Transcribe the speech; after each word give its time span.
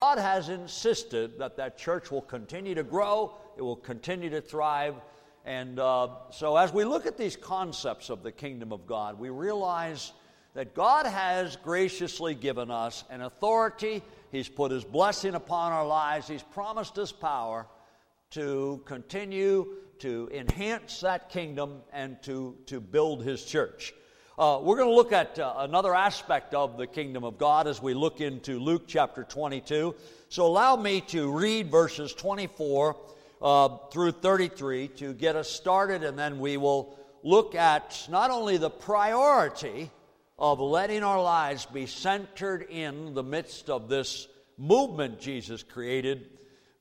God 0.00 0.18
has 0.18 0.48
insisted 0.48 1.40
that 1.40 1.56
that 1.56 1.76
church 1.76 2.12
will 2.12 2.22
continue 2.22 2.72
to 2.76 2.84
grow, 2.84 3.34
it 3.56 3.62
will 3.62 3.74
continue 3.74 4.30
to 4.30 4.40
thrive. 4.40 4.94
And 5.44 5.80
uh, 5.80 6.08
so, 6.30 6.56
as 6.56 6.72
we 6.72 6.84
look 6.84 7.04
at 7.04 7.16
these 7.16 7.34
concepts 7.34 8.08
of 8.08 8.22
the 8.22 8.30
kingdom 8.30 8.72
of 8.72 8.86
God, 8.86 9.18
we 9.18 9.30
realize 9.30 10.12
that 10.54 10.72
God 10.72 11.04
has 11.04 11.56
graciously 11.56 12.36
given 12.36 12.70
us 12.70 13.02
an 13.10 13.22
authority. 13.22 14.02
He's 14.30 14.48
put 14.48 14.70
His 14.70 14.84
blessing 14.84 15.34
upon 15.34 15.72
our 15.72 15.86
lives, 15.86 16.28
He's 16.28 16.44
promised 16.44 16.96
us 16.98 17.10
power 17.10 17.66
to 18.30 18.80
continue 18.84 19.78
to 19.98 20.30
enhance 20.32 21.00
that 21.00 21.28
kingdom 21.28 21.80
and 21.92 22.22
to, 22.22 22.56
to 22.66 22.80
build 22.80 23.24
His 23.24 23.44
church. 23.44 23.94
Uh, 24.38 24.60
we're 24.62 24.76
going 24.76 24.88
to 24.88 24.94
look 24.94 25.12
at 25.12 25.36
uh, 25.40 25.52
another 25.58 25.92
aspect 25.92 26.54
of 26.54 26.76
the 26.76 26.86
kingdom 26.86 27.24
of 27.24 27.38
God 27.38 27.66
as 27.66 27.82
we 27.82 27.92
look 27.92 28.20
into 28.20 28.60
Luke 28.60 28.84
chapter 28.86 29.24
22. 29.24 29.96
So 30.28 30.46
allow 30.46 30.76
me 30.76 31.00
to 31.08 31.36
read 31.36 31.72
verses 31.72 32.14
24 32.14 32.96
uh, 33.42 33.68
through 33.90 34.12
33 34.12 34.88
to 34.98 35.12
get 35.12 35.34
us 35.34 35.50
started, 35.50 36.04
and 36.04 36.16
then 36.16 36.38
we 36.38 36.56
will 36.56 36.96
look 37.24 37.56
at 37.56 38.06
not 38.08 38.30
only 38.30 38.58
the 38.58 38.70
priority 38.70 39.90
of 40.38 40.60
letting 40.60 41.02
our 41.02 41.20
lives 41.20 41.66
be 41.66 41.86
centered 41.86 42.62
in 42.70 43.14
the 43.14 43.24
midst 43.24 43.68
of 43.68 43.88
this 43.88 44.28
movement 44.56 45.18
Jesus 45.18 45.64
created, 45.64 46.30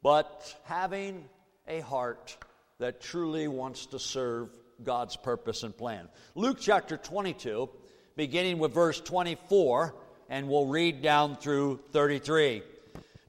but 0.04 0.56
having 0.66 1.26
a 1.68 1.80
heart 1.80 2.38
that 2.78 3.02
truly 3.02 3.48
wants 3.48 3.88
to 3.88 3.98
serve 3.98 4.50
God's 4.84 5.16
purpose 5.16 5.64
and 5.64 5.76
plan. 5.76 6.08
Luke 6.36 6.58
chapter 6.60 6.98
22, 6.98 7.70
beginning 8.16 8.60
with 8.60 8.74
verse 8.74 9.00
24, 9.02 9.96
and 10.30 10.48
we'll 10.48 10.68
read 10.68 11.02
down 11.02 11.36
through 11.36 11.80
33. 11.92 12.64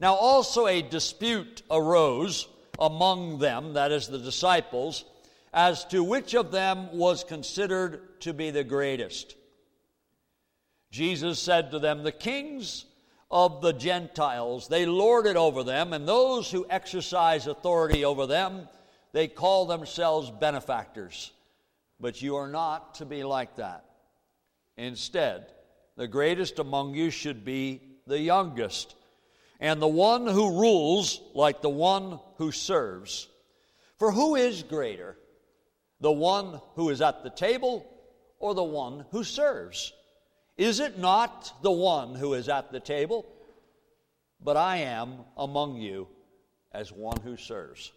Now, 0.00 0.14
also 0.14 0.66
a 0.66 0.82
dispute 0.82 1.62
arose 1.70 2.48
among 2.78 3.38
them, 3.38 3.74
that 3.74 3.90
is, 3.92 4.08
the 4.08 4.18
disciples, 4.18 5.04
as 5.52 5.84
to 5.86 6.04
which 6.04 6.34
of 6.34 6.52
them 6.52 6.96
was 6.96 7.24
considered 7.24 8.20
to 8.20 8.32
be 8.32 8.50
the 8.50 8.64
greatest. 8.64 9.34
Jesus 10.90 11.38
said 11.38 11.70
to 11.70 11.78
them, 11.78 12.02
The 12.02 12.12
kings 12.12 12.84
of 13.30 13.60
the 13.60 13.72
Gentiles, 13.72 14.68
they 14.68 14.86
lord 14.86 15.26
it 15.26 15.36
over 15.36 15.64
them, 15.64 15.92
and 15.92 16.06
those 16.06 16.50
who 16.50 16.66
exercise 16.70 17.46
authority 17.46 18.04
over 18.04 18.26
them, 18.26 18.68
they 19.12 19.28
call 19.28 19.66
themselves 19.66 20.30
benefactors. 20.30 21.32
But 22.00 22.22
you 22.22 22.36
are 22.36 22.48
not 22.48 22.96
to 22.96 23.04
be 23.04 23.24
like 23.24 23.56
that. 23.56 23.84
Instead, 24.76 25.46
the 25.96 26.06
greatest 26.06 26.58
among 26.58 26.94
you 26.94 27.10
should 27.10 27.44
be 27.44 27.82
the 28.06 28.20
youngest, 28.20 28.94
and 29.60 29.82
the 29.82 29.88
one 29.88 30.26
who 30.26 30.60
rules 30.60 31.20
like 31.34 31.60
the 31.60 31.68
one 31.68 32.20
who 32.36 32.52
serves. 32.52 33.28
For 33.98 34.12
who 34.12 34.36
is 34.36 34.62
greater, 34.62 35.16
the 36.00 36.12
one 36.12 36.60
who 36.74 36.90
is 36.90 37.00
at 37.00 37.24
the 37.24 37.30
table 37.30 37.84
or 38.38 38.54
the 38.54 38.62
one 38.62 39.04
who 39.10 39.24
serves? 39.24 39.92
Is 40.56 40.80
it 40.80 40.98
not 40.98 41.52
the 41.62 41.72
one 41.72 42.14
who 42.14 42.34
is 42.34 42.48
at 42.48 42.70
the 42.70 42.80
table? 42.80 43.26
But 44.40 44.56
I 44.56 44.78
am 44.78 45.24
among 45.36 45.76
you 45.76 46.06
as 46.72 46.92
one 46.92 47.20
who 47.22 47.36
serves. 47.36 47.92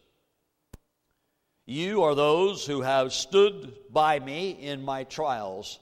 You 1.72 2.03
are 2.03 2.16
those 2.16 2.66
who 2.66 2.81
have 2.81 3.14
stood 3.14 3.73
by 3.89 4.19
me 4.19 4.50
in 4.50 4.83
my 4.83 5.05
trials, 5.05 5.80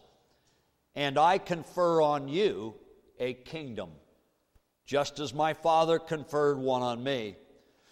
and 0.93 1.17
I 1.17 1.39
confer 1.39 1.99
on 1.99 2.27
you 2.27 2.75
a 3.19 3.33
kingdom, 3.33 3.89
just 4.85 5.19
as 5.19 5.33
my 5.33 5.55
Father 5.55 5.97
conferred 5.97 6.59
one 6.59 6.83
on 6.83 7.03
me, 7.03 7.37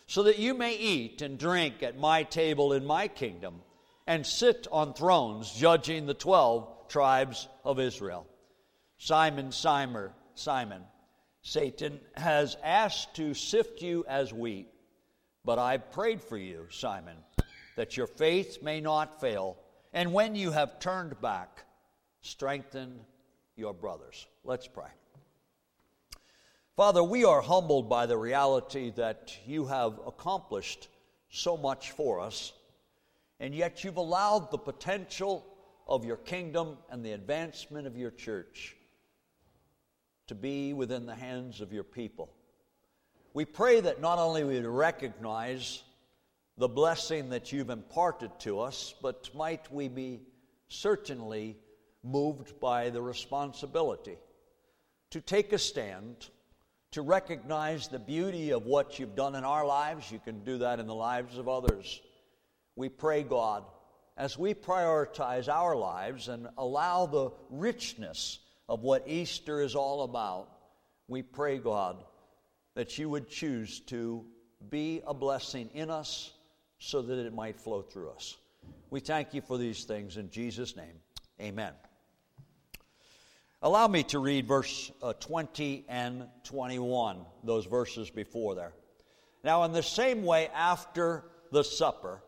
so 0.05 0.21
that 0.23 0.37
you 0.37 0.53
may 0.53 0.75
eat 0.77 1.23
and 1.23 1.39
drink 1.39 1.81
at 1.81 1.97
my 1.97 2.21
table 2.21 2.73
in 2.73 2.85
my 2.85 3.07
kingdom, 3.07 3.63
and 4.05 4.23
sit 4.23 4.67
on 4.71 4.93
thrones 4.93 5.51
judging 5.51 6.05
the 6.05 6.13
twelve 6.13 6.87
tribes 6.89 7.47
of 7.65 7.79
Israel. 7.79 8.27
Simon, 8.99 9.51
Simon, 9.51 10.11
Simon, 10.35 10.83
Satan 11.41 11.99
has 12.15 12.57
asked 12.63 13.15
to 13.15 13.33
sift 13.33 13.81
you 13.81 14.05
as 14.07 14.31
wheat, 14.31 14.67
but 15.43 15.57
I 15.57 15.77
prayed 15.79 16.21
for 16.21 16.37
you, 16.37 16.67
Simon 16.69 17.17
that 17.77 17.95
your 17.95 18.07
faith 18.07 18.61
may 18.61 18.81
not 18.81 19.21
fail. 19.21 19.55
And 19.93 20.11
when 20.11 20.35
you 20.35 20.51
have 20.51 20.79
turned 20.79 21.21
back, 21.21 21.63
strengthen 22.21 22.99
your 23.55 23.73
brothers. 23.73 24.25
Let's 24.43 24.67
pray. 24.67 24.89
Father, 26.75 27.03
we 27.03 27.23
are 27.23 27.41
humbled 27.41 27.87
by 27.87 28.07
the 28.07 28.17
reality 28.17 28.91
that 28.97 29.35
you 29.45 29.67
have 29.67 29.99
accomplished 30.05 30.89
so 31.29 31.55
much 31.55 31.91
for 31.91 32.19
us, 32.19 32.51
and 33.39 33.53
yet 33.53 33.83
you've 33.83 33.97
allowed 33.97 34.49
the 34.51 34.57
potential 34.57 35.45
of 35.87 36.03
your 36.03 36.17
kingdom 36.17 36.77
and 36.89 37.05
the 37.05 37.11
advancement 37.11 37.85
of 37.85 37.95
your 37.95 38.11
church 38.11 38.75
to 40.27 40.35
be 40.35 40.73
within 40.73 41.05
the 41.05 41.15
hands 41.15 41.61
of 41.61 41.71
your 41.71 41.83
people. 41.83 42.31
We 43.33 43.45
pray 43.45 43.81
that 43.81 44.01
not 44.01 44.17
only 44.17 44.43
we 44.43 44.59
recognize 44.61 45.83
the 46.57 46.67
blessing 46.67 47.29
that 47.29 47.51
you've 47.51 47.69
imparted 47.69 48.31
to 48.39 48.59
us, 48.59 48.95
but 49.01 49.29
might 49.35 49.71
we 49.71 49.87
be 49.87 50.21
certainly 50.69 51.57
moved 52.03 52.59
by 52.59 52.89
the 52.89 53.01
responsibility 53.01 54.17
to 55.11 55.21
take 55.21 55.53
a 55.53 55.59
stand, 55.59 56.29
to 56.91 57.01
recognize 57.01 57.87
the 57.87 57.99
beauty 57.99 58.51
of 58.51 58.65
what 58.65 58.97
you've 58.97 59.15
done 59.15 59.35
in 59.35 59.43
our 59.43 59.65
lives. 59.65 60.11
You 60.11 60.19
can 60.19 60.43
do 60.43 60.59
that 60.59 60.79
in 60.79 60.87
the 60.87 60.95
lives 60.95 61.37
of 61.37 61.47
others. 61.47 62.01
We 62.75 62.89
pray, 62.89 63.23
God, 63.23 63.63
as 64.17 64.37
we 64.37 64.53
prioritize 64.53 65.47
our 65.47 65.75
lives 65.75 66.27
and 66.27 66.47
allow 66.57 67.05
the 67.05 67.31
richness 67.49 68.39
of 68.67 68.81
what 68.81 69.07
Easter 69.07 69.61
is 69.61 69.75
all 69.75 70.03
about, 70.03 70.49
we 71.07 71.21
pray, 71.21 71.59
God, 71.59 72.03
that 72.75 72.97
you 72.97 73.09
would 73.09 73.29
choose 73.29 73.79
to 73.81 74.25
be 74.69 75.01
a 75.05 75.13
blessing 75.13 75.69
in 75.73 75.89
us 75.89 76.33
so 76.79 77.01
that 77.01 77.17
it 77.17 77.33
might 77.33 77.59
flow 77.59 77.81
through 77.81 78.09
us. 78.11 78.37
We 78.89 78.99
thank 78.99 79.33
you 79.33 79.41
for 79.41 79.57
these 79.57 79.83
things 79.83 80.17
in 80.17 80.29
Jesus' 80.29 80.75
name. 80.75 80.99
Amen. 81.41 81.73
Allow 83.61 83.87
me 83.87 84.03
to 84.03 84.19
read 84.19 84.47
verse 84.47 84.91
uh, 85.01 85.13
20 85.13 85.85
and 85.89 86.27
21, 86.43 87.25
those 87.43 87.65
verses 87.65 88.09
before 88.09 88.55
there. 88.55 88.73
Now, 89.43 89.63
in 89.63 89.71
the 89.71 89.83
same 89.83 90.23
way, 90.23 90.49
after 90.53 91.25
the 91.51 91.63
supper, 91.63 92.21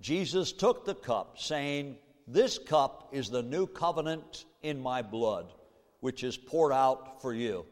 Jesus 0.00 0.52
took 0.52 0.84
the 0.84 0.94
cup, 0.94 1.38
saying, 1.38 1.96
This 2.28 2.58
cup 2.58 3.08
is 3.12 3.30
the 3.30 3.42
new 3.42 3.66
covenant 3.66 4.44
in 4.62 4.80
my 4.80 5.02
blood, 5.02 5.52
which 6.00 6.22
is 6.22 6.36
poured 6.36 6.72
out 6.72 7.20
for 7.20 7.34
you. 7.34 7.66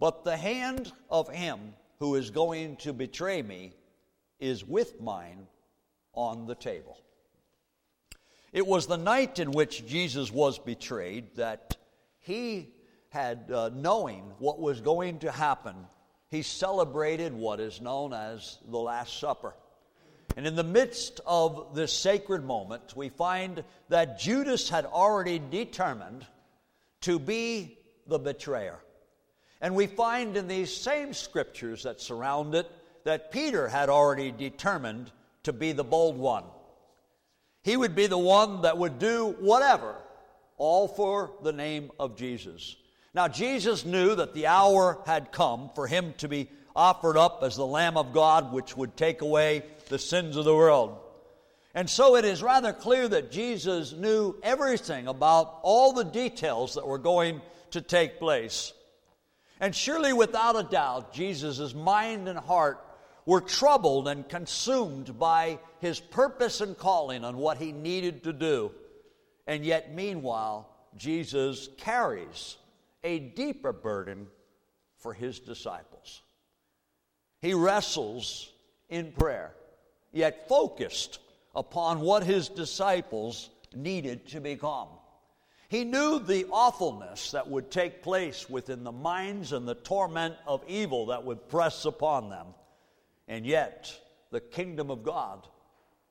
But 0.00 0.24
the 0.24 0.36
hand 0.36 0.92
of 1.10 1.28
him 1.28 1.74
who 1.98 2.16
is 2.16 2.30
going 2.30 2.76
to 2.78 2.92
betray 2.92 3.40
me 3.42 3.72
is 4.40 4.64
with 4.64 5.00
mine 5.00 5.46
on 6.12 6.46
the 6.46 6.54
table. 6.54 6.98
It 8.52 8.66
was 8.66 8.86
the 8.86 8.96
night 8.96 9.38
in 9.38 9.50
which 9.50 9.86
Jesus 9.86 10.32
was 10.32 10.58
betrayed 10.58 11.36
that 11.36 11.76
he 12.20 12.74
had, 13.10 13.50
uh, 13.52 13.70
knowing 13.74 14.32
what 14.38 14.60
was 14.60 14.80
going 14.80 15.18
to 15.20 15.30
happen, 15.30 15.74
he 16.28 16.42
celebrated 16.42 17.32
what 17.32 17.60
is 17.60 17.80
known 17.80 18.12
as 18.12 18.58
the 18.68 18.78
Last 18.78 19.18
Supper. 19.18 19.54
And 20.36 20.46
in 20.46 20.54
the 20.54 20.64
midst 20.64 21.20
of 21.26 21.74
this 21.74 21.92
sacred 21.92 22.44
moment, 22.44 22.94
we 22.96 23.08
find 23.08 23.64
that 23.88 24.18
Judas 24.18 24.68
had 24.68 24.84
already 24.84 25.38
determined 25.38 26.26
to 27.02 27.18
be 27.18 27.78
the 28.06 28.18
betrayer. 28.18 28.78
And 29.60 29.74
we 29.74 29.86
find 29.86 30.36
in 30.36 30.48
these 30.48 30.74
same 30.74 31.14
scriptures 31.14 31.84
that 31.84 32.00
surround 32.00 32.54
it 32.54 32.70
that 33.06 33.30
Peter 33.30 33.68
had 33.68 33.88
already 33.88 34.32
determined 34.32 35.12
to 35.44 35.52
be 35.52 35.70
the 35.70 35.84
bold 35.84 36.18
one. 36.18 36.42
He 37.62 37.76
would 37.76 37.94
be 37.94 38.08
the 38.08 38.18
one 38.18 38.62
that 38.62 38.78
would 38.78 38.98
do 38.98 39.36
whatever, 39.38 39.94
all 40.56 40.88
for 40.88 41.30
the 41.44 41.52
name 41.52 41.92
of 42.00 42.16
Jesus. 42.16 42.74
Now, 43.14 43.28
Jesus 43.28 43.84
knew 43.84 44.16
that 44.16 44.34
the 44.34 44.48
hour 44.48 44.98
had 45.06 45.30
come 45.30 45.70
for 45.76 45.86
him 45.86 46.14
to 46.18 46.26
be 46.26 46.50
offered 46.74 47.16
up 47.16 47.44
as 47.44 47.54
the 47.54 47.64
Lamb 47.64 47.96
of 47.96 48.12
God, 48.12 48.52
which 48.52 48.76
would 48.76 48.96
take 48.96 49.22
away 49.22 49.62
the 49.88 50.00
sins 50.00 50.36
of 50.36 50.44
the 50.44 50.54
world. 50.54 50.98
And 51.76 51.88
so 51.88 52.16
it 52.16 52.24
is 52.24 52.42
rather 52.42 52.72
clear 52.72 53.06
that 53.06 53.30
Jesus 53.30 53.92
knew 53.92 54.34
everything 54.42 55.06
about 55.06 55.60
all 55.62 55.92
the 55.92 56.04
details 56.04 56.74
that 56.74 56.88
were 56.88 56.98
going 56.98 57.40
to 57.70 57.80
take 57.80 58.18
place. 58.18 58.72
And 59.60 59.74
surely, 59.74 60.12
without 60.12 60.58
a 60.58 60.64
doubt, 60.64 61.14
Jesus' 61.14 61.72
mind 61.72 62.28
and 62.28 62.38
heart 62.38 62.82
were 63.26 63.40
troubled 63.40 64.06
and 64.08 64.28
consumed 64.28 65.18
by 65.18 65.58
his 65.80 66.00
purpose 66.00 66.60
and 66.60 66.78
calling 66.78 67.24
on 67.24 67.36
what 67.36 67.58
he 67.58 67.72
needed 67.72 68.22
to 68.24 68.32
do. 68.32 68.70
And 69.46 69.64
yet, 69.64 69.92
meanwhile, 69.92 70.68
Jesus 70.96 71.68
carries 71.76 72.56
a 73.04 73.18
deeper 73.18 73.72
burden 73.72 74.28
for 74.98 75.12
his 75.12 75.40
disciples. 75.40 76.22
He 77.42 77.52
wrestles 77.52 78.50
in 78.88 79.12
prayer, 79.12 79.52
yet 80.12 80.48
focused 80.48 81.18
upon 81.54 82.00
what 82.00 82.22
his 82.22 82.48
disciples 82.48 83.50
needed 83.74 84.28
to 84.28 84.40
become. 84.40 84.88
He 85.68 85.84
knew 85.84 86.20
the 86.20 86.46
awfulness 86.50 87.32
that 87.32 87.48
would 87.48 87.70
take 87.70 88.02
place 88.02 88.48
within 88.48 88.84
the 88.84 88.92
minds 88.92 89.52
and 89.52 89.66
the 89.66 89.74
torment 89.74 90.36
of 90.46 90.62
evil 90.68 91.06
that 91.06 91.24
would 91.24 91.48
press 91.48 91.84
upon 91.84 92.30
them. 92.30 92.46
And 93.28 93.46
yet, 93.46 93.92
the 94.30 94.40
kingdom 94.40 94.90
of 94.90 95.02
God 95.02 95.46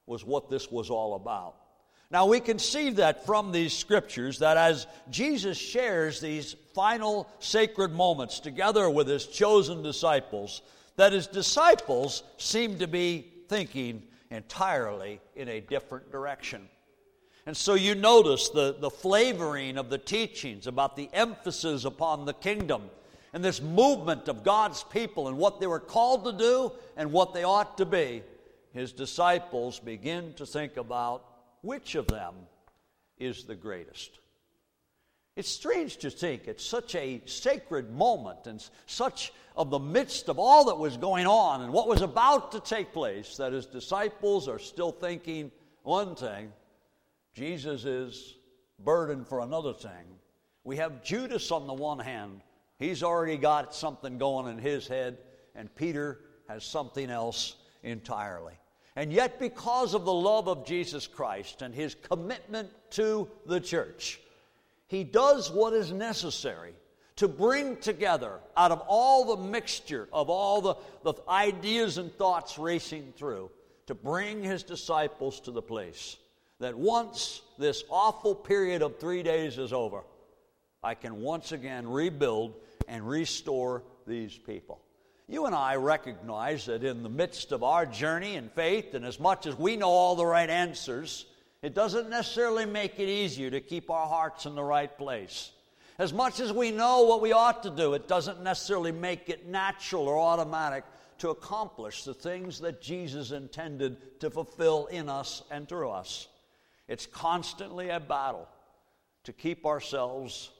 was 0.06 0.25
what 0.25 0.50
this 0.50 0.71
was 0.71 0.89
all 0.89 1.15
about. 1.15 1.56
Now, 2.12 2.27
we 2.27 2.39
can 2.39 2.59
see 2.59 2.91
that 2.91 3.25
from 3.25 3.51
these 3.51 3.73
scriptures 3.73 4.39
that 4.39 4.57
as 4.57 4.85
Jesus 5.09 5.57
shares 5.57 6.19
these 6.19 6.56
final 6.73 7.27
sacred 7.39 7.91
moments 7.91 8.39
together 8.39 8.89
with 8.89 9.07
his 9.07 9.25
chosen 9.25 9.81
disciples, 9.81 10.62
that 10.97 11.13
his 11.13 11.27
disciples 11.27 12.23
seem 12.38 12.77
to 12.79 12.88
be 12.88 13.25
thinking 13.50 14.03
entirely 14.29 15.19
in 15.35 15.50
a 15.50 15.61
different 15.61 16.11
direction. 16.11 16.69
And 17.45 17.56
so 17.56 17.73
you 17.73 17.95
notice 17.95 18.50
the, 18.50 18.75
the 18.79 18.89
flavoring 18.89 19.77
of 19.77 19.89
the 19.89 19.97
teachings 19.97 20.68
about 20.68 20.95
the 20.95 21.09
emphasis 21.13 21.85
upon 21.85 22.25
the 22.25 22.33
kingdom 22.33 22.89
and 23.35 23.43
this 23.43 23.61
movement 23.61 24.29
of 24.29 24.45
God's 24.45 24.83
people 24.83 25.27
and 25.27 25.37
what 25.37 25.59
they 25.59 25.67
were 25.67 25.81
called 25.81 26.23
to 26.23 26.31
do 26.31 26.71
and 26.95 27.11
what 27.11 27.33
they 27.33 27.43
ought 27.43 27.77
to 27.79 27.85
be. 27.85 28.23
His 28.71 28.93
disciples 28.93 29.77
begin 29.77 30.33
to 30.35 30.45
think 30.45 30.77
about 30.77 31.25
which 31.61 31.95
of 31.95 32.07
them 32.07 32.33
is 33.17 33.43
the 33.43 33.53
greatest. 33.53 34.19
It's 35.35 35.49
strange 35.49 35.97
to 35.97 36.09
think 36.09 36.47
it's 36.47 36.65
such 36.65 36.95
a 36.95 37.21
sacred 37.25 37.91
moment 37.91 38.47
and 38.47 38.65
such 38.85 39.33
of 39.57 39.69
the 39.69 39.79
midst 39.79 40.29
of 40.29 40.39
all 40.39 40.63
that 40.67 40.77
was 40.77 40.95
going 40.95 41.27
on 41.27 41.61
and 41.61 41.73
what 41.73 41.89
was 41.89 42.01
about 42.01 42.53
to 42.53 42.61
take 42.61 42.93
place 42.93 43.35
that 43.35 43.51
his 43.51 43.65
disciples 43.65 44.47
are 44.47 44.59
still 44.59 44.93
thinking 44.93 45.51
one 45.83 46.15
thing 46.15 46.53
Jesus 47.33 47.83
is 47.83 48.35
burdened 48.81 49.27
for 49.27 49.41
another 49.41 49.73
thing. 49.73 50.19
We 50.63 50.77
have 50.77 51.03
Judas 51.03 51.51
on 51.51 51.67
the 51.67 51.73
one 51.73 51.99
hand, 51.99 52.39
he's 52.80 53.04
already 53.04 53.38
got 53.38 53.74
something 53.74 54.18
going 54.18 54.51
in 54.51 54.57
his 54.57 54.88
head, 54.88 55.18
and 55.56 55.74
Peter 55.75 56.19
has 56.48 56.63
something 56.63 57.10
else 57.10 57.56
entirely. 57.83 58.54
And 58.95 59.12
yet, 59.12 59.39
because 59.39 59.94
of 59.94 60.06
the 60.06 60.13
love 60.13 60.48
of 60.48 60.66
Jesus 60.66 61.06
Christ 61.06 61.62
and 61.62 61.75
his 61.75 61.95
commitment 61.95 62.69
to 62.92 63.30
the 63.45 63.60
church, 63.60 64.19
he 64.88 65.04
does 65.04 65.51
what 65.51 65.74
is 65.74 65.92
necessary 65.92 66.74
to 67.18 67.27
bring 67.27 67.77
together 67.77 68.39
out 68.56 68.72
of 68.72 68.81
all 68.88 69.36
the 69.36 69.44
mixture 69.44 70.07
of 70.12 70.30
all 70.30 70.62
the, 70.62 70.75
the 71.04 71.13
ideas 71.30 71.98
and 71.98 72.13
thoughts 72.13 72.57
racing 72.57 73.13
through, 73.18 73.50
to 73.88 73.95
bring 73.95 74.44
his 74.44 74.63
disciples 74.63 75.39
to 75.42 75.51
the 75.51 75.62
place 75.62 76.18
that 76.60 76.78
once 76.78 77.42
this 77.57 77.83
awful 77.89 78.33
period 78.33 78.81
of 78.81 78.98
three 78.98 79.24
days 79.24 79.57
is 79.57 79.74
over, 79.74 80.04
I 80.85 80.93
can 80.93 81.19
once 81.21 81.51
again 81.51 81.87
rebuild 81.89 82.53
and 82.87 83.09
restore 83.09 83.81
these 84.05 84.37
people. 84.37 84.79
You 85.27 85.47
and 85.47 85.55
I 85.55 85.77
recognize 85.77 86.67
that 86.67 86.83
in 86.83 87.01
the 87.01 87.09
midst 87.09 87.51
of 87.51 87.63
our 87.63 87.87
journey 87.87 88.35
in 88.35 88.49
faith, 88.49 88.93
and 88.93 89.03
as 89.03 89.19
much 89.19 89.47
as 89.47 89.57
we 89.57 89.77
know 89.77 89.89
all 89.89 90.15
the 90.15 90.25
right 90.27 90.47
answers, 90.49 91.25
it 91.63 91.73
doesn't 91.73 92.11
necessarily 92.11 92.67
make 92.67 92.99
it 92.99 93.09
easier 93.09 93.49
to 93.49 93.61
keep 93.61 93.89
our 93.89 94.07
hearts 94.07 94.45
in 94.45 94.53
the 94.53 94.63
right 94.63 94.95
place. 94.95 95.51
As 95.97 96.13
much 96.13 96.39
as 96.39 96.53
we 96.53 96.69
know 96.69 97.05
what 97.05 97.19
we 97.19 97.31
ought 97.31 97.63
to 97.63 97.71
do, 97.71 97.95
it 97.95 98.07
doesn't 98.07 98.43
necessarily 98.43 98.91
make 98.91 99.27
it 99.27 99.47
natural 99.47 100.07
or 100.07 100.19
automatic 100.19 100.83
to 101.17 101.31
accomplish 101.31 102.03
the 102.03 102.13
things 102.13 102.59
that 102.59 102.83
Jesus 102.83 103.31
intended 103.31 104.19
to 104.19 104.29
fulfill 104.29 104.85
in 104.85 105.09
us 105.09 105.41
and 105.49 105.67
through 105.67 105.89
us. 105.89 106.27
It's 106.87 107.07
constantly 107.07 107.89
a 107.89 107.99
battle 107.99 108.47
to 109.23 109.33
keep 109.33 109.65
ourselves 109.65 110.51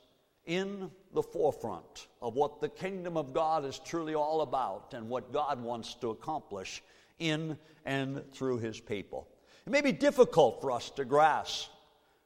in 0.46 0.90
the 1.14 1.24
forefront 1.24 2.08
of 2.22 2.36
what 2.36 2.62
the 2.62 2.70
kingdom 2.70 3.18
of 3.18 3.34
God 3.34 3.66
is 3.66 3.80
truly 3.80 4.16
all 4.16 4.42
about 4.42 4.94
and 4.94 5.10
what 5.10 5.34
God 5.34 5.62
wants 5.62 5.96
to 5.96 6.10
accomplish 6.10 6.84
in 7.20 7.58
and 7.86 8.24
through 8.34 8.60
his 8.60 8.80
people. 8.80 9.28
It 9.66 9.72
may 9.72 9.82
be 9.82 9.92
difficult 9.92 10.62
for 10.62 10.72
us 10.72 10.90
to 10.92 11.06
grasp 11.06 11.70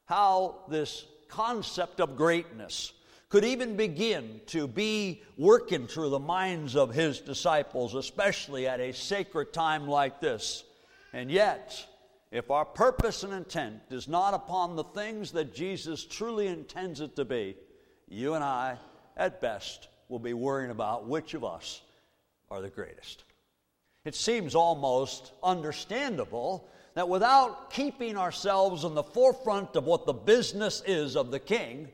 how 0.06 0.64
this 0.70 1.06
concept 1.30 2.02
of 2.02 2.18
greatness 2.18 2.94
could 3.30 3.46
even 3.46 3.78
begin 3.78 4.42
to 4.48 4.68
be 4.68 5.22
working 5.38 5.86
through 5.86 6.10
the 6.10 6.20
minds 6.20 6.76
of 6.76 6.94
his 6.94 7.20
disciples, 7.20 7.94
especially 7.94 8.68
at 8.68 8.80
a 8.80 8.92
sacred 8.92 9.54
time 9.54 9.88
like 9.88 10.20
this. 10.20 10.64
And 11.14 11.30
yet, 11.30 11.86
if 12.32 12.50
our 12.50 12.66
purpose 12.66 13.24
and 13.24 13.34
intent 13.34 13.82
is 13.92 14.08
not 14.08 14.34
upon 14.34 14.76
the 14.76 14.84
things 14.84 15.32
that 15.34 15.54
Jesus 15.54 16.04
truly 16.06 16.48
intends 16.48 17.02
it 17.02 17.16
to 17.16 17.26
be, 17.26 17.56
you 18.10 18.34
and 18.34 18.44
I, 18.44 18.78
at 19.16 19.40
best, 19.40 19.88
will 20.10 20.20
be 20.20 20.34
worrying 20.34 20.72
about 20.72 21.08
which 21.08 21.34
of 21.34 21.46
us 21.46 21.82
are 22.50 22.62
the 22.62 22.70
greatest. 22.70 23.24
It 24.06 24.16
seems 24.16 24.56
almost 24.56 25.34
understandable 25.44 26.68
that 26.96 27.08
without 27.08 27.72
keeping 27.72 28.18
ourselves 28.18 28.84
in 28.84 28.96
the 28.96 29.04
forefront 29.04 29.76
of 29.76 29.86
what 29.86 30.06
the 30.06 30.14
business 30.14 30.82
is 30.88 31.16
of 31.16 31.32
the 31.32 31.40
king, 31.40 31.90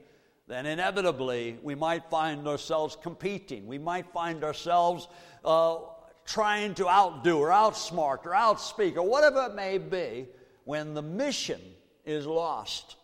then 0.47 0.65
inevitably 0.65 1.57
we 1.61 1.75
might 1.75 2.09
find 2.09 2.47
ourselves 2.47 2.95
competing. 3.01 3.67
We 3.67 3.77
might 3.77 4.11
find 4.13 4.43
ourselves 4.43 5.07
uh, 5.43 5.77
trying 6.25 6.75
to 6.75 6.87
outdo 6.87 7.39
or 7.39 7.49
outsmart 7.49 8.25
or 8.25 8.31
outspeak 8.31 8.95
or 8.95 9.03
whatever 9.03 9.47
it 9.47 9.55
may 9.55 9.77
be, 9.77 10.27
when 10.63 10.93
the 10.93 11.01
mission 11.01 11.61
is 12.05 12.25
lost, 12.25 12.95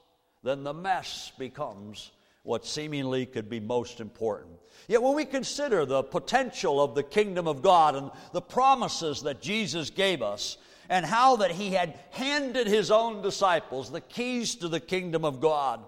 then 0.43 0.63
the 0.63 0.73
mess 0.73 1.31
becomes 1.37 2.11
what 2.43 2.65
seemingly 2.65 3.25
could 3.25 3.49
be 3.49 3.59
most 3.59 3.99
important. 3.99 4.51
Yet 4.87 5.01
when 5.01 5.15
we 5.15 5.25
consider 5.25 5.85
the 5.85 6.03
potential 6.03 6.81
of 6.81 6.95
the 6.95 7.03
kingdom 7.03 7.47
of 7.47 7.61
God 7.61 7.95
and 7.95 8.11
the 8.33 8.41
promises 8.41 9.21
that 9.23 9.41
Jesus 9.41 9.89
gave 9.89 10.21
us, 10.21 10.57
and 10.89 11.05
how 11.05 11.37
that 11.37 11.51
he 11.51 11.71
had 11.71 11.97
handed 12.09 12.67
his 12.67 12.91
own 12.91 13.21
disciples 13.21 13.89
the 13.89 14.01
keys 14.01 14.55
to 14.55 14.67
the 14.67 14.81
kingdom 14.81 15.23
of 15.23 15.39
God, 15.39 15.79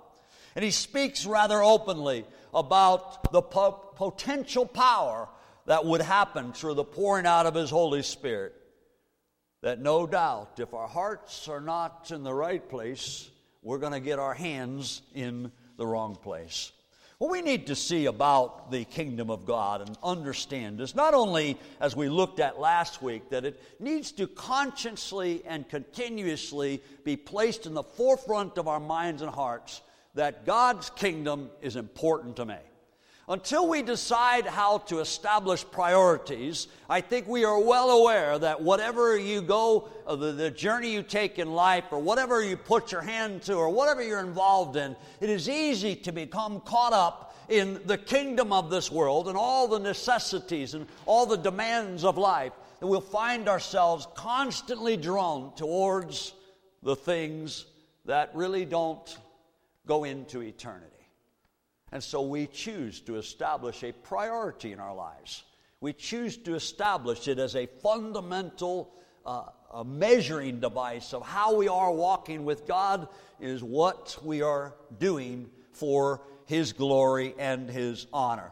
and 0.56 0.64
he 0.64 0.72
speaks 0.72 1.26
rather 1.26 1.62
openly 1.62 2.26
about 2.54 3.32
the 3.34 3.42
po- 3.42 3.72
potential 3.96 4.66
power 4.66 5.28
that 5.66 5.84
would 5.84 6.02
happen 6.02 6.54
through 6.54 6.76
the 6.76 6.86
pouring 6.86 7.26
out 7.26 7.46
of 7.46 7.54
his 7.54 7.70
Holy 7.70 8.02
Spirit. 8.02 8.54
That 9.62 9.82
no 9.82 10.08
doubt, 10.08 10.60
if 10.60 10.74
our 10.74 10.88
hearts 10.88 11.50
are 11.50 11.62
not 11.62 12.12
in 12.12 12.24
the 12.24 12.34
right 12.34 12.68
place, 12.70 13.30
we're 13.62 13.80
going 13.80 13.94
to 13.94 14.00
get 14.00 14.20
our 14.20 14.34
hands 14.34 15.02
in 15.14 15.52
the 15.84 15.88
wrong 15.88 16.16
place. 16.16 16.72
What 17.18 17.30
we 17.30 17.42
need 17.42 17.68
to 17.68 17.76
see 17.76 18.06
about 18.06 18.72
the 18.72 18.86
kingdom 18.86 19.30
of 19.30 19.46
God 19.46 19.82
and 19.86 19.98
understand 20.02 20.80
is 20.80 20.96
not 20.96 21.14
only, 21.14 21.58
as 21.82 21.94
we 21.94 22.08
looked 22.08 22.40
at 22.40 22.58
last 22.58 23.02
week, 23.02 23.30
that 23.32 23.44
it 23.44 23.62
needs 23.82 24.14
to 24.14 24.28
consciously 24.28 25.42
and 25.46 25.68
continuously 25.68 26.82
be 27.04 27.18
placed 27.18 27.66
in 27.66 27.74
the 27.74 27.84
forefront 27.84 28.58
of 28.58 28.70
our 28.70 28.80
minds 28.80 29.22
and 29.22 29.30
hearts 29.30 29.82
that 30.16 30.46
God's 30.46 30.90
kingdom 30.92 31.50
is 31.62 31.76
important 31.76 32.38
to 32.38 32.46
me. 32.46 32.60
Until 33.30 33.70
we 33.70 33.82
decide 33.82 34.46
how 34.46 34.80
to 34.80 35.00
establish 35.00 35.64
priorities, 35.72 36.68
I 36.90 37.00
think 37.00 37.26
we 37.26 37.46
are 37.46 37.60
well 37.60 37.92
aware 37.92 38.38
that 38.38 38.62
whatever 38.62 39.18
you 39.18 39.42
go, 39.42 39.88
uh, 40.06 40.18
the, 40.18 40.34
the, 40.34 40.52
journey 40.52 40.92
you 40.92 41.04
take 41.04 41.40
in 41.40 41.54
life, 41.54 41.86
or 41.92 42.00
whatever 42.00 42.44
you 42.44 42.58
put 42.58 42.92
your 42.92 43.02
hand 43.02 43.44
to, 43.44 43.56
or 43.56 43.70
whatever 43.70 44.04
you're 44.04 44.20
involved 44.20 44.76
in, 44.76 44.94
it 45.22 45.30
is 45.30 45.48
easy 45.48 45.96
to 45.96 46.12
become 46.12 46.60
caught 46.62 46.92
up 46.92 47.34
in 47.48 47.80
the 47.86 47.98
kingdom 47.98 48.52
of 48.52 48.70
this 48.70 48.92
world 48.92 49.30
and 49.30 49.38
all 49.38 49.70
the 49.70 49.80
necessities 49.80 50.74
and 50.74 50.86
all 51.06 51.26
the 51.26 51.38
demands 51.38 52.04
of 52.04 52.18
life. 52.18 52.52
And 52.82 52.90
we'll 52.90 53.00
find 53.00 53.48
ourselves 53.48 54.06
constantly 54.16 54.98
drawn 54.98 55.56
towards 55.56 56.34
the 56.82 56.98
things 56.98 57.68
that 58.04 58.32
really 58.34 58.66
don't 58.66 59.18
go 59.88 60.04
into 60.04 60.42
eternity. 60.42 60.93
And 61.94 62.04
so 62.04 62.24
we 62.24 62.48
choose 62.48 63.02
to 63.02 63.18
establish 63.18 63.84
a 63.84 63.92
priority 63.92 64.72
in 64.72 64.80
our 64.80 64.96
lives. 64.96 65.44
We 65.80 65.94
choose 65.94 66.38
to 66.38 66.56
establish 66.56 67.28
it 67.28 67.38
as 67.38 67.56
a 67.56 67.68
fundamental 67.68 68.92
uh, 69.28 69.44
a 69.72 69.86
measuring 69.86 70.60
device 70.60 71.14
of 71.14 71.24
how 71.24 71.56
we 71.56 71.68
are 71.68 71.92
walking 71.92 72.46
with 72.46 72.68
God, 72.68 73.08
is 73.40 73.64
what 73.64 74.18
we 74.24 74.42
are 74.42 74.74
doing 75.00 75.52
for 75.72 76.22
His 76.46 76.74
glory 76.74 77.36
and 77.38 77.70
His 77.70 78.08
honor. 78.12 78.50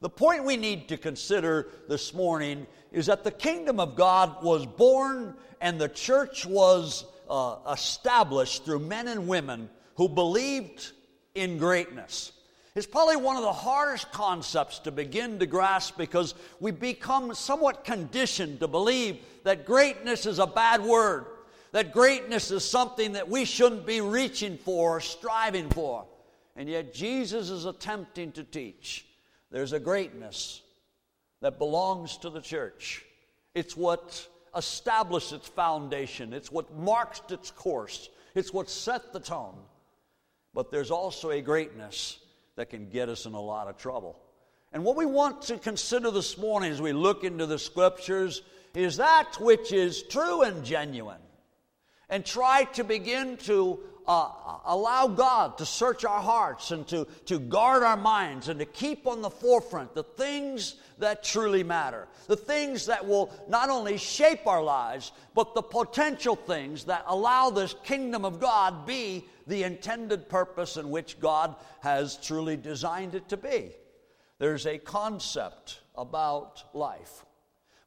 The 0.00 0.08
point 0.08 0.44
we 0.44 0.56
need 0.56 0.88
to 0.88 0.96
consider 0.96 1.66
this 1.88 2.14
morning 2.14 2.64
is 2.92 3.06
that 3.06 3.24
the 3.24 3.32
kingdom 3.32 3.80
of 3.80 3.96
God 3.96 4.44
was 4.44 4.64
born 4.64 5.34
and 5.60 5.80
the 5.80 5.88
church 5.88 6.46
was 6.46 7.04
uh, 7.28 7.56
established 7.72 8.64
through 8.64 8.78
men 8.78 9.08
and 9.08 9.26
women 9.26 9.68
who 9.96 10.08
believed 10.08 10.92
in 11.34 11.58
greatness. 11.58 12.32
It's 12.74 12.86
probably 12.86 13.16
one 13.16 13.36
of 13.36 13.42
the 13.42 13.52
hardest 13.52 14.12
concepts 14.12 14.78
to 14.80 14.90
begin 14.90 15.38
to 15.38 15.46
grasp 15.46 15.96
because 15.96 16.34
we 16.60 16.70
become 16.70 17.34
somewhat 17.34 17.84
conditioned 17.84 18.60
to 18.60 18.68
believe 18.68 19.18
that 19.44 19.64
greatness 19.64 20.26
is 20.26 20.38
a 20.38 20.46
bad 20.46 20.82
word, 20.82 21.26
that 21.72 21.92
greatness 21.92 22.50
is 22.50 22.64
something 22.64 23.12
that 23.12 23.28
we 23.28 23.44
shouldn't 23.44 23.86
be 23.86 24.00
reaching 24.00 24.58
for 24.58 24.98
or 24.98 25.00
striving 25.00 25.70
for. 25.70 26.06
And 26.56 26.68
yet, 26.68 26.92
Jesus 26.92 27.50
is 27.50 27.64
attempting 27.64 28.32
to 28.32 28.44
teach 28.44 29.06
there's 29.50 29.72
a 29.72 29.80
greatness 29.80 30.60
that 31.40 31.58
belongs 31.58 32.18
to 32.18 32.30
the 32.30 32.40
church. 32.40 33.04
It's 33.54 33.76
what 33.76 34.26
established 34.54 35.32
its 35.32 35.48
foundation, 35.48 36.32
it's 36.32 36.52
what 36.52 36.76
marked 36.76 37.32
its 37.32 37.50
course, 37.50 38.10
it's 38.34 38.52
what 38.52 38.68
set 38.68 39.12
the 39.12 39.20
tone. 39.20 39.56
But 40.52 40.70
there's 40.70 40.90
also 40.90 41.30
a 41.30 41.40
greatness 41.40 42.18
that 42.58 42.70
can 42.70 42.88
get 42.88 43.08
us 43.08 43.24
in 43.24 43.34
a 43.34 43.40
lot 43.40 43.68
of 43.68 43.76
trouble. 43.76 44.18
And 44.72 44.82
what 44.82 44.96
we 44.96 45.06
want 45.06 45.42
to 45.42 45.58
consider 45.58 46.10
this 46.10 46.36
morning 46.36 46.72
as 46.72 46.82
we 46.82 46.92
look 46.92 47.22
into 47.22 47.46
the 47.46 47.56
scriptures 47.56 48.42
is 48.74 48.96
that 48.96 49.40
which 49.40 49.72
is 49.72 50.02
true 50.02 50.42
and 50.42 50.64
genuine. 50.64 51.20
And 52.08 52.26
try 52.26 52.64
to 52.74 52.82
begin 52.82 53.36
to 53.44 53.78
uh, 54.08 54.30
allow 54.64 55.06
God 55.06 55.58
to 55.58 55.66
search 55.66 56.04
our 56.04 56.20
hearts 56.20 56.72
and 56.72 56.84
to, 56.88 57.06
to 57.26 57.38
guard 57.38 57.84
our 57.84 57.96
minds 57.96 58.48
and 58.48 58.58
to 58.58 58.66
keep 58.66 59.06
on 59.06 59.22
the 59.22 59.30
forefront 59.30 59.94
the 59.94 60.02
things 60.02 60.74
that 60.98 61.22
truly 61.22 61.62
matter. 61.62 62.08
The 62.26 62.36
things 62.36 62.86
that 62.86 63.06
will 63.06 63.30
not 63.48 63.70
only 63.70 63.98
shape 63.98 64.48
our 64.48 64.64
lives, 64.64 65.12
but 65.32 65.54
the 65.54 65.62
potential 65.62 66.34
things 66.34 66.86
that 66.86 67.04
allow 67.06 67.50
this 67.50 67.76
kingdom 67.84 68.24
of 68.24 68.40
God 68.40 68.84
be 68.84 69.26
the 69.48 69.64
intended 69.64 70.28
purpose 70.28 70.76
in 70.76 70.90
which 70.90 71.18
God 71.18 71.56
has 71.80 72.16
truly 72.18 72.56
designed 72.56 73.14
it 73.14 73.28
to 73.30 73.36
be. 73.36 73.72
There's 74.38 74.66
a 74.66 74.78
concept 74.78 75.80
about 75.96 76.62
life. 76.74 77.24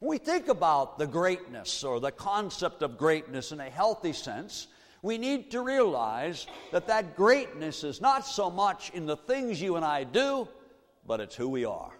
When 0.00 0.10
we 0.10 0.18
think 0.18 0.48
about 0.48 0.98
the 0.98 1.06
greatness 1.06 1.84
or 1.84 2.00
the 2.00 2.10
concept 2.10 2.82
of 2.82 2.98
greatness 2.98 3.52
in 3.52 3.60
a 3.60 3.70
healthy 3.70 4.12
sense, 4.12 4.66
we 5.00 5.16
need 5.16 5.52
to 5.52 5.62
realize 5.62 6.46
that 6.72 6.88
that 6.88 7.16
greatness 7.16 7.84
is 7.84 8.00
not 8.00 8.26
so 8.26 8.50
much 8.50 8.90
in 8.90 9.06
the 9.06 9.16
things 9.16 9.62
you 9.62 9.76
and 9.76 9.84
I 9.84 10.04
do, 10.04 10.48
but 11.06 11.20
it's 11.20 11.36
who 11.36 11.48
we 11.48 11.64
are. 11.64 11.92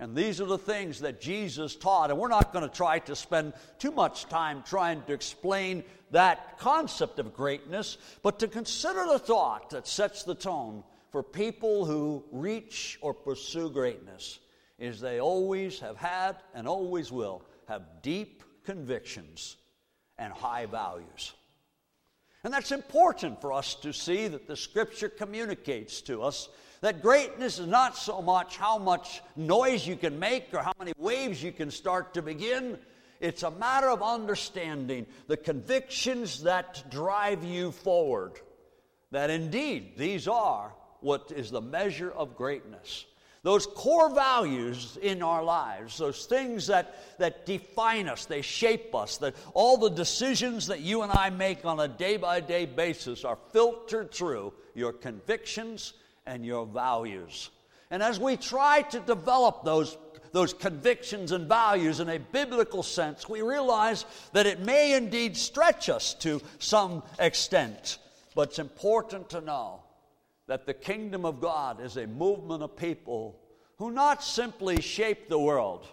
And 0.00 0.14
these 0.14 0.40
are 0.40 0.46
the 0.46 0.58
things 0.58 1.00
that 1.00 1.20
Jesus 1.20 1.74
taught. 1.74 2.10
And 2.10 2.18
we're 2.18 2.28
not 2.28 2.52
going 2.52 2.68
to 2.68 2.74
try 2.74 3.00
to 3.00 3.16
spend 3.16 3.52
too 3.78 3.90
much 3.90 4.26
time 4.26 4.62
trying 4.62 5.02
to 5.02 5.12
explain 5.12 5.82
that 6.12 6.58
concept 6.58 7.18
of 7.18 7.34
greatness, 7.34 7.98
but 8.22 8.38
to 8.38 8.48
consider 8.48 9.04
the 9.06 9.18
thought 9.18 9.70
that 9.70 9.88
sets 9.88 10.22
the 10.22 10.34
tone 10.34 10.84
for 11.10 11.22
people 11.22 11.84
who 11.84 12.24
reach 12.30 12.98
or 13.00 13.12
pursue 13.12 13.70
greatness 13.70 14.38
is 14.78 15.00
they 15.00 15.20
always 15.20 15.80
have 15.80 15.96
had 15.96 16.36
and 16.54 16.68
always 16.68 17.10
will 17.10 17.42
have 17.66 17.82
deep 18.02 18.44
convictions 18.64 19.56
and 20.16 20.32
high 20.32 20.66
values. 20.66 21.32
And 22.48 22.54
that's 22.54 22.72
important 22.72 23.42
for 23.42 23.52
us 23.52 23.74
to 23.82 23.92
see 23.92 24.26
that 24.26 24.46
the 24.46 24.56
Scripture 24.56 25.10
communicates 25.10 26.00
to 26.00 26.22
us 26.22 26.48
that 26.80 27.02
greatness 27.02 27.58
is 27.58 27.66
not 27.66 27.94
so 27.94 28.22
much 28.22 28.56
how 28.56 28.78
much 28.78 29.20
noise 29.36 29.86
you 29.86 29.96
can 29.96 30.18
make 30.18 30.46
or 30.54 30.60
how 30.60 30.72
many 30.78 30.94
waves 30.96 31.42
you 31.42 31.52
can 31.52 31.70
start 31.70 32.14
to 32.14 32.22
begin. 32.22 32.78
It's 33.20 33.42
a 33.42 33.50
matter 33.50 33.90
of 33.90 34.02
understanding 34.02 35.04
the 35.26 35.36
convictions 35.36 36.44
that 36.44 36.90
drive 36.90 37.44
you 37.44 37.70
forward. 37.70 38.40
That 39.10 39.28
indeed, 39.28 39.98
these 39.98 40.26
are 40.26 40.72
what 41.00 41.30
is 41.30 41.50
the 41.50 41.60
measure 41.60 42.10
of 42.10 42.34
greatness 42.34 43.04
those 43.42 43.66
core 43.66 44.12
values 44.14 44.98
in 45.00 45.22
our 45.22 45.42
lives, 45.42 45.98
those 45.98 46.26
things 46.26 46.66
that, 46.66 47.18
that 47.18 47.46
define 47.46 48.08
us, 48.08 48.24
they 48.24 48.42
shape 48.42 48.94
us, 48.94 49.16
that 49.18 49.34
all 49.54 49.76
the 49.76 49.90
decisions 49.90 50.66
that 50.66 50.80
you 50.80 51.02
and 51.02 51.12
I 51.12 51.30
make 51.30 51.64
on 51.64 51.80
a 51.80 51.88
day 51.88 52.16
by 52.16 52.40
day 52.40 52.66
basis 52.66 53.24
are 53.24 53.38
filtered 53.52 54.12
through 54.12 54.52
your 54.74 54.92
convictions 54.92 55.94
and 56.26 56.44
your 56.44 56.66
values. 56.66 57.50
And 57.90 58.02
as 58.02 58.20
we 58.20 58.36
try 58.36 58.82
to 58.82 59.00
develop 59.00 59.64
those, 59.64 59.96
those 60.32 60.52
convictions 60.52 61.32
and 61.32 61.48
values 61.48 62.00
in 62.00 62.08
a 62.08 62.18
biblical 62.18 62.82
sense, 62.82 63.28
we 63.28 63.40
realize 63.40 64.04
that 64.32 64.46
it 64.46 64.60
may 64.60 64.94
indeed 64.94 65.36
stretch 65.36 65.88
us 65.88 66.14
to 66.14 66.42
some 66.58 67.02
extent. 67.18 67.98
But 68.34 68.50
it's 68.50 68.58
important 68.58 69.30
to 69.30 69.40
know 69.40 69.80
that 70.48 70.66
the 70.66 70.74
kingdom 70.74 71.24
of 71.24 71.40
God 71.40 71.80
is 71.80 71.96
a 71.96 72.06
movement 72.06 72.62
of 72.62 72.76
people 72.76 73.38
who 73.76 73.92
not 73.92 74.24
simply 74.24 74.80
shaped 74.80 75.28
the 75.28 75.38
world, 75.38 75.86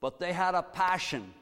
but 0.00 0.18
they 0.18 0.32
had 0.32 0.54
a 0.54 0.62
passion 0.62 1.32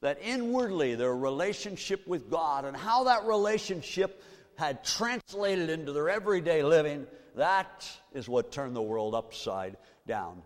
that 0.00 0.18
inwardly 0.22 0.94
their 0.94 1.14
relationship 1.14 2.06
with 2.06 2.30
God 2.30 2.64
and 2.64 2.76
how 2.76 3.04
that 3.04 3.24
relationship 3.24 4.22
had 4.56 4.82
translated 4.82 5.70
into 5.70 5.92
their 5.92 6.08
everyday 6.08 6.62
living, 6.62 7.06
that 7.36 7.88
is 8.12 8.28
what 8.28 8.50
turned 8.50 8.74
the 8.74 8.82
world 8.82 9.14
upside 9.14 9.76
down. 10.06 10.42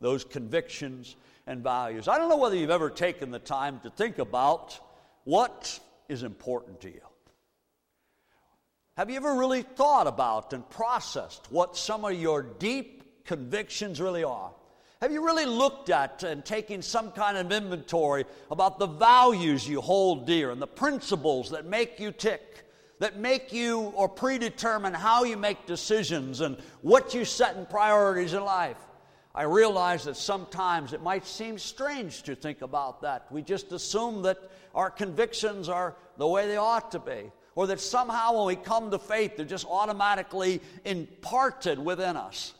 Those 0.00 0.24
convictions 0.24 1.16
and 1.46 1.62
values. 1.62 2.08
I 2.08 2.18
don't 2.18 2.28
know 2.28 2.36
whether 2.36 2.56
you've 2.56 2.70
ever 2.70 2.90
taken 2.90 3.30
the 3.30 3.38
time 3.38 3.80
to 3.80 3.90
think 3.90 4.18
about 4.18 4.78
what 5.24 5.78
is 6.08 6.22
important 6.22 6.80
to 6.82 6.88
you. 6.88 7.05
Have 8.96 9.10
you 9.10 9.16
ever 9.16 9.34
really 9.34 9.60
thought 9.60 10.06
about 10.06 10.54
and 10.54 10.66
processed 10.70 11.52
what 11.52 11.76
some 11.76 12.02
of 12.06 12.14
your 12.14 12.40
deep 12.40 13.26
convictions 13.26 14.00
really 14.00 14.24
are? 14.24 14.50
Have 15.02 15.12
you 15.12 15.22
really 15.22 15.44
looked 15.44 15.90
at 15.90 16.22
and 16.22 16.42
taken 16.42 16.80
some 16.80 17.10
kind 17.12 17.36
of 17.36 17.52
inventory 17.52 18.24
about 18.50 18.78
the 18.78 18.86
values 18.86 19.68
you 19.68 19.82
hold 19.82 20.26
dear 20.26 20.50
and 20.50 20.62
the 20.62 20.66
principles 20.66 21.50
that 21.50 21.66
make 21.66 22.00
you 22.00 22.10
tick, 22.10 22.64
that 22.98 23.18
make 23.18 23.52
you 23.52 23.80
or 23.94 24.08
predetermine 24.08 24.94
how 24.94 25.24
you 25.24 25.36
make 25.36 25.66
decisions 25.66 26.40
and 26.40 26.56
what 26.80 27.12
you 27.12 27.26
set 27.26 27.54
in 27.58 27.66
priorities 27.66 28.32
in 28.32 28.42
life? 28.42 28.78
I 29.34 29.42
realize 29.42 30.04
that 30.04 30.16
sometimes 30.16 30.94
it 30.94 31.02
might 31.02 31.26
seem 31.26 31.58
strange 31.58 32.22
to 32.22 32.34
think 32.34 32.62
about 32.62 33.02
that. 33.02 33.30
We 33.30 33.42
just 33.42 33.72
assume 33.72 34.22
that 34.22 34.38
our 34.74 34.88
convictions 34.88 35.68
are 35.68 35.94
the 36.16 36.26
way 36.26 36.46
they 36.46 36.56
ought 36.56 36.92
to 36.92 36.98
be 36.98 37.30
or 37.56 37.66
that 37.66 37.80
somehow 37.80 38.36
when 38.36 38.46
we 38.46 38.54
come 38.54 38.90
to 38.90 38.98
faith, 38.98 39.36
they're 39.36 39.46
just 39.46 39.66
automatically 39.66 40.60
imparted 40.84 41.78
within 41.78 42.16
us. 42.16 42.54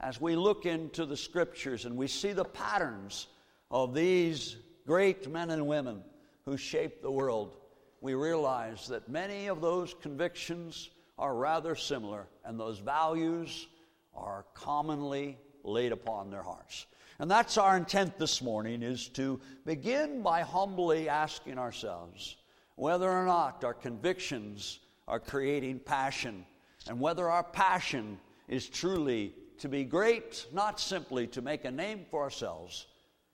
As 0.00 0.20
we 0.20 0.36
look 0.36 0.66
into 0.66 1.06
the 1.06 1.16
scriptures 1.16 1.86
and 1.86 1.96
we 1.96 2.08
see 2.08 2.32
the 2.32 2.44
patterns 2.44 3.28
of 3.70 3.94
these 3.94 4.56
great 4.86 5.30
men 5.30 5.50
and 5.50 5.66
women 5.66 6.02
who 6.44 6.56
shaped 6.56 7.00
the 7.00 7.10
world, 7.10 7.56
we 8.00 8.14
realize 8.14 8.88
that 8.88 9.08
many 9.08 9.46
of 9.46 9.60
those 9.60 9.94
convictions 10.02 10.90
are 11.16 11.34
rather 11.34 11.74
similar 11.74 12.26
and 12.44 12.60
those 12.60 12.78
values 12.78 13.68
are 14.14 14.44
commonly 14.52 15.38
laid 15.62 15.92
upon 15.92 16.30
their 16.30 16.42
hearts. 16.42 16.86
And 17.18 17.30
that's 17.30 17.56
our 17.56 17.76
intent 17.76 18.18
this 18.18 18.42
morning 18.42 18.82
is 18.82 19.08
to 19.10 19.40
begin 19.64 20.22
by 20.22 20.42
humbly 20.42 21.08
asking 21.08 21.58
ourselves, 21.58 22.36
whether 22.76 23.10
or 23.10 23.26
not 23.26 23.64
our 23.64 23.74
convictions 23.74 24.80
are 25.08 25.20
creating 25.20 25.80
passion, 25.80 26.44
and 26.88 27.00
whether 27.00 27.28
our 27.28 27.44
passion 27.44 28.18
is 28.48 28.68
truly 28.68 29.34
to 29.58 29.68
be 29.68 29.84
great, 29.84 30.46
not 30.52 30.78
simply 30.78 31.26
to 31.26 31.42
make 31.42 31.64
a 31.64 31.70
name 31.70 32.04
for 32.10 32.22
ourselves, 32.22 32.86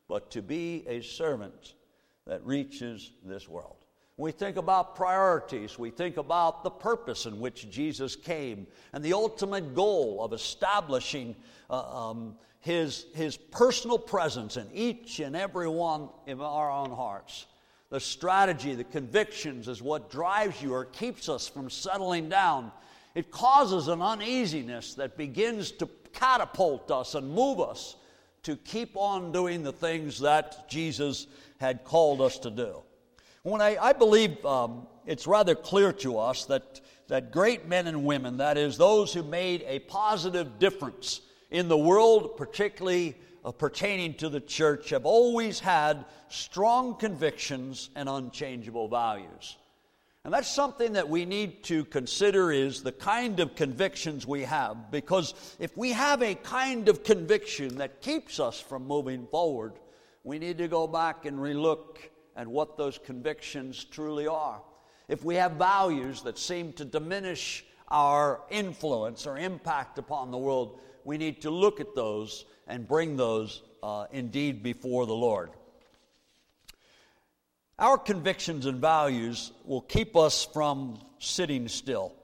but 0.09 0.31
to 0.31 0.43
be 0.43 0.85
a 0.87 1.01
servant 1.03 1.75
that 2.27 2.45
reaches 2.47 3.13
this 3.25 3.49
world. 3.49 3.77
We 4.17 4.31
think 4.31 4.57
about 4.57 4.95
priorities, 4.95 5.79
we 5.79 5.91
think 5.91 6.17
about 6.17 6.63
the 6.63 6.71
purpose 6.71 7.27
in 7.27 7.41
which 7.41 7.71
Jesus 7.71 8.15
came 8.15 8.67
and 8.93 9.03
the 9.03 9.15
ultimate 9.15 9.75
goal 9.75 10.23
of 10.23 10.33
establishing 10.33 11.35
uh, 11.71 12.11
um, 12.11 12.37
his, 12.61 13.07
his 13.15 13.37
personal 13.37 13.99
presence 13.99 14.57
in 14.57 14.69
each 14.73 15.19
and 15.19 15.35
every 15.35 15.69
one 15.69 16.11
of 16.29 16.41
our 16.41 16.71
own 16.71 16.91
hearts. 16.91 17.47
The 17.93 18.01
strategy, 18.01 18.75
the 18.75 18.85
convictions 18.85 19.69
is 19.69 19.83
what 19.83 20.11
drives 20.11 20.63
you 20.63 20.73
or 20.73 20.87
keeps 20.87 21.29
us 21.29 21.47
from 21.47 21.69
settling 21.69 22.31
down. 22.31 22.73
It 23.15 23.31
causes 23.31 23.89
an 23.89 24.01
uneasiness 24.01 24.95
that 24.95 25.19
begins 25.19 25.73
to 25.73 25.87
catapult 26.15 26.91
us 26.91 27.15
and 27.15 27.29
move 27.29 27.61
us 27.61 27.97
to 28.45 28.57
keep 28.57 28.97
on 28.97 29.31
doing 29.31 29.63
the 29.63 29.75
things 29.75 30.19
that 30.21 30.71
Jesus 30.71 31.27
had 31.61 31.85
called 31.85 32.23
us 32.23 32.39
to 32.39 32.51
do. 32.51 32.77
When 33.43 33.61
I, 33.61 33.77
I 33.77 33.93
believe 33.93 34.43
um, 34.47 34.87
it's 35.05 35.27
rather 35.27 35.55
clear 35.55 35.93
to 35.93 36.17
us 36.17 36.47
that, 36.47 36.81
that 37.09 37.31
great 37.31 37.69
men 37.69 37.87
and 37.87 38.07
women, 38.07 38.39
that 38.39 38.57
is, 38.57 38.79
those 38.79 39.13
who 39.13 39.23
made 39.23 39.67
a 39.67 39.81
positive 39.81 40.59
difference 40.59 41.21
in 41.51 41.69
the 41.69 41.77
world, 41.77 42.39
particularly 42.39 43.19
pertaining 43.51 44.15
to 44.15 44.29
the 44.29 44.41
church 44.41 44.91
have 44.91 45.05
always 45.05 45.59
had 45.59 46.05
strong 46.29 46.95
convictions 46.95 47.91
and 47.97 48.09
unchangeable 48.09 48.87
values. 48.89 49.57
And 50.25 50.33
that's 50.33 50.49
something 50.49 50.93
that 50.93 51.09
we 51.09 51.25
need 51.25 51.65
to 51.65 51.85
consider 51.87 52.53
is 52.53 52.85
the 52.85 52.93
kind 52.93 53.41
of 53.41 53.57
convictions 53.57 54.25
we 54.25 54.43
have. 54.43 54.93
Because 54.93 55.35
if 55.59 55.77
we 55.77 55.91
have 55.91 56.23
a 56.23 56.37
kind 56.37 56.89
of 56.89 57.03
conviction 57.03 57.79
that 57.79 58.01
keeps 58.01 58.39
us 58.39 58.61
from 58.61 58.87
moving 58.87 59.27
forward, 59.27 59.73
we 60.23 60.39
need 60.39 60.59
to 60.59 60.69
go 60.69 60.87
back 60.87 61.27
and 61.27 61.39
relook 61.39 61.97
at 62.37 62.47
what 62.47 62.77
those 62.77 62.99
convictions 62.99 63.83
truly 63.83 64.29
are. 64.29 64.63
If 65.09 65.25
we 65.25 65.35
have 65.35 65.53
values 65.53 66.23
that 66.23 66.39
seem 66.39 66.73
to 66.75 66.85
diminish 66.85 67.65
our 67.89 68.43
influence 68.49 69.27
or 69.27 69.37
impact 69.37 69.99
upon 69.99 70.31
the 70.31 70.39
world, 70.39 70.79
we 71.05 71.19
need 71.19 71.43
to 71.43 71.51
look 71.51 71.81
at 71.81 71.97
those 71.97 72.45
and 72.67 72.87
bring 72.87 73.17
those 73.17 73.63
uh, 73.83 74.07
indeed 74.13 74.63
before 74.63 75.07
the 75.07 75.15
Lord. 75.15 75.51
Our 77.79 77.99
convictions 77.99 78.67
and 78.67 78.81
values 78.81 79.53
will 79.65 79.81
keep 79.81 80.17
us 80.17 80.45
from 80.45 80.99
sitting 81.19 81.69
still. 81.69 82.15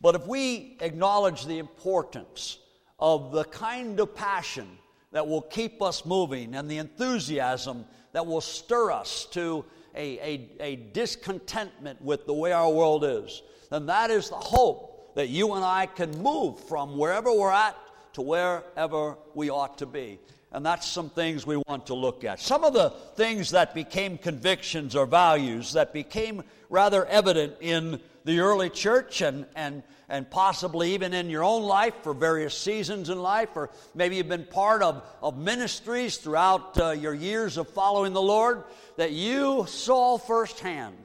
But 0.00 0.14
if 0.14 0.26
we 0.26 0.76
acknowledge 0.80 1.44
the 1.44 1.58
importance 1.58 2.58
of 2.98 3.32
the 3.32 3.44
kind 3.44 3.98
of 4.00 4.14
passion 4.14 4.68
that 5.12 5.26
will 5.26 5.42
keep 5.42 5.82
us 5.82 6.04
moving 6.04 6.54
and 6.54 6.70
the 6.70 6.78
enthusiasm 6.78 7.84
that 8.12 8.26
will 8.26 8.40
stir 8.40 8.90
us 8.90 9.26
to 9.32 9.64
a, 9.94 10.18
a, 10.18 10.50
a, 10.60 10.76
discontentment 10.76 12.00
with 12.00 12.26
the 12.26 12.32
way 12.32 12.52
our 12.52 12.70
world 12.70 13.04
is, 13.04 13.42
then 13.70 13.86
that 13.86 14.10
is 14.10 14.28
the 14.28 14.36
hope 14.36 15.14
that 15.16 15.28
you 15.28 15.54
and 15.54 15.64
I 15.64 15.86
can 15.86 16.22
move 16.22 16.60
from 16.60 16.96
wherever 16.96 17.32
we're 17.32 17.50
at 17.50 17.76
to 18.18 18.22
wherever 18.22 19.16
we 19.32 19.48
ought 19.48 19.78
to 19.78 19.86
be. 19.86 20.18
And 20.50 20.66
that's 20.66 20.88
some 20.88 21.08
things 21.08 21.46
we 21.46 21.56
want 21.68 21.86
to 21.86 21.94
look 21.94 22.24
at. 22.24 22.40
Some 22.40 22.64
of 22.64 22.72
the 22.72 22.90
things 23.14 23.50
that 23.50 23.76
became 23.76 24.18
convictions 24.18 24.96
or 24.96 25.06
values 25.06 25.74
that 25.74 25.92
became 25.92 26.42
rather 26.68 27.06
evident 27.06 27.54
in 27.60 28.00
the 28.24 28.40
early 28.40 28.70
church 28.70 29.20
and, 29.20 29.46
and, 29.54 29.84
and 30.08 30.28
possibly 30.28 30.94
even 30.94 31.14
in 31.14 31.30
your 31.30 31.44
own 31.44 31.62
life 31.62 31.94
for 32.02 32.12
various 32.12 32.58
seasons 32.58 33.08
in 33.08 33.22
life, 33.22 33.50
or 33.54 33.70
maybe 33.94 34.16
you've 34.16 34.28
been 34.28 34.44
part 34.44 34.82
of, 34.82 35.00
of 35.22 35.38
ministries 35.38 36.16
throughout 36.16 36.76
uh, 36.80 36.90
your 36.90 37.14
years 37.14 37.56
of 37.56 37.68
following 37.68 38.14
the 38.14 38.20
Lord 38.20 38.64
that 38.96 39.12
you 39.12 39.64
saw 39.68 40.18
firsthand, 40.18 40.96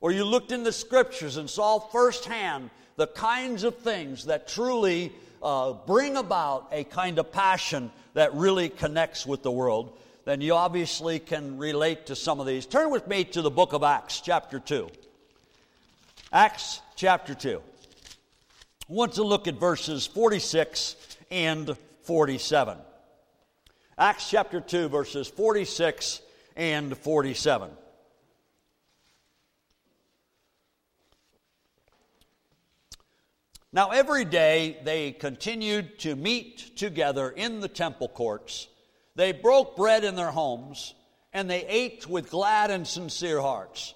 or 0.00 0.10
you 0.10 0.24
looked 0.24 0.50
in 0.50 0.64
the 0.64 0.72
scriptures 0.72 1.36
and 1.36 1.48
saw 1.48 1.78
firsthand 1.78 2.70
the 2.96 3.06
kinds 3.06 3.62
of 3.62 3.78
things 3.78 4.24
that 4.24 4.48
truly 4.48 5.12
uh, 5.42 5.72
bring 5.72 6.16
about 6.16 6.68
a 6.72 6.84
kind 6.84 7.18
of 7.18 7.32
passion 7.32 7.90
that 8.14 8.34
really 8.34 8.68
connects 8.68 9.26
with 9.26 9.42
the 9.42 9.50
world, 9.50 9.98
then 10.24 10.40
you 10.40 10.54
obviously 10.54 11.18
can 11.18 11.58
relate 11.58 12.06
to 12.06 12.16
some 12.16 12.40
of 12.40 12.46
these. 12.46 12.66
Turn 12.66 12.90
with 12.90 13.06
me 13.08 13.24
to 13.24 13.42
the 13.42 13.50
book 13.50 13.72
of 13.72 13.82
Acts, 13.82 14.20
chapter 14.20 14.60
2. 14.60 14.88
Acts, 16.32 16.80
chapter 16.94 17.34
2. 17.34 17.60
I 17.60 18.92
want 18.92 19.14
to 19.14 19.24
look 19.24 19.48
at 19.48 19.54
verses 19.54 20.06
46 20.06 20.96
and 21.30 21.76
47. 22.04 22.78
Acts 23.98 24.30
chapter 24.30 24.60
2, 24.60 24.88
verses 24.88 25.28
46 25.28 26.20
and 26.56 26.96
47. 26.96 27.70
Now, 33.74 33.88
every 33.88 34.26
day 34.26 34.76
they 34.84 35.12
continued 35.12 35.98
to 36.00 36.14
meet 36.14 36.76
together 36.76 37.30
in 37.30 37.60
the 37.60 37.68
temple 37.68 38.08
courts. 38.08 38.68
They 39.14 39.32
broke 39.32 39.76
bread 39.76 40.04
in 40.04 40.14
their 40.14 40.30
homes, 40.30 40.94
and 41.32 41.48
they 41.48 41.64
ate 41.64 42.06
with 42.06 42.30
glad 42.30 42.70
and 42.70 42.86
sincere 42.86 43.40
hearts, 43.40 43.94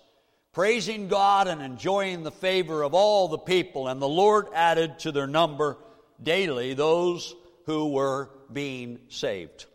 praising 0.54 1.08
God 1.08 1.46
and 1.46 1.60
enjoying 1.60 2.22
the 2.22 2.30
favor 2.30 2.82
of 2.82 2.94
all 2.94 3.28
the 3.28 3.36
people. 3.36 3.86
And 3.88 4.00
the 4.00 4.08
Lord 4.08 4.46
added 4.54 4.98
to 5.00 5.12
their 5.12 5.26
number 5.26 5.76
daily 6.22 6.72
those 6.72 7.34
who 7.66 7.90
were 7.90 8.30
being 8.50 9.00
saved. 9.10 9.66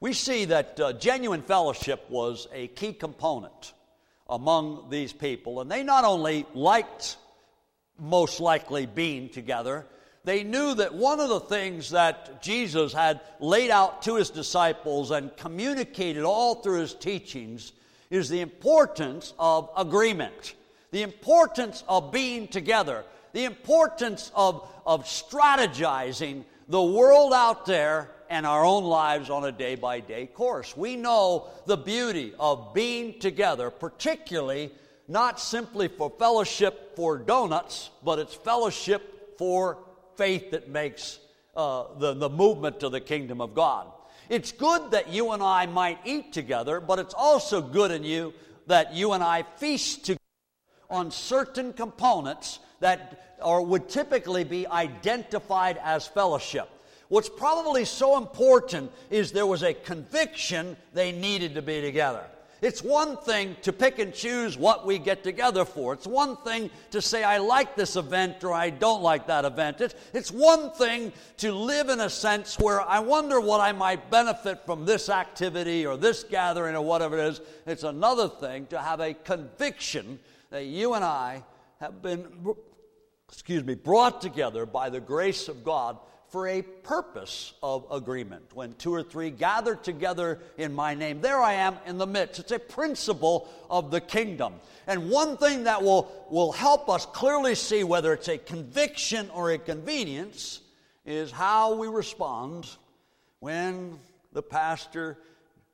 We 0.00 0.12
see 0.12 0.44
that 0.46 0.78
uh, 0.78 0.92
genuine 0.92 1.40
fellowship 1.40 2.10
was 2.10 2.46
a 2.52 2.66
key 2.68 2.92
component 2.92 3.72
among 4.28 4.90
these 4.90 5.14
people, 5.14 5.62
and 5.62 5.70
they 5.70 5.82
not 5.82 6.04
only 6.04 6.44
liked 6.52 7.16
most 7.98 8.40
likely 8.40 8.86
being 8.86 9.28
together, 9.28 9.86
they 10.24 10.42
knew 10.42 10.74
that 10.74 10.94
one 10.94 11.20
of 11.20 11.28
the 11.28 11.40
things 11.40 11.90
that 11.90 12.42
Jesus 12.42 12.92
had 12.92 13.20
laid 13.40 13.70
out 13.70 14.02
to 14.02 14.16
his 14.16 14.30
disciples 14.30 15.10
and 15.10 15.36
communicated 15.36 16.24
all 16.24 16.56
through 16.56 16.80
his 16.80 16.94
teachings 16.94 17.72
is 18.10 18.28
the 18.28 18.40
importance 18.40 19.34
of 19.38 19.68
agreement, 19.76 20.54
the 20.92 21.02
importance 21.02 21.84
of 21.88 22.10
being 22.10 22.48
together, 22.48 23.04
the 23.32 23.44
importance 23.44 24.32
of, 24.34 24.66
of 24.86 25.04
strategizing 25.04 26.44
the 26.68 26.82
world 26.82 27.32
out 27.34 27.66
there 27.66 28.10
and 28.30 28.46
our 28.46 28.64
own 28.64 28.84
lives 28.84 29.28
on 29.28 29.44
a 29.44 29.52
day 29.52 29.74
by 29.74 30.00
day 30.00 30.26
course. 30.26 30.76
We 30.76 30.96
know 30.96 31.48
the 31.66 31.76
beauty 31.76 32.32
of 32.38 32.72
being 32.72 33.18
together, 33.18 33.70
particularly 33.70 34.72
not 35.08 35.40
simply 35.40 35.88
for 35.88 36.10
fellowship 36.18 36.96
for 36.96 37.18
donuts, 37.18 37.90
but 38.04 38.18
it's 38.18 38.34
fellowship 38.34 39.36
for 39.38 39.78
faith 40.16 40.50
that 40.52 40.68
makes 40.68 41.18
uh, 41.56 41.84
the, 41.98 42.14
the 42.14 42.30
movement 42.30 42.80
to 42.80 42.88
the 42.88 43.00
kingdom 43.00 43.40
of 43.40 43.54
God. 43.54 43.88
It's 44.28 44.52
good 44.52 44.92
that 44.92 45.10
you 45.10 45.32
and 45.32 45.42
I 45.42 45.66
might 45.66 45.98
eat 46.04 46.32
together, 46.32 46.80
but 46.80 46.98
it's 46.98 47.14
also 47.14 47.60
good 47.60 47.90
in 47.90 48.04
you 48.04 48.32
that 48.66 48.94
you 48.94 49.12
and 49.12 49.22
I 49.22 49.42
feast 49.56 50.06
together 50.06 50.20
on 50.88 51.10
certain 51.10 51.72
components 51.72 52.58
that 52.80 53.36
are, 53.42 53.60
would 53.60 53.88
typically 53.88 54.44
be 54.44 54.66
identified 54.66 55.78
as 55.82 56.06
fellowship. 56.06 56.68
What's 57.08 57.28
probably 57.28 57.84
so 57.84 58.16
important 58.16 58.90
is 59.10 59.32
there 59.32 59.46
was 59.46 59.62
a 59.62 59.74
conviction 59.74 60.76
they 60.94 61.12
needed 61.12 61.54
to 61.54 61.62
be 61.62 61.80
together. 61.80 62.24
It's 62.64 62.82
one 62.82 63.18
thing 63.18 63.56
to 63.60 63.74
pick 63.74 63.98
and 63.98 64.14
choose 64.14 64.56
what 64.56 64.86
we 64.86 64.98
get 64.98 65.22
together 65.22 65.66
for. 65.66 65.92
It's 65.92 66.06
one 66.06 66.38
thing 66.38 66.70
to 66.92 67.02
say, 67.02 67.22
I 67.22 67.36
like 67.36 67.76
this 67.76 67.94
event 67.94 68.42
or 68.42 68.54
I 68.54 68.70
don't 68.70 69.02
like 69.02 69.26
that 69.26 69.44
event. 69.44 69.82
It's, 69.82 69.94
it's 70.14 70.30
one 70.30 70.70
thing 70.70 71.12
to 71.36 71.52
live 71.52 71.90
in 71.90 72.00
a 72.00 72.08
sense 72.08 72.58
where 72.58 72.80
I 72.80 73.00
wonder 73.00 73.38
what 73.38 73.60
I 73.60 73.72
might 73.72 74.10
benefit 74.10 74.64
from 74.64 74.86
this 74.86 75.10
activity 75.10 75.84
or 75.84 75.98
this 75.98 76.24
gathering 76.24 76.74
or 76.74 76.80
whatever 76.80 77.18
it 77.18 77.26
is. 77.26 77.42
It's 77.66 77.82
another 77.82 78.30
thing 78.30 78.64
to 78.68 78.80
have 78.80 78.98
a 78.98 79.12
conviction 79.12 80.18
that 80.48 80.64
you 80.64 80.94
and 80.94 81.04
I 81.04 81.44
have 81.80 82.00
been, 82.00 82.46
excuse 83.28 83.62
me, 83.62 83.74
brought 83.74 84.22
together 84.22 84.64
by 84.64 84.88
the 84.88 85.00
grace 85.00 85.48
of 85.48 85.64
God 85.64 85.98
for 86.34 86.48
a 86.48 86.62
purpose 86.62 87.54
of 87.62 87.86
agreement. 87.92 88.42
When 88.54 88.74
two 88.74 88.92
or 88.92 89.04
three 89.04 89.30
gather 89.30 89.76
together 89.76 90.40
in 90.58 90.74
my 90.74 90.92
name, 90.92 91.20
there 91.20 91.40
I 91.40 91.52
am 91.52 91.76
in 91.86 91.96
the 91.96 92.08
midst. 92.08 92.40
It's 92.40 92.50
a 92.50 92.58
principle 92.58 93.48
of 93.70 93.92
the 93.92 94.00
kingdom. 94.00 94.54
And 94.88 95.10
one 95.10 95.36
thing 95.36 95.62
that 95.62 95.80
will, 95.80 96.26
will 96.30 96.50
help 96.50 96.88
us 96.88 97.06
clearly 97.06 97.54
see 97.54 97.84
whether 97.84 98.12
it's 98.12 98.26
a 98.26 98.36
conviction 98.36 99.30
or 99.30 99.52
a 99.52 99.58
convenience 99.58 100.60
is 101.06 101.30
how 101.30 101.76
we 101.76 101.86
respond 101.86 102.68
when 103.38 103.96
the 104.32 104.42
pastor 104.42 105.16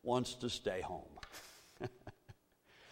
wants 0.02 0.34
to 0.34 0.50
stay 0.50 0.82
home. 0.82 1.08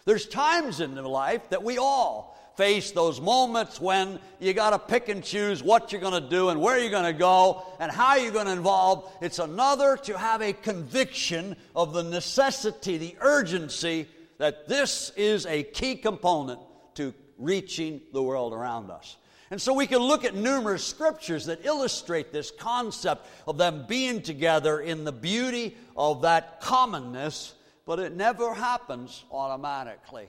There's 0.05 0.25
times 0.25 0.79
in 0.79 0.95
life 0.95 1.49
that 1.49 1.61
we 1.61 1.77
all 1.77 2.35
face 2.59 2.91
those 2.91 3.21
moments 3.21 3.79
when 3.79 4.19
you 4.41 4.51
got 4.53 4.71
to 4.71 4.79
pick 4.79 5.07
and 5.07 5.23
choose 5.23 5.63
what 5.63 5.93
you're 5.93 6.01
going 6.01 6.21
to 6.21 6.29
do 6.29 6.49
and 6.49 6.59
where 6.59 6.77
you're 6.77 6.91
going 6.91 7.05
to 7.05 7.17
go 7.17 7.65
and 7.79 7.89
how 7.89 8.17
you're 8.17 8.33
going 8.33 8.47
to 8.47 8.51
involve. 8.51 9.09
It's 9.21 9.39
another 9.39 9.95
to 9.95 10.17
have 10.17 10.41
a 10.41 10.51
conviction 10.51 11.55
of 11.73 11.93
the 11.93 12.03
necessity, 12.03 12.97
the 12.97 13.15
urgency 13.21 14.09
that 14.39 14.67
this 14.67 15.13
is 15.15 15.45
a 15.45 15.63
key 15.63 15.95
component 15.95 16.59
to 16.95 17.13
reaching 17.37 18.01
the 18.11 18.21
world 18.21 18.51
around 18.51 18.91
us. 18.91 19.15
And 19.51 19.61
so 19.61 19.73
we 19.73 19.87
can 19.87 19.99
look 19.99 20.25
at 20.25 20.35
numerous 20.35 20.83
scriptures 20.83 21.45
that 21.45 21.65
illustrate 21.65 22.33
this 22.33 22.51
concept 22.51 23.25
of 23.47 23.57
them 23.57 23.85
being 23.87 24.21
together 24.21 24.81
in 24.81 25.05
the 25.05 25.13
beauty 25.13 25.77
of 25.95 26.23
that 26.23 26.59
commonness, 26.59 27.53
but 27.85 27.99
it 27.99 28.17
never 28.17 28.53
happens 28.53 29.23
automatically. 29.31 30.27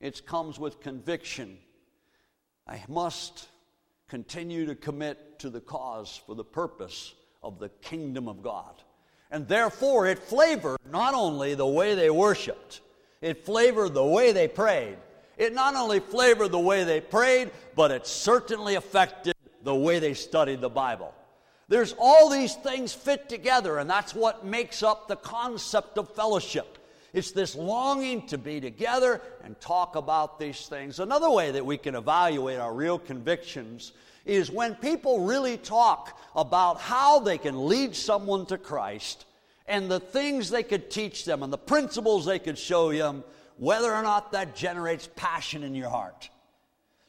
It 0.00 0.26
comes 0.26 0.58
with 0.58 0.80
conviction. 0.80 1.58
I 2.66 2.82
must 2.88 3.48
continue 4.08 4.66
to 4.66 4.74
commit 4.74 5.38
to 5.40 5.50
the 5.50 5.60
cause 5.60 6.20
for 6.26 6.34
the 6.34 6.44
purpose 6.44 7.14
of 7.42 7.58
the 7.58 7.68
kingdom 7.68 8.28
of 8.28 8.42
God. 8.42 8.82
And 9.30 9.46
therefore, 9.46 10.06
it 10.06 10.18
flavored 10.18 10.78
not 10.90 11.14
only 11.14 11.54
the 11.54 11.66
way 11.66 11.94
they 11.94 12.10
worshiped, 12.10 12.80
it 13.20 13.44
flavored 13.44 13.94
the 13.94 14.04
way 14.04 14.32
they 14.32 14.48
prayed. 14.48 14.96
It 15.36 15.52
not 15.54 15.74
only 15.74 16.00
flavored 16.00 16.52
the 16.52 16.58
way 16.58 16.84
they 16.84 17.00
prayed, 17.00 17.50
but 17.76 17.90
it 17.90 18.06
certainly 18.06 18.74
affected 18.76 19.34
the 19.62 19.74
way 19.74 19.98
they 19.98 20.14
studied 20.14 20.60
the 20.60 20.68
Bible. 20.68 21.14
There's 21.68 21.94
all 21.98 22.30
these 22.30 22.54
things 22.54 22.94
fit 22.94 23.28
together, 23.28 23.78
and 23.78 23.90
that's 23.90 24.14
what 24.14 24.46
makes 24.46 24.82
up 24.82 25.06
the 25.06 25.16
concept 25.16 25.98
of 25.98 26.14
fellowship. 26.14 26.78
It's 27.12 27.30
this 27.32 27.54
longing 27.54 28.26
to 28.28 28.38
be 28.38 28.60
together 28.60 29.20
and 29.42 29.58
talk 29.60 29.96
about 29.96 30.38
these 30.38 30.66
things. 30.66 31.00
Another 31.00 31.30
way 31.30 31.50
that 31.52 31.64
we 31.64 31.78
can 31.78 31.94
evaluate 31.94 32.58
our 32.58 32.74
real 32.74 32.98
convictions 32.98 33.92
is 34.26 34.50
when 34.50 34.74
people 34.74 35.24
really 35.24 35.56
talk 35.56 36.18
about 36.36 36.80
how 36.80 37.20
they 37.20 37.38
can 37.38 37.66
lead 37.66 37.96
someone 37.96 38.44
to 38.46 38.58
Christ 38.58 39.24
and 39.66 39.90
the 39.90 40.00
things 40.00 40.50
they 40.50 40.62
could 40.62 40.90
teach 40.90 41.24
them 41.24 41.42
and 41.42 41.52
the 41.52 41.58
principles 41.58 42.26
they 42.26 42.38
could 42.38 42.58
show 42.58 42.92
them, 42.92 43.24
whether 43.56 43.92
or 43.92 44.02
not 44.02 44.32
that 44.32 44.54
generates 44.54 45.08
passion 45.16 45.62
in 45.62 45.74
your 45.74 45.90
heart. 45.90 46.28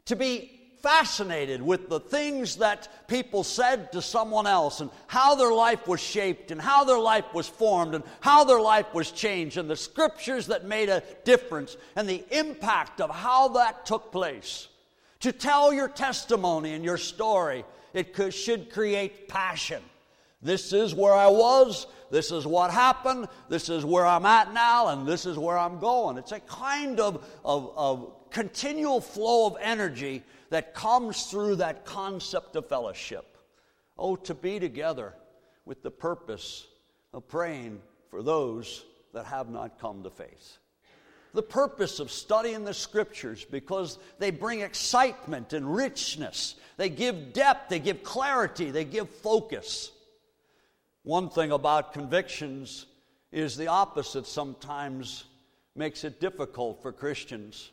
To 0.06 0.16
be 0.16 0.59
fascinated 0.82 1.62
with 1.62 1.90
the 1.90 2.00
things 2.00 2.58
that 2.58 3.08
people 3.08 3.44
said 3.44 3.92
to 3.92 4.02
someone 4.02 4.48
else 4.48 4.80
and 4.80 4.90
how 5.08 5.36
their 5.36 5.54
life 5.54 5.88
was 5.88 6.00
shaped 6.00 6.52
and 6.52 6.62
how 6.62 6.84
their 6.84 7.00
life 7.00 7.34
was 7.34 7.48
formed 7.48 7.96
and 7.96 8.04
how 8.22 8.44
their 8.44 8.62
life 8.62 8.94
was 8.94 9.12
changed 9.12 9.58
and 9.58 9.70
the 9.70 9.76
scriptures 9.76 10.48
that 10.48 10.66
made 10.66 10.90
a 10.90 11.04
difference 11.26 11.76
and 11.96 12.08
the 12.08 12.24
impact 12.32 13.02
of 13.02 13.10
how 13.10 13.50
that 13.50 13.86
took 13.86 14.12
place. 14.12 14.68
To 15.22 15.32
tell 15.34 15.74
your 15.74 15.90
testimony 15.90 16.74
and 16.74 16.84
your 16.84 16.98
story, 16.98 17.66
it 17.94 18.16
should 18.34 18.72
create 18.72 19.28
passion. 19.28 19.82
This 20.42 20.72
is 20.72 20.96
where 20.96 21.14
I 21.14 21.28
was, 21.28 21.86
this 22.12 22.32
is 22.32 22.48
what 22.48 22.72
happened, 22.72 23.28
this 23.50 23.68
is 23.68 23.84
where 23.84 24.06
I'm 24.06 24.26
at 24.26 24.54
now, 24.54 24.88
and 24.88 25.06
this 25.06 25.26
is 25.26 25.38
where 25.38 25.58
I'm 25.58 25.80
going. 25.80 26.18
It's 26.18 26.32
a 26.32 26.40
kind 26.40 27.00
of, 27.00 27.26
of, 27.44 27.74
of 27.76 28.30
continual 28.30 29.02
flow 29.02 29.48
of 29.48 29.58
energy 29.60 30.24
that 30.50 30.74
comes 30.74 31.26
through 31.26 31.58
that 31.58 31.84
concept 31.86 32.56
of 32.56 32.68
fellowship. 32.68 33.38
Oh, 33.98 34.16
to 34.16 34.34
be 34.34 34.60
together 34.60 35.14
with 35.66 35.84
the 35.84 35.92
purpose 35.92 36.68
of 37.14 37.28
praying 37.28 37.82
for 38.10 38.24
those 38.24 38.86
that 39.14 39.26
have 39.26 39.50
not 39.50 39.80
come 39.80 40.04
to 40.04 40.10
faith. 40.10 40.58
The 41.34 41.44
purpose 41.44 42.00
of 42.00 42.10
studying 42.10 42.64
the 42.64 42.74
scriptures 42.74 43.46
because 43.46 44.00
they 44.18 44.32
bring 44.32 44.62
excitement 44.62 45.54
and 45.54 45.76
richness. 45.76 46.56
They 46.78 46.90
give 46.90 47.34
depth, 47.34 47.70
they 47.70 47.80
give 47.80 48.04
clarity, 48.04 48.72
they 48.72 48.86
give 48.86 49.10
focus. 49.10 49.92
One 51.10 51.28
thing 51.28 51.52
about 51.52 51.92
convictions 51.92 52.86
is 53.32 53.58
the 53.58 53.66
opposite 53.66 54.28
sometimes 54.28 55.24
makes 55.76 56.04
it 56.04 56.20
difficult 56.20 56.84
for 56.84 56.92
Christians. 56.92 57.72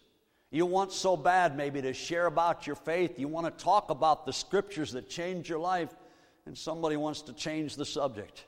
You 0.50 0.64
want 0.64 0.90
so 0.90 1.18
bad, 1.18 1.54
maybe, 1.54 1.82
to 1.82 1.92
share 1.92 2.24
about 2.24 2.66
your 2.66 2.76
faith. 2.76 3.18
You 3.18 3.28
want 3.28 3.44
to 3.44 3.62
talk 3.62 3.90
about 3.90 4.24
the 4.24 4.32
scriptures 4.32 4.92
that 4.92 5.10
change 5.10 5.50
your 5.50 5.58
life, 5.58 5.90
and 6.46 6.56
somebody 6.56 6.96
wants 6.96 7.20
to 7.20 7.34
change 7.34 7.76
the 7.76 7.84
subject. 7.84 8.46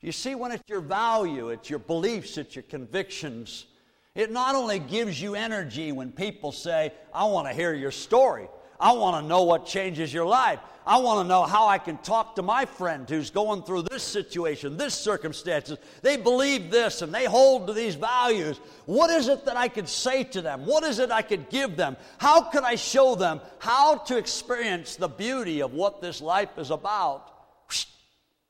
You 0.00 0.12
see, 0.12 0.36
when 0.36 0.52
it's 0.52 0.62
your 0.68 0.80
value, 0.80 1.48
it's 1.48 1.68
your 1.68 1.80
beliefs, 1.80 2.38
it's 2.38 2.54
your 2.54 2.62
convictions, 2.62 3.66
it 4.14 4.30
not 4.30 4.54
only 4.54 4.78
gives 4.78 5.20
you 5.20 5.34
energy 5.34 5.90
when 5.90 6.12
people 6.12 6.52
say, 6.52 6.92
I 7.12 7.24
want 7.24 7.48
to 7.48 7.52
hear 7.52 7.74
your 7.74 7.90
story, 7.90 8.46
I 8.82 8.92
want 8.92 9.22
to 9.22 9.28
know 9.28 9.44
what 9.44 9.64
changes 9.64 10.12
your 10.12 10.26
life. 10.26 10.58
I 10.84 10.98
want 10.98 11.24
to 11.24 11.28
know 11.28 11.44
how 11.44 11.68
I 11.68 11.78
can 11.78 11.98
talk 11.98 12.34
to 12.34 12.42
my 12.42 12.64
friend 12.64 13.08
who's 13.08 13.30
going 13.30 13.62
through 13.62 13.82
this 13.82 14.02
situation, 14.02 14.76
this 14.76 14.94
circumstances. 14.94 15.78
They 16.02 16.16
believe 16.16 16.72
this 16.72 17.00
and 17.00 17.14
they 17.14 17.24
hold 17.24 17.68
to 17.68 17.72
these 17.72 17.94
values. 17.94 18.58
What 18.86 19.08
is 19.10 19.28
it 19.28 19.44
that 19.44 19.56
I 19.56 19.68
could 19.68 19.88
say 19.88 20.24
to 20.24 20.42
them? 20.42 20.66
What 20.66 20.82
is 20.82 20.98
it 20.98 21.12
I 21.12 21.22
could 21.22 21.48
give 21.48 21.76
them? 21.76 21.96
How 22.18 22.42
can 22.42 22.64
I 22.64 22.74
show 22.74 23.14
them 23.14 23.40
how 23.60 23.98
to 23.98 24.18
experience 24.18 24.96
the 24.96 25.06
beauty 25.06 25.62
of 25.62 25.72
what 25.72 26.00
this 26.00 26.20
life 26.20 26.58
is 26.58 26.72
about? 26.72 27.28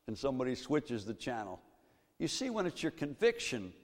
And 0.07 0.17
somebody 0.17 0.55
switches 0.55 1.05
the 1.05 1.15
channel. 1.15 1.61
You 2.19 2.29
see, 2.29 2.49
when 2.49 2.65
it's 2.65 2.83
your 2.83 2.93
conviction, 2.93 3.75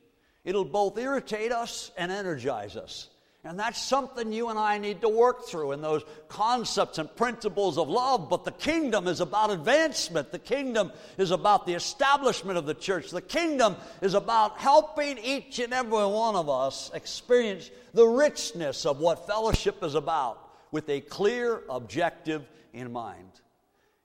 it'll 0.44 0.64
both 0.64 0.96
irritate 0.96 1.52
us 1.52 1.90
and 1.98 2.10
energize 2.10 2.74
us. 2.74 3.10
And 3.48 3.58
that's 3.58 3.80
something 3.80 4.30
you 4.30 4.50
and 4.50 4.58
I 4.58 4.76
need 4.76 5.00
to 5.00 5.08
work 5.08 5.46
through 5.46 5.72
in 5.72 5.80
those 5.80 6.04
concepts 6.28 6.98
and 6.98 7.16
principles 7.16 7.78
of 7.78 7.88
love. 7.88 8.28
But 8.28 8.44
the 8.44 8.52
kingdom 8.52 9.08
is 9.08 9.20
about 9.20 9.50
advancement. 9.50 10.32
The 10.32 10.38
kingdom 10.38 10.92
is 11.16 11.30
about 11.30 11.64
the 11.64 11.72
establishment 11.72 12.58
of 12.58 12.66
the 12.66 12.74
church. 12.74 13.10
The 13.10 13.22
kingdom 13.22 13.76
is 14.02 14.12
about 14.12 14.58
helping 14.58 15.16
each 15.16 15.60
and 15.60 15.72
every 15.72 15.92
one 15.92 16.36
of 16.36 16.50
us 16.50 16.90
experience 16.92 17.70
the 17.94 18.06
richness 18.06 18.84
of 18.84 19.00
what 19.00 19.26
fellowship 19.26 19.82
is 19.82 19.94
about 19.94 20.50
with 20.70 20.86
a 20.90 21.00
clear 21.00 21.62
objective 21.70 22.46
in 22.74 22.92
mind. 22.92 23.40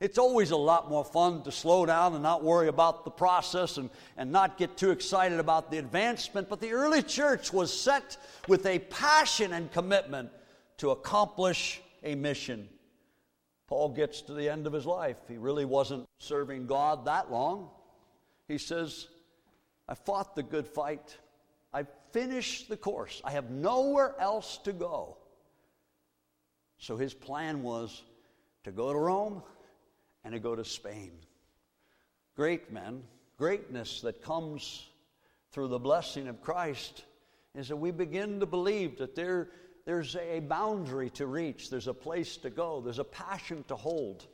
It's 0.04 0.18
always 0.18 0.52
a 0.52 0.58
lot 0.58 0.90
more 0.90 1.06
fun 1.06 1.44
to 1.44 1.52
slow 1.54 1.86
down 1.86 2.14
and 2.14 2.22
not 2.22 2.44
worry 2.44 2.68
about 2.68 3.06
the 3.06 3.10
process 3.10 3.78
and, 3.78 3.90
and 4.18 4.34
not 4.34 4.58
get 4.58 4.76
too 4.76 4.92
excited 4.92 5.40
about 5.40 5.72
the 5.72 5.78
advancement. 5.78 6.50
But 6.50 6.60
the 6.60 6.74
early 6.74 7.02
church 7.02 7.54
was 7.54 7.72
set 7.72 8.18
with 8.50 8.66
a 8.66 8.80
passion 8.80 9.54
and 9.54 9.72
commitment 9.72 10.30
to 10.80 10.92
accomplish 10.92 11.82
a 12.04 12.16
mission. 12.16 12.68
Paul 13.68 13.94
gets 13.94 14.20
to 14.24 14.34
the 14.34 14.50
end 14.50 14.68
of 14.68 14.74
his 14.74 14.86
life. 14.86 15.16
He 15.30 15.38
really 15.38 15.64
wasn't 15.64 16.06
serving 16.20 16.68
God 16.68 17.06
that 17.06 17.32
long. 17.32 17.70
He 18.50 18.58
says, 18.58 19.08
I 19.88 19.94
fought 19.94 20.36
the 20.36 20.44
good 20.44 20.68
fight. 20.68 21.18
I 21.74 21.86
finished 22.12 22.68
the 22.68 22.76
course. 22.76 23.22
I 23.24 23.32
have 23.32 23.52
nowhere 23.52 24.16
else 24.20 24.58
to 24.66 24.74
go. 24.74 25.16
So 26.78 26.98
his 26.98 27.14
plan 27.14 27.64
was 27.64 28.04
to 28.66 28.72
go 28.74 28.92
to 28.92 29.00
Rome 29.00 29.44
and 30.24 30.34
to 30.34 30.40
go 30.40 30.56
to 30.56 30.66
Spain. 30.66 31.12
Great 32.36 32.72
men, 32.72 33.04
greatness 33.38 34.02
that 34.02 34.22
comes 34.22 34.88
through 35.52 35.68
the 35.68 35.80
blessing 35.80 36.28
of 36.28 36.42
Christ 36.42 37.04
is 37.56 37.68
that 37.68 37.78
we 37.78 37.92
begin 37.92 38.40
to 38.40 38.46
believe 38.46 38.98
that 38.98 39.16
there, 39.16 39.50
there's 39.86 40.16
a 40.16 40.40
boundary 40.40 41.10
to 41.12 41.28
reach, 41.28 41.70
there's 41.70 41.88
a 41.88 41.94
place 41.94 42.38
to 42.38 42.50
go, 42.50 42.82
there's 42.82 43.00
a 43.00 43.04
passion 43.04 43.64
to 43.68 43.76
hold. 43.76 44.26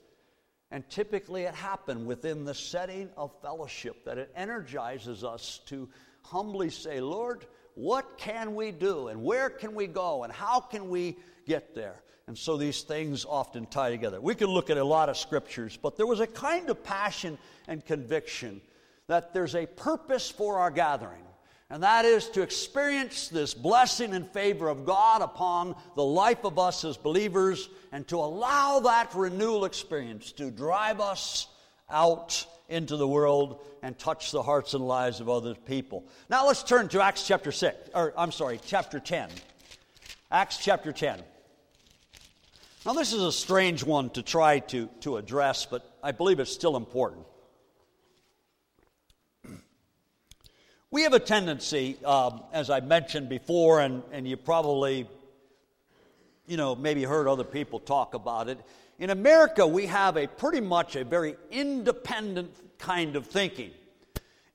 And 0.72 0.88
typically 0.90 1.44
it 1.44 1.56
happens 1.56 2.06
within 2.06 2.46
the 2.46 2.54
setting 2.54 3.10
of 3.18 3.32
fellowship 3.42 4.06
that 4.06 4.18
it 4.18 4.32
energizes 4.36 5.24
us 5.24 5.60
to 5.66 5.90
humbly 6.22 6.70
say, 6.70 7.02
Lord, 7.02 7.46
what 7.76 8.18
can 8.18 8.56
we 8.56 8.72
do? 8.72 9.08
And 9.08 9.24
where 9.24 9.50
can 9.50 9.74
we 9.74 9.88
go? 9.88 10.24
And 10.24 10.32
how 10.32 10.60
can 10.60 10.90
we 10.90 11.18
get 11.48 11.74
there? 11.76 12.04
And 12.30 12.38
so 12.38 12.58
these 12.58 12.84
things 12.84 13.26
often 13.26 13.66
tie 13.66 13.90
together. 13.90 14.22
We 14.22 14.36
can 14.36 14.50
look 14.50 14.70
at 14.70 14.78
a 14.78 14.84
lot 14.84 15.10
of 15.10 15.18
scriptures, 15.18 15.80
but 15.82 15.98
there 15.98 16.06
was 16.06 16.20
a 16.20 16.28
kind 16.28 16.70
of 16.70 16.84
passion 16.84 17.40
and 17.68 17.84
conviction 17.84 18.62
that 19.08 19.34
there's 19.34 19.56
a 19.56 19.66
purpose 19.66 20.30
for 20.30 20.60
our 20.60 20.70
gathering. 20.70 21.24
And 21.72 21.82
that 21.82 22.06
is 22.06 22.30
to 22.30 22.44
experience 22.44 23.30
this 23.30 23.56
blessing 23.56 24.14
and 24.14 24.30
favor 24.30 24.70
of 24.70 24.86
God 24.86 25.24
upon 25.24 25.76
the 25.96 26.04
life 26.04 26.46
of 26.46 26.60
us 26.60 26.86
as 26.86 26.98
believers 26.98 27.68
and 27.92 28.08
to 28.10 28.18
allow 28.18 28.82
that 28.82 29.16
renewal 29.16 29.66
experience 29.66 30.32
to 30.34 30.52
drive 30.52 31.02
us 31.02 31.48
out 31.90 32.46
into 32.68 32.96
the 32.96 33.08
world 33.08 33.66
and 33.82 33.98
touch 33.98 34.30
the 34.30 34.44
hearts 34.44 34.76
and 34.76 34.88
lives 34.88 35.20
of 35.20 35.30
other 35.30 35.56
people. 35.56 36.06
Now 36.30 36.46
let's 36.46 36.62
turn 36.62 36.90
to 36.90 37.02
Acts 37.02 37.26
chapter 37.26 37.52
6, 37.52 37.90
or 37.96 38.14
I'm 38.16 38.32
sorry, 38.32 38.60
chapter 38.64 39.00
10. 39.00 39.32
Acts 40.30 40.58
chapter 40.58 40.92
10. 40.92 41.24
Now, 42.86 42.94
this 42.94 43.12
is 43.12 43.22
a 43.22 43.32
strange 43.34 43.84
one 43.84 44.10
to 44.12 44.24
try 44.24 44.60
to, 44.60 44.88
to 45.02 45.18
address, 45.18 45.66
but 45.66 45.86
I 46.02 46.14
believe 46.14 46.40
it's 46.40 46.54
still 46.54 46.78
important. 46.78 47.26
We 50.90 51.04
have 51.04 51.12
a 51.12 51.20
tendency, 51.20 51.98
um, 52.06 52.42
as 52.54 52.70
I 52.70 52.80
mentioned 52.80 53.28
before, 53.28 53.82
and, 53.82 54.02
and 54.14 54.26
you 54.26 54.38
probably, 54.38 55.10
you 56.48 56.56
know, 56.56 56.74
maybe 56.74 57.04
heard 57.04 57.28
other 57.28 57.44
people 57.44 57.82
talk 57.82 58.14
about 58.14 58.48
it. 58.48 58.58
In 58.98 59.10
America, 59.10 59.68
we 59.68 59.88
have 59.88 60.16
a 60.16 60.28
pretty 60.28 60.62
much 60.62 60.96
a 60.96 61.04
very 61.04 61.36
independent 61.52 62.56
kind 62.78 63.18
of 63.18 63.28
thinking. 63.28 63.72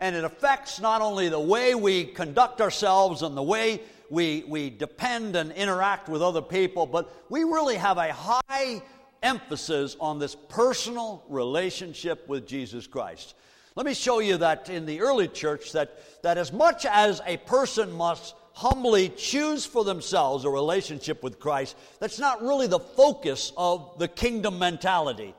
And 0.01 0.17
it 0.17 0.25
affects 0.25 0.81
not 0.81 1.03
only 1.03 1.29
the 1.29 1.39
way 1.39 1.75
we 1.75 2.05
conduct 2.05 2.63
ourselves 2.63 3.21
and 3.21 3.37
the 3.37 3.43
way 3.43 3.83
we, 4.15 4.45
we 4.47 4.71
depend 4.71 5.35
and 5.35 5.51
interact 5.53 6.09
with 6.09 6.23
other 6.23 6.41
people, 6.41 6.87
but 6.87 7.13
we 7.29 7.43
really 7.43 7.75
have 7.75 7.99
a 7.99 8.13
high 8.13 8.81
emphasis 9.25 9.97
on 9.99 10.21
this 10.21 10.37
personal 10.49 11.25
relationship 11.29 12.29
with 12.29 12.47
Jesus 12.47 12.87
Christ. 12.87 13.35
Let 13.75 13.87
me 13.87 13.93
show 13.93 14.21
you 14.21 14.37
that 14.37 14.71
in 14.71 14.87
the 14.87 15.01
early 15.01 15.27
church 15.27 15.73
that, 15.73 16.23
that 16.23 16.39
as 16.39 16.53
much 16.53 16.87
as 16.87 17.21
a 17.27 17.39
person 17.39 17.91
must 17.91 18.37
humbly 18.53 19.09
choose 19.09 19.67
for 19.67 19.83
themselves 19.83 20.45
a 20.45 20.51
relationship 20.51 21.25
with 21.25 21.41
Christ, 21.41 21.77
that's 21.99 22.21
not 22.21 22.41
really 22.41 22.69
the 22.69 22.79
focus 22.79 23.53
of 23.57 23.99
the 23.99 24.07
kingdom 24.07 24.61
mentality. 24.61 25.35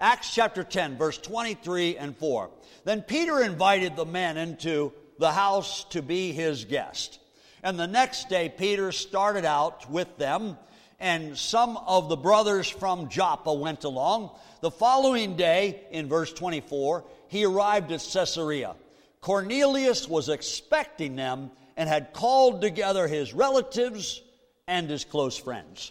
Acts 0.00 0.34
chapter 0.34 0.64
10, 0.64 0.96
verse 0.96 1.18
23 1.18 1.98
and 1.98 2.16
4. 2.16 2.50
Then 2.84 3.02
Peter 3.02 3.42
invited 3.42 3.96
the 3.96 4.06
men 4.06 4.38
into 4.38 4.94
the 5.18 5.32
house 5.32 5.84
to 5.90 6.00
be 6.00 6.32
his 6.32 6.64
guest. 6.64 7.20
And 7.64 7.78
the 7.78 7.86
next 7.86 8.28
day, 8.28 8.52
Peter 8.54 8.92
started 8.92 9.46
out 9.46 9.90
with 9.90 10.18
them, 10.18 10.58
and 11.00 11.36
some 11.36 11.78
of 11.78 12.10
the 12.10 12.16
brothers 12.16 12.68
from 12.68 13.08
Joppa 13.08 13.54
went 13.54 13.84
along. 13.84 14.32
The 14.60 14.70
following 14.70 15.34
day, 15.34 15.80
in 15.90 16.06
verse 16.06 16.30
24, 16.30 17.04
he 17.28 17.46
arrived 17.46 17.90
at 17.90 18.06
Caesarea. 18.12 18.76
Cornelius 19.22 20.06
was 20.06 20.28
expecting 20.28 21.16
them 21.16 21.50
and 21.78 21.88
had 21.88 22.12
called 22.12 22.60
together 22.60 23.08
his 23.08 23.32
relatives 23.32 24.20
and 24.68 24.90
his 24.90 25.06
close 25.06 25.38
friends. 25.38 25.90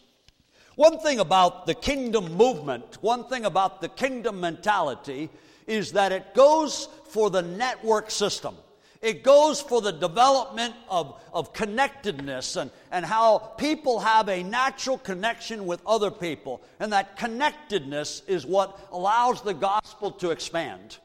One 0.76 1.00
thing 1.00 1.20
about 1.20 1.66
the 1.66 1.74
kingdom 1.74 2.34
movement, 2.34 3.00
one 3.02 3.28
thing 3.28 3.46
about 3.46 3.82
the 3.82 3.90
kingdom 3.90 4.40
mentality, 4.40 5.32
is 5.66 5.94
that 5.94 6.12
it 6.12 6.36
goes 6.36 6.88
for 7.10 7.32
the 7.32 7.42
network 7.42 8.12
system. 8.12 8.56
It 9.04 9.22
goes 9.22 9.62
for 9.62 9.82
the 9.82 9.92
development 9.92 10.74
of, 10.90 11.22
of 11.34 11.52
connectedness 11.52 12.56
and, 12.56 12.72
and 12.90 13.06
how 13.06 13.38
people 13.38 14.00
have 14.00 14.30
a 14.30 14.44
natural 14.44 14.98
connection 14.98 15.66
with 15.66 15.82
other 15.86 16.10
people. 16.10 16.62
And 16.80 16.94
that 16.94 17.18
connectedness 17.18 18.24
is 18.28 18.46
what 18.46 18.80
allows 18.94 19.42
the 19.42 19.54
gospel 19.54 20.10
to 20.12 20.32
expand. 20.32 21.00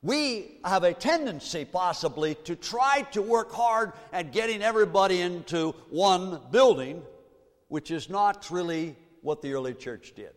We 0.00 0.58
have 0.64 0.84
a 0.84 0.94
tendency, 0.94 1.64
possibly, 1.64 2.36
to 2.44 2.54
try 2.54 3.02
to 3.12 3.20
work 3.20 3.50
hard 3.50 3.94
at 4.12 4.30
getting 4.30 4.62
everybody 4.62 5.20
into 5.20 5.72
one 5.90 6.40
building 6.52 7.02
which 7.66 7.90
is 7.90 8.08
not 8.08 8.48
really 8.52 8.94
what 9.22 9.42
the 9.42 9.52
early 9.54 9.74
church 9.74 10.12
did. 10.14 10.34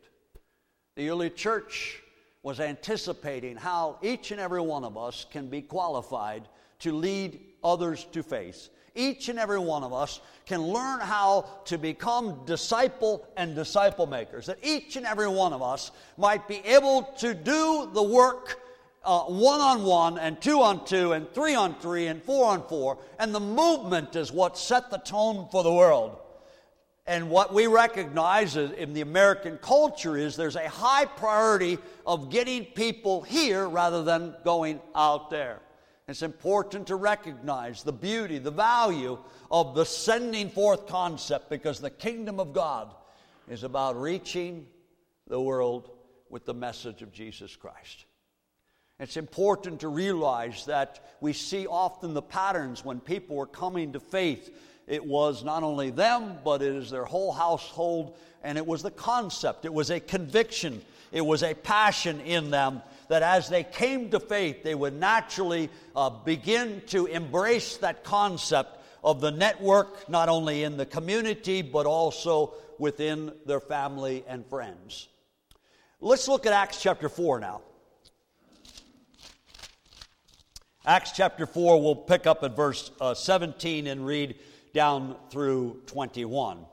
The 0.96 1.10
early 1.10 1.30
church 1.30 2.02
was 2.42 2.60
anticipating 2.60 3.58
how 3.58 4.00
each 4.02 4.32
and 4.32 4.42
every 4.42 4.62
one 4.62 4.84
of 4.84 4.98
us 4.98 5.28
can 5.30 5.48
be 5.48 5.62
qualified 5.62 6.48
to 6.80 6.92
lead 6.92 7.40
others 7.64 8.06
to 8.12 8.24
faith. 8.24 8.70
Each 8.96 9.30
and 9.30 9.38
every 9.38 9.60
one 9.60 9.84
of 9.84 9.94
us 9.94 10.22
can 10.46 10.62
learn 10.62 11.00
how 11.00 11.46
to 11.66 11.78
become 11.78 12.42
disciple 12.46 13.28
and 13.38 13.54
disciple 13.54 14.08
makers. 14.08 14.48
That 14.48 14.58
each 14.64 14.96
and 14.96 15.06
every 15.06 15.28
one 15.28 15.54
of 15.54 15.62
us 15.62 15.92
might 16.18 16.48
be 16.48 16.58
able 16.66 17.04
to 17.20 17.34
do 17.34 17.90
the 17.94 18.02
work 18.02 18.60
one 19.08 19.62
on 19.62 19.84
one, 19.84 20.18
and 20.18 20.40
two 20.42 20.62
on 20.62 20.84
two, 20.86 21.14
and 21.14 21.32
three 21.34 21.56
on 21.56 21.76
three, 21.76 22.08
and 22.08 22.22
four 22.22 22.48
on 22.48 22.68
four. 22.68 22.98
And 23.20 23.34
the 23.34 23.40
movement 23.40 24.16
is 24.16 24.32
what 24.32 24.58
set 24.58 24.90
the 24.90 24.98
tone 24.98 25.48
for 25.52 25.64
the 25.64 25.72
world. 25.72 26.18
And 27.06 27.30
what 27.30 27.54
we 27.54 27.68
recognize 27.68 28.58
in 28.58 28.94
the 28.94 29.02
American 29.02 29.58
culture 29.60 30.18
is 30.18 30.36
there's 30.36 30.58
a 30.58 30.68
high 30.68 31.06
priority 31.06 31.78
of 32.06 32.30
getting 32.30 32.66
people 32.66 33.22
here 33.22 33.70
rather 33.70 34.04
than 34.04 34.36
going 34.44 34.82
out 34.94 35.30
there. 35.30 35.60
It's 36.08 36.22
important 36.22 36.88
to 36.88 36.96
recognize 36.96 37.84
the 37.84 37.92
beauty, 37.92 38.38
the 38.38 38.52
value 38.52 39.18
of 39.52 39.76
the 39.76 39.86
sending 39.86 40.50
forth 40.50 40.88
concept 40.88 41.50
because 41.50 41.80
the 41.80 41.90
kingdom 41.90 42.40
of 42.40 42.54
God 42.54 42.96
is 43.50 43.64
about 43.64 44.00
reaching 44.00 44.68
the 45.28 45.40
world 45.40 45.90
with 46.30 46.46
the 46.46 46.54
message 46.54 47.02
of 47.02 47.12
Jesus 47.12 47.56
Christ. 47.58 48.06
It's 49.00 49.18
important 49.18 49.82
to 49.82 49.90
realize 49.90 50.66
that 50.66 51.18
we 51.22 51.34
see 51.34 51.68
often 51.68 52.14
the 52.14 52.22
patterns 52.22 52.84
when 52.84 53.00
people 53.00 53.40
are 53.40 53.46
coming 53.46 53.94
to 53.94 54.00
faith 54.00 54.50
it 54.88 55.06
was 55.06 55.44
not 55.44 55.64
only 55.64 55.90
them, 55.90 56.38
but 56.44 56.62
it 56.62 56.74
is 56.74 56.90
their 56.90 57.06
whole 57.06 57.32
household, 57.32 58.18
and 58.44 58.58
it 58.58 58.66
was 58.66 58.82
the 58.82 58.92
concept, 58.92 59.66
it 59.66 59.74
was 59.74 59.90
a 59.90 60.00
conviction, 60.00 60.82
it 61.12 61.22
was 61.22 61.44
a 61.44 61.54
passion 61.54 62.22
in 62.22 62.50
them 62.50 62.82
that 63.10 63.22
as 63.22 63.50
they 63.50 63.64
came 63.64 64.10
to 64.12 64.20
faith, 64.20 64.64
they 64.64 64.76
would 64.76 64.94
naturally 64.94 65.70
uh, 65.96 66.10
begin 66.10 66.82
to 66.88 67.06
embrace 67.06 67.78
that 67.78 68.04
concept 68.04 68.78
of 69.04 69.22
the 69.22 69.32
network, 69.32 70.10
not 70.10 70.28
only 70.30 70.64
in 70.64 70.78
the 70.78 70.86
community, 70.86 71.62
but 71.62 71.86
also 71.86 72.54
within 72.78 73.32
their 73.46 73.60
family 73.60 74.24
and 74.28 74.46
friends. 74.46 75.08
Let's 76.00 76.28
look 76.28 76.46
at 76.46 76.54
Acts 76.54 76.82
chapter 76.82 77.10
4 77.10 77.40
now. 77.40 77.62
Acts 80.86 81.12
chapter 81.12 81.46
4, 81.46 81.82
we'll 81.82 81.96
pick 81.96 82.28
up 82.28 82.44
at 82.44 82.56
verse 82.56 82.92
uh, 83.02 83.14
17 83.14 83.88
and 83.88 84.06
read 84.06 84.36
down 84.78 85.16
through 85.32 85.82
21. 85.88 86.64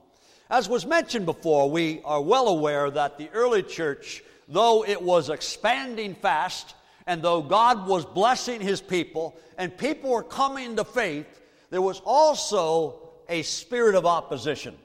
As 0.51 0.69
was 0.69 0.85
mentioned 0.85 1.25
before, 1.25 1.71
we 1.71 2.03
are 2.05 2.21
well 2.21 2.49
aware 2.49 2.91
that 2.91 3.17
the 3.17 3.31
early 3.31 3.63
church, 3.63 4.23
though 4.47 4.85
it 4.85 5.01
was 5.01 5.31
expanding 5.31 6.15
fast, 6.15 6.75
and 7.07 7.23
though 7.23 7.41
God 7.41 7.87
was 7.87 8.05
blessing 8.05 8.61
his 8.61 8.83
people, 8.83 9.35
and 9.57 9.75
people 9.79 10.11
were 10.11 10.23
coming 10.23 10.77
to 10.77 10.85
faith, 10.85 11.41
there 11.71 11.81
was 11.81 12.03
also 12.05 13.09
a 13.31 13.41
spirit 13.41 13.95
of 13.95 14.05
opposition. 14.05 14.77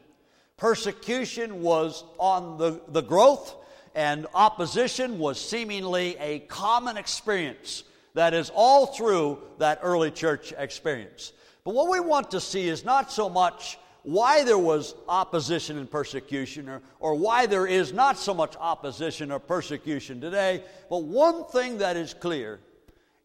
Persecution 0.56 1.62
was 1.62 2.06
on 2.20 2.58
the, 2.58 2.80
the 2.88 3.02
growth, 3.02 3.54
and 3.96 4.28
opposition 4.34 5.20
was 5.20 5.42
seemingly 5.42 6.16
a 6.20 6.40
common 6.48 6.96
experience 6.96 7.84
that 8.14 8.34
is 8.34 8.50
all 8.56 8.86
through 8.86 9.40
that 9.58 9.82
early 9.84 10.10
church 10.10 10.54
experience. 10.58 11.34
But 11.64 11.74
what 11.74 11.90
we 11.90 12.00
want 12.00 12.32
to 12.32 12.40
see 12.40 12.68
is 12.68 12.86
not 12.86 13.12
so 13.12 13.30
much 13.30 13.78
why 14.04 14.44
there 14.44 14.58
was 14.58 14.96
opposition 15.08 15.78
and 15.78 15.90
persecution 15.90 16.70
or, 16.70 16.82
or 17.00 17.16
why 17.16 17.46
there 17.46 17.68
is 17.68 17.92
not 17.94 18.18
so 18.18 18.34
much 18.34 18.56
opposition 18.60 19.32
or 19.32 19.40
persecution 19.40 20.22
today, 20.22 20.64
but 20.90 21.04
one 21.04 21.44
thing 21.46 21.78
that 21.80 21.98
is 21.98 22.14
clear 22.14 22.60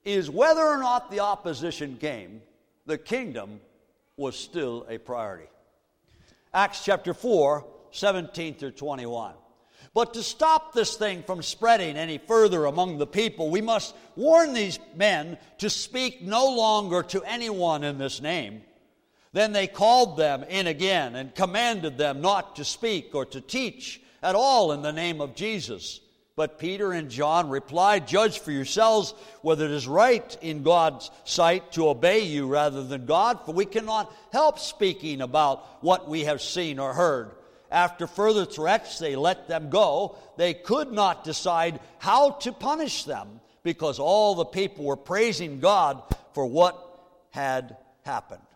is 0.05 0.29
whether 0.29 0.63
or 0.63 0.79
not 0.79 1.11
the 1.11 1.21
opposition 1.21 1.97
came, 1.97 2.43
the 2.87 2.99
kingdom 2.99 3.61
was 4.17 4.37
still 4.37 4.85
a 4.89 4.99
priority. 4.99 5.49
Acts 6.53 6.85
chapter 6.85 7.15
4, 7.15 7.65
17 7.91 8.55
through 8.55 8.73
21. 8.73 9.35
But 9.95 10.15
to 10.15 10.25
stop 10.25 10.73
this 10.73 10.97
thing 10.97 11.23
from 11.23 11.41
spreading 11.41 11.97
any 11.97 12.19
further 12.19 12.65
among 12.65 12.99
the 12.99 13.07
people, 13.07 13.49
we 13.49 13.61
must 13.61 13.95
warn 14.17 14.53
these 14.53 14.81
men 14.97 15.39
to 15.59 15.71
speak 15.71 16.21
no 16.21 16.47
longer 16.47 17.05
to 17.05 17.23
anyone 17.23 17.85
in 17.85 17.97
this 17.97 18.21
name. 18.21 18.63
Then 19.33 19.53
they 19.53 19.69
called 19.69 20.17
them 20.17 20.43
in 20.45 20.67
again 20.67 21.15
and 21.15 21.35
commanded 21.35 21.97
them 21.97 22.21
not 22.21 22.57
to 22.57 22.65
speak 22.65 23.15
or 23.15 23.25
to 23.27 23.41
teach 23.41 24.01
at 24.21 24.35
all 24.35 24.73
in 24.73 24.83
the 24.83 24.93
name 24.93 25.21
of 25.21 25.37
Jesus. 25.37 26.01
But 26.37 26.59
Peter 26.59 26.93
and 26.93 27.09
John 27.09 27.49
replied, 27.49 28.09
Judge 28.09 28.41
for 28.41 28.51
yourselves 28.51 29.15
whether 29.43 29.65
it 29.65 29.71
is 29.71 29.87
right 29.87 30.37
in 30.41 30.65
God's 30.65 31.13
sight 31.23 31.71
to 31.73 31.89
obey 31.89 32.25
you 32.25 32.49
rather 32.49 32.83
than 32.83 33.07
God, 33.07 33.47
for 33.47 33.53
we 33.53 33.65
cannot 33.65 34.13
help 34.33 34.59
speaking 34.59 35.21
about 35.21 35.83
what 35.85 36.09
we 36.09 36.25
have 36.25 36.43
seen 36.43 36.81
or 36.81 36.93
heard. 36.95 37.31
After 37.75 38.07
further 38.07 38.45
threats, 38.45 39.01
they 39.01 39.17
let 39.17 39.49
them 39.49 39.69
go. 39.69 40.17
They 40.37 40.55
could 40.55 40.93
not 40.93 41.25
decide 41.25 41.81
how 41.99 42.31
to 42.31 42.53
punish 42.53 43.03
them 43.03 43.41
because 43.65 43.99
all 43.99 44.37
the 44.37 44.45
people 44.45 44.85
were 44.85 44.97
praising 44.97 45.59
God 45.59 46.01
for 46.35 46.47
what 46.47 46.79
had 47.31 47.77
happened. 48.05 48.47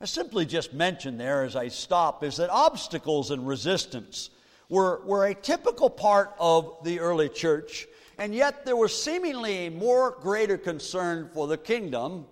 I 0.00 0.06
simply 0.06 0.46
just 0.46 0.74
mentioned 0.74 1.20
there 1.20 1.44
as 1.44 1.54
I 1.54 1.68
stop 1.68 2.24
is 2.24 2.38
that 2.38 2.50
obstacles 2.50 3.30
and 3.30 3.46
resistance 3.46 4.30
were, 4.68 5.00
were 5.06 5.26
a 5.26 5.34
typical 5.34 5.88
part 5.88 6.34
of 6.40 6.78
the 6.82 6.98
early 6.98 7.28
church, 7.28 7.86
and 8.18 8.34
yet 8.34 8.66
there 8.66 8.74
was 8.74 9.00
seemingly 9.00 9.66
a 9.66 9.70
more 9.70 10.10
greater 10.10 10.58
concern 10.58 11.30
for 11.32 11.46
the 11.46 11.56
kingdom 11.56 12.26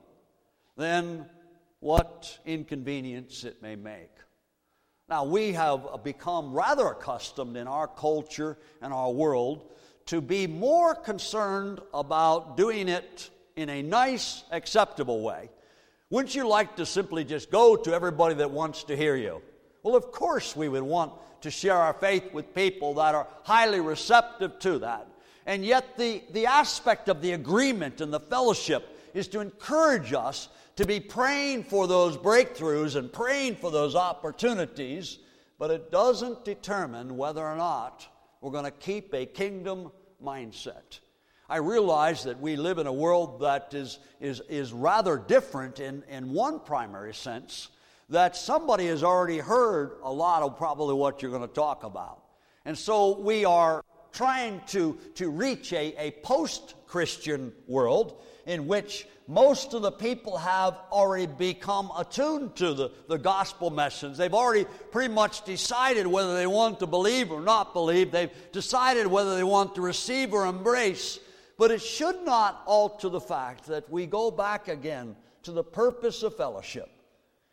than 0.77 1.27
what 1.79 2.41
inconvenience 2.45 3.45
it 3.45 3.63
may 3.63 3.77
make. 3.77 4.14
Now, 5.09 5.25
we 5.25 5.53
have 5.53 6.03
become 6.03 6.55
rather 6.55 6.87
accustomed 6.87 7.57
in 7.57 7.67
our 7.67 7.87
culture 7.87 8.57
and 8.81 8.93
our 8.93 9.11
world 9.11 9.71
to 10.07 10.23
be 10.23 10.47
more 10.47 10.95
concerned 10.95 11.81
about 11.93 12.57
doing 12.57 12.89
it 12.89 13.31
in 13.57 13.69
a 13.69 13.83
nice, 13.83 14.45
acceptable 14.51 15.21
way. 15.21 15.51
Wouldn't 16.09 16.35
you 16.35 16.49
like 16.49 16.77
to 16.77 16.87
simply 16.87 17.25
just 17.25 17.51
go 17.51 17.77
to 17.77 17.93
everybody 17.93 18.35
that 18.37 18.51
wants 18.51 18.85
to 18.85 18.97
hear 18.97 19.17
you? 19.17 19.43
Well, 19.83 19.95
of 19.95 20.11
course, 20.11 20.57
we 20.57 20.69
would 20.69 20.83
want 20.83 21.13
to 21.43 21.51
share 21.51 21.77
our 21.77 21.93
faith 21.93 22.33
with 22.33 22.55
people 22.55 22.95
that 22.95 23.15
are 23.15 23.27
highly 23.43 23.81
receptive 23.81 24.59
to 24.61 24.79
that. 24.79 25.07
And 25.45 25.65
yet, 25.65 25.99
the, 25.99 26.23
the 26.33 26.47
aspect 26.47 27.11
of 27.11 27.21
the 27.21 27.33
agreement 27.33 28.01
and 28.01 28.11
the 28.11 28.21
fellowship 28.21 28.89
is 29.13 29.29
to 29.29 29.41
encourage 29.41 30.15
us 30.15 30.49
to 30.77 30.85
be 30.85 31.01
praying 31.01 31.65
for 31.65 31.87
those 31.87 32.17
breakthroughs 32.17 32.97
and 32.97 33.13
praying 33.13 33.57
for 33.57 33.71
those 33.71 33.95
opportunities, 33.95 35.19
but 35.59 35.71
it 35.71 35.91
doesn't 35.91 36.45
determine 36.45 37.17
whether 37.17 37.45
or 37.45 37.57
not 37.57 38.07
we're 38.41 38.51
going 38.51 38.65
to 38.65 38.71
keep 38.71 39.15
a 39.15 39.25
kingdom 39.25 39.91
mindset. 40.23 41.01
I 41.49 41.59
realize 41.59 42.25
that 42.25 42.41
we 42.41 42.57
live 42.57 42.79
in 42.79 42.87
a 42.87 42.93
world 42.93 43.41
that 43.41 43.75
is, 43.75 43.99
is, 44.21 44.41
is 44.49 44.73
rather 44.73 45.19
different 45.19 45.79
in, 45.79 46.03
in 46.09 46.33
one 46.33 46.59
primary 46.59 47.15
sense, 47.15 47.69
that 48.09 48.37
somebody 48.37 48.87
has 48.87 49.03
already 49.03 49.39
heard 49.39 49.99
a 50.03 50.13
lot 50.13 50.43
of 50.43 50.59
probably 50.59 50.95
what 50.95 51.23
you're 51.23 51.31
going 51.31 51.47
to 51.47 51.55
talk 51.55 51.85
about. 51.85 52.23
And 52.65 52.77
so 52.77 53.19
we 53.19 53.45
are 53.45 53.85
trying 54.13 54.63
to, 54.69 54.99
to 55.17 55.31
reach 55.31 55.73
a, 55.73 55.95
a 55.99 56.11
post 56.23 56.75
Christian 56.87 57.53
world 57.67 58.23
in 58.47 58.67
which 58.67 59.07
most 59.27 59.73
of 59.73 59.81
the 59.81 59.93
people 59.93 60.37
have 60.37 60.79
already 60.93 61.27
become 61.27 61.91
attuned 61.97 62.57
to 62.57 62.75
the, 62.75 62.91
the 63.09 63.17
gospel 63.17 63.71
message. 63.71 64.17
They've 64.17 64.35
already 64.35 64.67
pretty 64.91 65.13
much 65.13 65.45
decided 65.45 66.07
whether 66.07 66.35
they 66.35 66.47
want 66.47 66.79
to 66.81 66.87
believe 66.87 67.31
or 67.31 67.41
not 67.41 67.73
believe. 67.73 68.11
They've 68.11 68.31
decided 68.53 69.07
whether 69.07 69.35
they 69.35 69.45
want 69.45 69.75
to 69.77 69.81
receive 69.81 70.35
or 70.35 70.47
embrace. 70.47 71.19
But 71.57 71.71
it 71.71 71.81
should 71.81 72.23
not 72.25 72.63
alter 72.67 73.09
the 73.09 73.21
fact 73.21 73.67
that 73.67 73.89
we 73.89 74.07
go 74.07 74.31
back 74.31 74.69
again 74.69 75.17
to 75.45 75.53
the 75.53 75.65
purpose 75.65 76.23
of 76.23 76.37
fellowship 76.37 76.91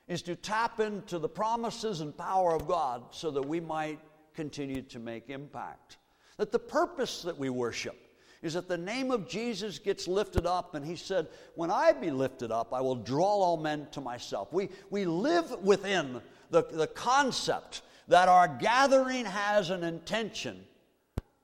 is 0.07 0.21
to 0.23 0.36
tap 0.36 0.81
into 0.81 1.19
the 1.19 1.29
promises 1.29 2.01
and 2.01 2.17
power 2.17 2.53
of 2.53 2.67
God 2.67 3.03
so 3.12 3.31
that 3.31 3.45
we 3.45 3.62
might 3.62 3.99
continue 4.34 4.81
to 4.81 4.99
make 4.99 5.29
impact. 5.29 5.97
That 6.38 6.51
the 6.51 6.60
purpose 6.60 7.21
that 7.21 7.38
we 7.38 7.49
worship 7.49 7.95
is 8.41 8.54
that 8.54 8.67
the 8.67 8.77
name 8.77 9.12
of 9.12 9.27
Jesus 9.27 9.77
gets 9.77 10.08
lifted 10.08 10.45
up, 10.45 10.73
and 10.73 10.86
he 10.86 10.95
said, 10.95 11.27
When 11.56 11.69
I 11.69 11.91
be 11.91 12.10
lifted 12.10 12.51
up, 12.51 12.73
I 12.73 12.82
will 12.82 12.95
draw 12.95 13.25
all 13.25 13.58
men 13.58 13.88
to 13.91 14.01
myself. 14.01 14.51
We, 14.51 14.69
we 14.89 15.06
live 15.06 15.51
within 15.63 16.21
the, 16.49 16.63
the 16.63 16.88
concept 16.88 17.84
that 18.08 18.27
our 18.27 18.47
gathering 18.47 19.25
has 19.25 19.69
an 19.69 19.84
intention 19.84 20.63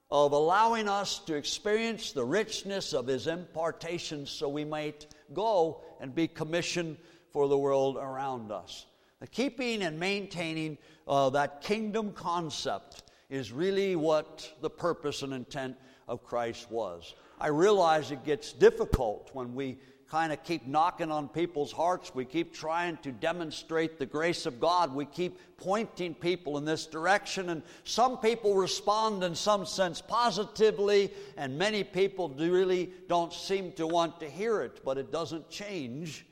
of 0.09 0.31
allowing 0.31 0.87
us 0.87 1.19
to 1.19 1.35
experience 1.35 2.13
the 2.13 2.23
richness 2.23 2.93
of 2.93 3.07
his 3.07 3.27
impartations 3.27 4.31
so 4.31 4.47
we 4.47 4.65
might 4.65 5.05
go 5.33 5.81
and 5.99 6.15
be 6.15 6.27
commissioned 6.27 6.97
for 7.31 7.47
the 7.47 7.57
world 7.57 7.97
around 7.97 8.51
us. 8.51 8.85
The 9.19 9.27
keeping 9.27 9.83
and 9.83 9.99
maintaining 9.99 10.77
uh, 11.07 11.29
that 11.31 11.61
kingdom 11.61 12.13
concept 12.13 13.03
is 13.29 13.51
really 13.51 13.95
what 13.95 14.51
the 14.61 14.69
purpose 14.69 15.21
and 15.21 15.33
intent 15.33 15.75
of 16.07 16.23
Christ 16.23 16.69
was. 16.71 17.15
I 17.39 17.47
realize 17.47 18.11
it 18.11 18.23
gets 18.23 18.53
difficult 18.53 19.29
when 19.33 19.53
we 19.53 19.77
kind 20.09 20.31
of 20.31 20.41
keep 20.43 20.65
knocking 20.65 21.11
on 21.11 21.27
people's 21.27 21.71
hearts. 21.71 22.15
We 22.15 22.25
keep 22.25 22.53
trying 22.53 22.97
to 22.97 23.11
demonstrate 23.11 23.99
the 23.99 24.05
grace 24.05 24.45
of 24.45 24.59
God. 24.59 24.95
We 24.95 25.05
keep 25.05 25.37
pointing 25.57 26.15
people 26.15 26.57
in 26.57 26.65
this 26.65 26.85
direction. 26.85 27.49
And 27.49 27.61
some 27.83 28.17
people 28.17 28.55
respond 28.55 29.23
in 29.23 29.35
some 29.35 29.65
sense 29.65 30.01
positively, 30.01 31.11
and 31.35 31.57
many 31.57 31.83
people 31.83 32.29
do 32.29 32.51
really 32.51 32.91
don't 33.09 33.33
seem 33.33 33.73
to 33.73 33.85
want 33.85 34.19
to 34.21 34.29
hear 34.29 34.61
it, 34.61 34.81
but 34.85 34.97
it 34.97 35.11
doesn't 35.11 35.49
change 35.49 36.25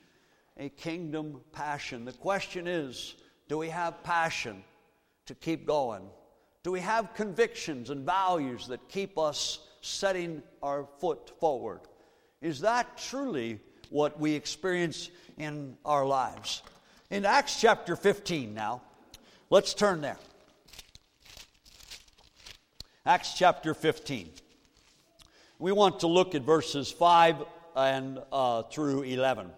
a 0.58 0.70
kingdom 0.70 1.42
passion. 1.52 2.06
The 2.06 2.14
question 2.14 2.68
is 2.68 3.16
do 3.48 3.58
we 3.58 3.70
have 3.70 4.04
passion 4.04 4.64
to 5.26 5.36
keep 5.36 5.68
going? 5.68 6.04
Do 6.66 6.72
we 6.72 6.80
have 6.80 7.14
convictions 7.14 7.92
and 7.92 8.04
values 8.04 8.66
that 8.70 8.90
keep 8.90 9.20
us 9.20 9.60
setting 9.82 10.42
our 10.64 10.88
foot 10.98 11.32
forward? 11.40 11.82
Is 12.42 12.62
that 12.62 12.98
truly 12.98 13.60
what 13.92 14.20
we 14.20 14.34
experience 14.34 15.12
in 15.38 15.78
our 15.86 16.08
lives? 16.08 16.64
In 17.12 17.24
Acts 17.24 17.62
chapter 17.62 17.96
15 17.96 18.56
now, 18.56 18.82
let's 19.52 19.76
turn 19.76 20.02
there. 20.02 20.18
Acts 23.06 23.36
chapter 23.36 23.76
15. 23.76 24.32
We 25.60 25.72
want 25.72 26.00
to 26.00 26.08
look 26.08 26.34
at 26.34 26.42
verses 26.42 26.90
5 26.90 27.44
and 27.76 28.18
uh, 28.32 28.64
through 28.64 29.04
11. 29.04 29.52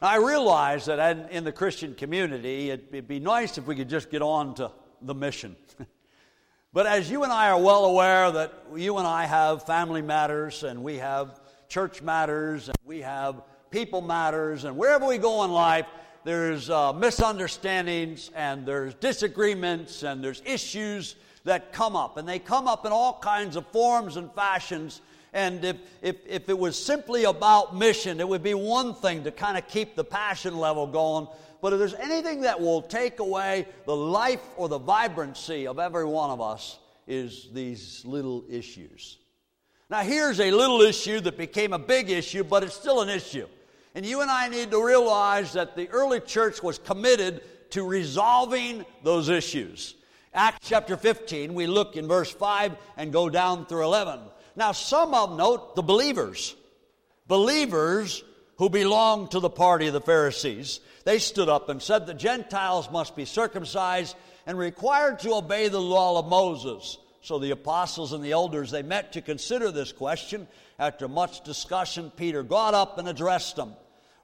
I 0.00 0.16
realize 0.16 0.84
that 0.86 1.32
in 1.32 1.42
the 1.42 1.50
Christian 1.50 1.94
community, 1.94 2.70
it'd 2.70 3.08
be 3.08 3.18
nice 3.18 3.58
if 3.58 3.66
we 3.66 3.74
could 3.74 3.88
just 3.88 4.10
get 4.10 4.22
on 4.22 4.54
to 4.56 4.70
the 5.02 5.14
mission. 5.14 5.56
but 6.72 6.86
as 6.86 7.10
you 7.10 7.24
and 7.24 7.32
I 7.32 7.50
are 7.50 7.60
well 7.60 7.84
aware 7.84 8.30
that 8.30 8.52
you 8.76 8.98
and 8.98 9.06
I 9.06 9.26
have 9.26 9.66
family 9.66 10.02
matters 10.02 10.62
and 10.62 10.84
we 10.84 10.98
have 10.98 11.40
church 11.68 12.00
matters 12.00 12.68
and 12.68 12.76
we 12.84 13.00
have 13.00 13.42
people 13.72 14.00
matters, 14.00 14.64
and 14.64 14.76
wherever 14.76 15.04
we 15.04 15.18
go 15.18 15.42
in 15.42 15.50
life, 15.50 15.86
there's 16.22 16.70
uh, 16.70 16.92
misunderstandings 16.92 18.30
and 18.36 18.64
there's 18.64 18.94
disagreements 18.94 20.04
and 20.04 20.22
there's 20.22 20.42
issues 20.46 21.16
that 21.42 21.72
come 21.72 21.96
up. 21.96 22.18
And 22.18 22.28
they 22.28 22.38
come 22.38 22.68
up 22.68 22.86
in 22.86 22.92
all 22.92 23.18
kinds 23.18 23.56
of 23.56 23.66
forms 23.66 24.16
and 24.16 24.32
fashions 24.32 25.00
and 25.32 25.64
if, 25.64 25.76
if, 26.02 26.16
if 26.26 26.48
it 26.48 26.58
was 26.58 26.82
simply 26.82 27.24
about 27.24 27.76
mission, 27.76 28.20
it 28.20 28.28
would 28.28 28.42
be 28.42 28.54
one 28.54 28.94
thing 28.94 29.24
to 29.24 29.30
kind 29.30 29.58
of 29.58 29.68
keep 29.68 29.94
the 29.94 30.04
passion 30.04 30.58
level 30.58 30.86
going. 30.86 31.26
But 31.60 31.72
if 31.72 31.78
there's 31.78 31.94
anything 31.94 32.42
that 32.42 32.60
will 32.60 32.82
take 32.82 33.18
away 33.18 33.66
the 33.84 33.96
life 33.96 34.42
or 34.56 34.68
the 34.68 34.78
vibrancy 34.78 35.66
of 35.66 35.78
every 35.78 36.04
one 36.04 36.30
of 36.30 36.40
us, 36.40 36.78
is 37.08 37.48
these 37.52 38.04
little 38.04 38.44
issues. 38.48 39.16
Now, 39.90 40.00
here's 40.00 40.38
a 40.38 40.50
little 40.50 40.82
issue 40.82 41.20
that 41.20 41.38
became 41.38 41.72
a 41.72 41.78
big 41.78 42.10
issue, 42.10 42.44
but 42.44 42.62
it's 42.62 42.74
still 42.74 43.00
an 43.00 43.08
issue. 43.08 43.48
And 43.94 44.04
you 44.04 44.20
and 44.20 44.30
I 44.30 44.48
need 44.48 44.70
to 44.70 44.84
realize 44.84 45.54
that 45.54 45.74
the 45.74 45.88
early 45.88 46.20
church 46.20 46.62
was 46.62 46.78
committed 46.78 47.40
to 47.70 47.82
resolving 47.82 48.84
those 49.02 49.30
issues. 49.30 49.94
Acts 50.34 50.68
chapter 50.68 50.96
15, 50.96 51.54
we 51.54 51.66
look 51.66 51.96
in 51.96 52.06
verse 52.06 52.30
5 52.30 52.76
and 52.98 53.12
go 53.12 53.30
down 53.30 53.64
through 53.64 53.84
11. 53.84 54.20
Now, 54.58 54.72
some 54.72 55.14
of 55.14 55.28
them 55.28 55.38
note 55.38 55.76
the 55.76 55.82
believers, 55.82 56.56
believers 57.28 58.24
who 58.56 58.68
belonged 58.68 59.30
to 59.30 59.38
the 59.38 59.48
party 59.48 59.86
of 59.86 59.92
the 59.92 60.00
Pharisees. 60.00 60.80
They 61.04 61.20
stood 61.20 61.48
up 61.48 61.68
and 61.68 61.80
said 61.80 62.06
the 62.06 62.12
Gentiles 62.12 62.90
must 62.90 63.14
be 63.14 63.24
circumcised 63.24 64.16
and 64.46 64.58
required 64.58 65.20
to 65.20 65.34
obey 65.34 65.68
the 65.68 65.80
law 65.80 66.18
of 66.18 66.26
Moses. 66.26 66.98
So 67.22 67.38
the 67.38 67.52
apostles 67.52 68.12
and 68.12 68.24
the 68.24 68.32
elders 68.32 68.72
they 68.72 68.82
met 68.82 69.12
to 69.12 69.22
consider 69.22 69.70
this 69.70 69.92
question. 69.92 70.48
After 70.76 71.06
much 71.06 71.44
discussion, 71.44 72.10
Peter 72.16 72.42
got 72.42 72.74
up 72.74 72.98
and 72.98 73.06
addressed 73.06 73.54
them. 73.54 73.74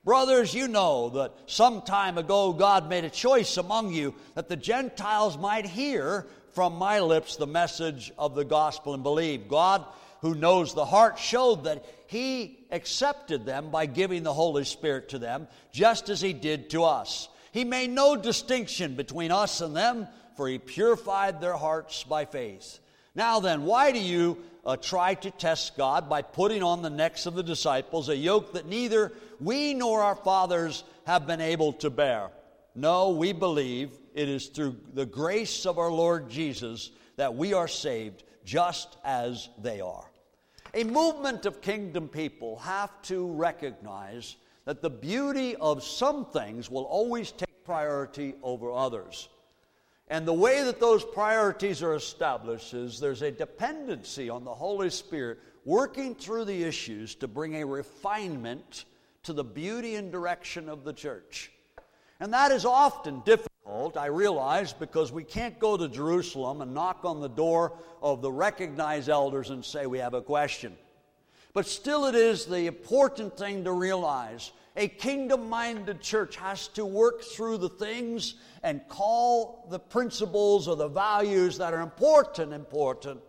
Brothers, 0.04 0.52
you 0.52 0.66
know 0.66 1.10
that 1.10 1.32
some 1.46 1.82
time 1.82 2.18
ago 2.18 2.52
God 2.52 2.88
made 2.88 3.04
a 3.04 3.10
choice 3.10 3.56
among 3.56 3.92
you 3.92 4.16
that 4.34 4.48
the 4.48 4.56
Gentiles 4.56 5.38
might 5.38 5.64
hear 5.64 6.26
from 6.54 6.74
my 6.74 6.98
lips 6.98 7.36
the 7.36 7.46
message 7.46 8.12
of 8.18 8.34
the 8.34 8.44
gospel 8.44 8.94
and 8.94 9.04
believe. 9.04 9.46
God 9.46 9.84
who 10.24 10.34
knows 10.34 10.72
the 10.72 10.86
heart, 10.86 11.18
showed 11.18 11.64
that 11.64 11.84
he 12.06 12.58
accepted 12.70 13.44
them 13.44 13.68
by 13.68 13.84
giving 13.84 14.22
the 14.22 14.32
Holy 14.32 14.64
Spirit 14.64 15.10
to 15.10 15.18
them, 15.18 15.46
just 15.70 16.08
as 16.08 16.18
he 16.18 16.32
did 16.32 16.70
to 16.70 16.84
us. 16.84 17.28
He 17.52 17.62
made 17.62 17.90
no 17.90 18.16
distinction 18.16 18.94
between 18.94 19.30
us 19.30 19.60
and 19.60 19.76
them, 19.76 20.08
for 20.34 20.48
he 20.48 20.58
purified 20.58 21.42
their 21.42 21.58
hearts 21.58 22.04
by 22.04 22.24
faith. 22.24 22.78
Now 23.14 23.38
then, 23.40 23.64
why 23.64 23.92
do 23.92 23.98
you 24.00 24.38
uh, 24.64 24.78
try 24.78 25.12
to 25.12 25.30
test 25.30 25.76
God 25.76 26.08
by 26.08 26.22
putting 26.22 26.62
on 26.62 26.80
the 26.80 26.88
necks 26.88 27.26
of 27.26 27.34
the 27.34 27.42
disciples 27.42 28.08
a 28.08 28.16
yoke 28.16 28.54
that 28.54 28.64
neither 28.66 29.12
we 29.40 29.74
nor 29.74 30.00
our 30.00 30.16
fathers 30.16 30.84
have 31.06 31.26
been 31.26 31.42
able 31.42 31.74
to 31.74 31.90
bear? 31.90 32.30
No, 32.74 33.10
we 33.10 33.34
believe 33.34 33.90
it 34.14 34.30
is 34.30 34.46
through 34.46 34.76
the 34.94 35.04
grace 35.04 35.66
of 35.66 35.78
our 35.78 35.92
Lord 35.92 36.30
Jesus 36.30 36.92
that 37.16 37.34
we 37.34 37.52
are 37.52 37.68
saved, 37.68 38.24
just 38.46 38.96
as 39.04 39.50
they 39.60 39.82
are. 39.82 40.10
A 40.76 40.82
movement 40.82 41.46
of 41.46 41.60
kingdom 41.60 42.08
people 42.08 42.58
have 42.58 43.00
to 43.02 43.30
recognize 43.30 44.34
that 44.64 44.82
the 44.82 44.90
beauty 44.90 45.54
of 45.54 45.84
some 45.84 46.24
things 46.26 46.68
will 46.68 46.82
always 46.82 47.30
take 47.30 47.64
priority 47.64 48.34
over 48.42 48.72
others. 48.72 49.28
And 50.08 50.26
the 50.26 50.32
way 50.32 50.64
that 50.64 50.80
those 50.80 51.04
priorities 51.04 51.80
are 51.80 51.94
established 51.94 52.74
is 52.74 52.98
there's 52.98 53.22
a 53.22 53.30
dependency 53.30 54.28
on 54.28 54.44
the 54.44 54.52
Holy 54.52 54.90
Spirit 54.90 55.38
working 55.64 56.12
through 56.14 56.44
the 56.44 56.64
issues 56.64 57.14
to 57.16 57.28
bring 57.28 57.54
a 57.54 57.66
refinement 57.66 58.84
to 59.22 59.32
the 59.32 59.44
beauty 59.44 59.94
and 59.94 60.10
direction 60.10 60.68
of 60.68 60.82
the 60.82 60.92
church. 60.92 61.52
And 62.18 62.32
that 62.32 62.50
is 62.50 62.64
often 62.64 63.20
difficult 63.20 63.53
I 63.96 64.06
realize, 64.06 64.72
because 64.72 65.12
we 65.12 65.24
can't 65.24 65.58
go 65.58 65.76
to 65.76 65.88
Jerusalem 65.88 66.60
and 66.60 66.74
knock 66.74 67.00
on 67.04 67.20
the 67.20 67.28
door 67.28 67.72
of 68.02 68.20
the 68.22 68.30
recognized 68.30 69.08
elders 69.08 69.50
and 69.50 69.64
say 69.64 69.86
we 69.86 69.98
have 69.98 70.14
a 70.14 70.22
question. 70.22 70.76
But 71.54 71.66
still, 71.66 72.06
it 72.06 72.14
is 72.14 72.44
the 72.44 72.66
important 72.66 73.36
thing 73.36 73.64
to 73.64 73.72
realize. 73.72 74.52
A 74.76 74.88
kingdom 74.88 75.48
minded 75.48 76.00
church 76.00 76.36
has 76.36 76.68
to 76.68 76.84
work 76.84 77.22
through 77.22 77.58
the 77.58 77.68
things 77.68 78.34
and 78.62 78.86
call 78.88 79.66
the 79.70 79.78
principles 79.78 80.66
or 80.66 80.76
the 80.76 80.88
values 80.88 81.56
that 81.58 81.72
are 81.72 81.80
important 81.80 82.52
important 82.52 83.20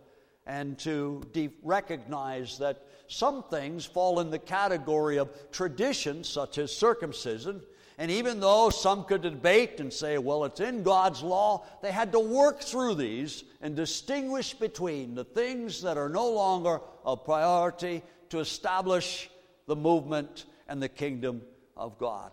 and 0.46 0.78
to 0.78 1.22
de- 1.32 1.50
recognize 1.62 2.58
that 2.58 2.86
some 3.08 3.44
things 3.44 3.84
fall 3.84 4.20
in 4.20 4.30
the 4.30 4.38
category 4.38 5.18
of 5.18 5.30
tradition, 5.50 6.24
such 6.24 6.58
as 6.58 6.76
circumcision, 6.76 7.62
and 7.98 8.10
even 8.10 8.40
though 8.40 8.68
some 8.68 9.04
could 9.04 9.22
debate 9.22 9.80
and 9.80 9.90
say, 9.90 10.18
well, 10.18 10.44
it's 10.44 10.60
in 10.60 10.82
God's 10.82 11.22
law, 11.22 11.64
they 11.82 11.90
had 11.90 12.12
to 12.12 12.20
work 12.20 12.60
through 12.60 12.96
these 12.96 13.44
and 13.62 13.74
distinguish 13.74 14.52
between 14.52 15.14
the 15.14 15.24
things 15.24 15.80
that 15.82 15.96
are 15.96 16.10
no 16.10 16.30
longer 16.30 16.80
a 17.06 17.16
priority 17.16 18.02
to 18.28 18.40
establish 18.40 19.30
the 19.66 19.76
movement 19.76 20.44
and 20.68 20.82
the 20.82 20.88
kingdom 20.88 21.40
of 21.74 21.98
God. 21.98 22.32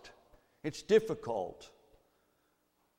It's 0.62 0.82
difficult, 0.82 1.70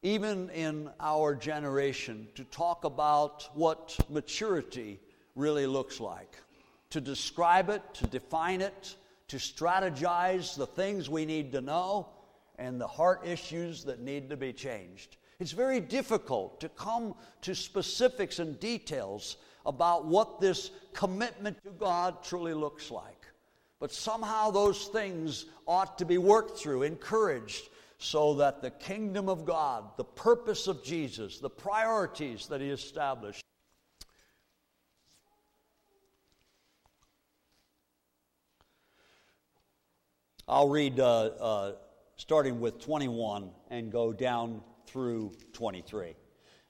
even 0.01 0.49
in 0.49 0.89
our 0.99 1.35
generation, 1.35 2.27
to 2.33 2.43
talk 2.45 2.83
about 2.83 3.47
what 3.53 3.95
maturity 4.09 4.99
really 5.35 5.67
looks 5.67 5.99
like, 5.99 6.35
to 6.89 6.99
describe 6.99 7.69
it, 7.69 7.81
to 7.93 8.07
define 8.07 8.61
it, 8.61 8.95
to 9.27 9.37
strategize 9.37 10.55
the 10.55 10.67
things 10.67 11.09
we 11.09 11.25
need 11.25 11.51
to 11.51 11.61
know 11.61 12.07
and 12.57 12.79
the 12.79 12.87
heart 12.87 13.25
issues 13.25 13.83
that 13.83 13.99
need 13.99 14.29
to 14.29 14.37
be 14.37 14.53
changed. 14.53 15.17
It's 15.39 15.51
very 15.51 15.79
difficult 15.79 16.61
to 16.61 16.69
come 16.69 17.15
to 17.41 17.53
specifics 17.53 18.39
and 18.39 18.59
details 18.59 19.37
about 19.65 20.05
what 20.05 20.39
this 20.39 20.71
commitment 20.93 21.61
to 21.63 21.71
God 21.71 22.23
truly 22.23 22.53
looks 22.53 22.89
like. 22.89 23.27
But 23.79 23.91
somehow 23.91 24.51
those 24.51 24.85
things 24.87 25.45
ought 25.67 25.97
to 25.97 26.05
be 26.05 26.17
worked 26.17 26.57
through, 26.57 26.83
encouraged, 26.83 27.69
so 27.97 28.35
that 28.35 28.61
the 28.61 28.71
kingdom 28.71 29.27
of 29.27 29.45
God, 29.45 29.85
the 29.97 30.03
purpose 30.03 30.67
of 30.67 30.83
Jesus, 30.83 31.39
the 31.39 31.49
priorities 31.49 32.47
that 32.47 32.61
He 32.61 32.69
established, 32.69 33.43
I'll 40.47 40.69
read 40.69 40.99
uh, 40.99 41.23
uh, 41.39 41.71
starting 42.17 42.59
with 42.59 42.79
21 42.79 43.49
and 43.69 43.91
go 43.91 44.13
down 44.13 44.61
through 44.87 45.31
23. 45.53 46.15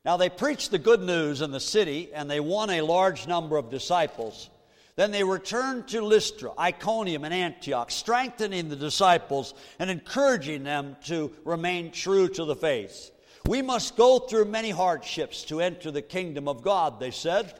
Now 0.03 0.17
they 0.17 0.29
preached 0.29 0.71
the 0.71 0.77
good 0.77 1.01
news 1.01 1.41
in 1.41 1.51
the 1.51 1.59
city, 1.59 2.09
and 2.13 2.29
they 2.29 2.39
won 2.39 2.69
a 2.69 2.81
large 2.81 3.27
number 3.27 3.57
of 3.57 3.69
disciples. 3.69 4.49
Then 4.95 5.11
they 5.11 5.23
returned 5.23 5.89
to 5.89 6.01
Lystra, 6.01 6.51
Iconium, 6.57 7.25
and 7.25 7.33
Antioch, 7.33 7.91
strengthening 7.91 8.69
the 8.69 8.75
disciples 8.75 9.53
and 9.79 9.89
encouraging 9.89 10.63
them 10.63 10.95
to 11.05 11.31
remain 11.43 11.91
true 11.91 12.29
to 12.29 12.45
the 12.45 12.55
faith. 12.55 13.11
We 13.45 13.61
must 13.61 13.97
go 13.97 14.19
through 14.19 14.45
many 14.45 14.69
hardships 14.69 15.43
to 15.45 15.59
enter 15.59 15.91
the 15.91 16.01
kingdom 16.01 16.47
of 16.47 16.63
God, 16.63 16.99
they 16.99 17.11
said. 17.11 17.53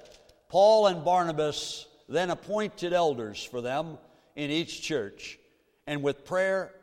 Paul 0.49 0.87
and 0.87 1.03
Barnabas 1.03 1.87
then 2.07 2.29
appointed 2.29 2.93
elders 2.93 3.43
for 3.43 3.61
them 3.61 3.97
in 4.35 4.49
each 4.49 4.81
church, 4.81 5.37
and 5.87 6.01
with 6.01 6.25
prayer 6.25 6.73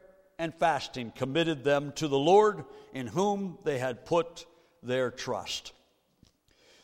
and 0.42 0.52
fasting 0.52 1.12
committed 1.14 1.62
them 1.62 1.92
to 1.92 2.08
the 2.08 2.18
Lord 2.18 2.64
in 2.92 3.06
whom 3.06 3.58
they 3.62 3.78
had 3.78 4.04
put 4.04 4.44
their 4.82 5.08
trust. 5.12 5.72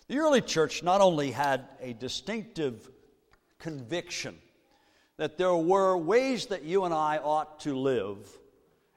The 0.07 0.19
early 0.19 0.43
church 0.43 0.85
not 0.85 1.01
only 1.01 1.33
had 1.33 1.65
a 1.81 1.93
distinctive 1.93 2.89
conviction 3.59 4.37
that 5.17 5.39
there 5.39 5.57
were 5.57 5.97
ways 5.97 6.47
that 6.47 6.63
you 6.63 6.85
and 6.85 6.95
I 6.95 7.19
ought 7.19 7.59
to 7.63 7.77
live, 7.77 8.19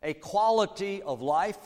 a 0.04 0.14
quality 0.14 1.02
of 1.02 1.24
life, 1.24 1.58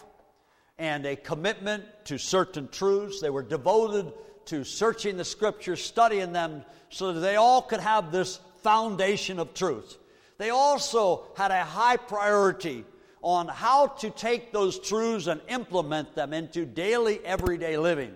and 0.77 1.05
a 1.05 1.17
commitment 1.17 1.83
to 2.05 2.17
certain 2.17 2.69
truths. 2.69 3.19
They 3.19 3.29
were 3.29 3.43
devoted 3.43 4.13
to 4.45 4.63
searching 4.63 5.17
the 5.17 5.25
scriptures, 5.25 5.83
studying 5.83 6.31
them, 6.31 6.63
so 6.89 7.11
that 7.11 7.19
they 7.19 7.35
all 7.35 7.61
could 7.61 7.81
have 7.81 8.13
this 8.13 8.39
foundation 8.63 9.37
of 9.37 9.53
truth. 9.53 9.97
They 10.37 10.49
also 10.49 11.27
had 11.35 11.51
a 11.51 11.63
high 11.63 11.97
priority 11.97 12.85
on 13.21 13.47
how 13.47 13.87
to 13.87 14.09
take 14.09 14.51
those 14.51 14.77
truths 14.79 15.27
and 15.27 15.41
implement 15.47 16.13
them 16.13 16.33
into 16.33 16.65
daily, 16.65 17.19
everyday 17.25 17.77
living. 17.77 18.13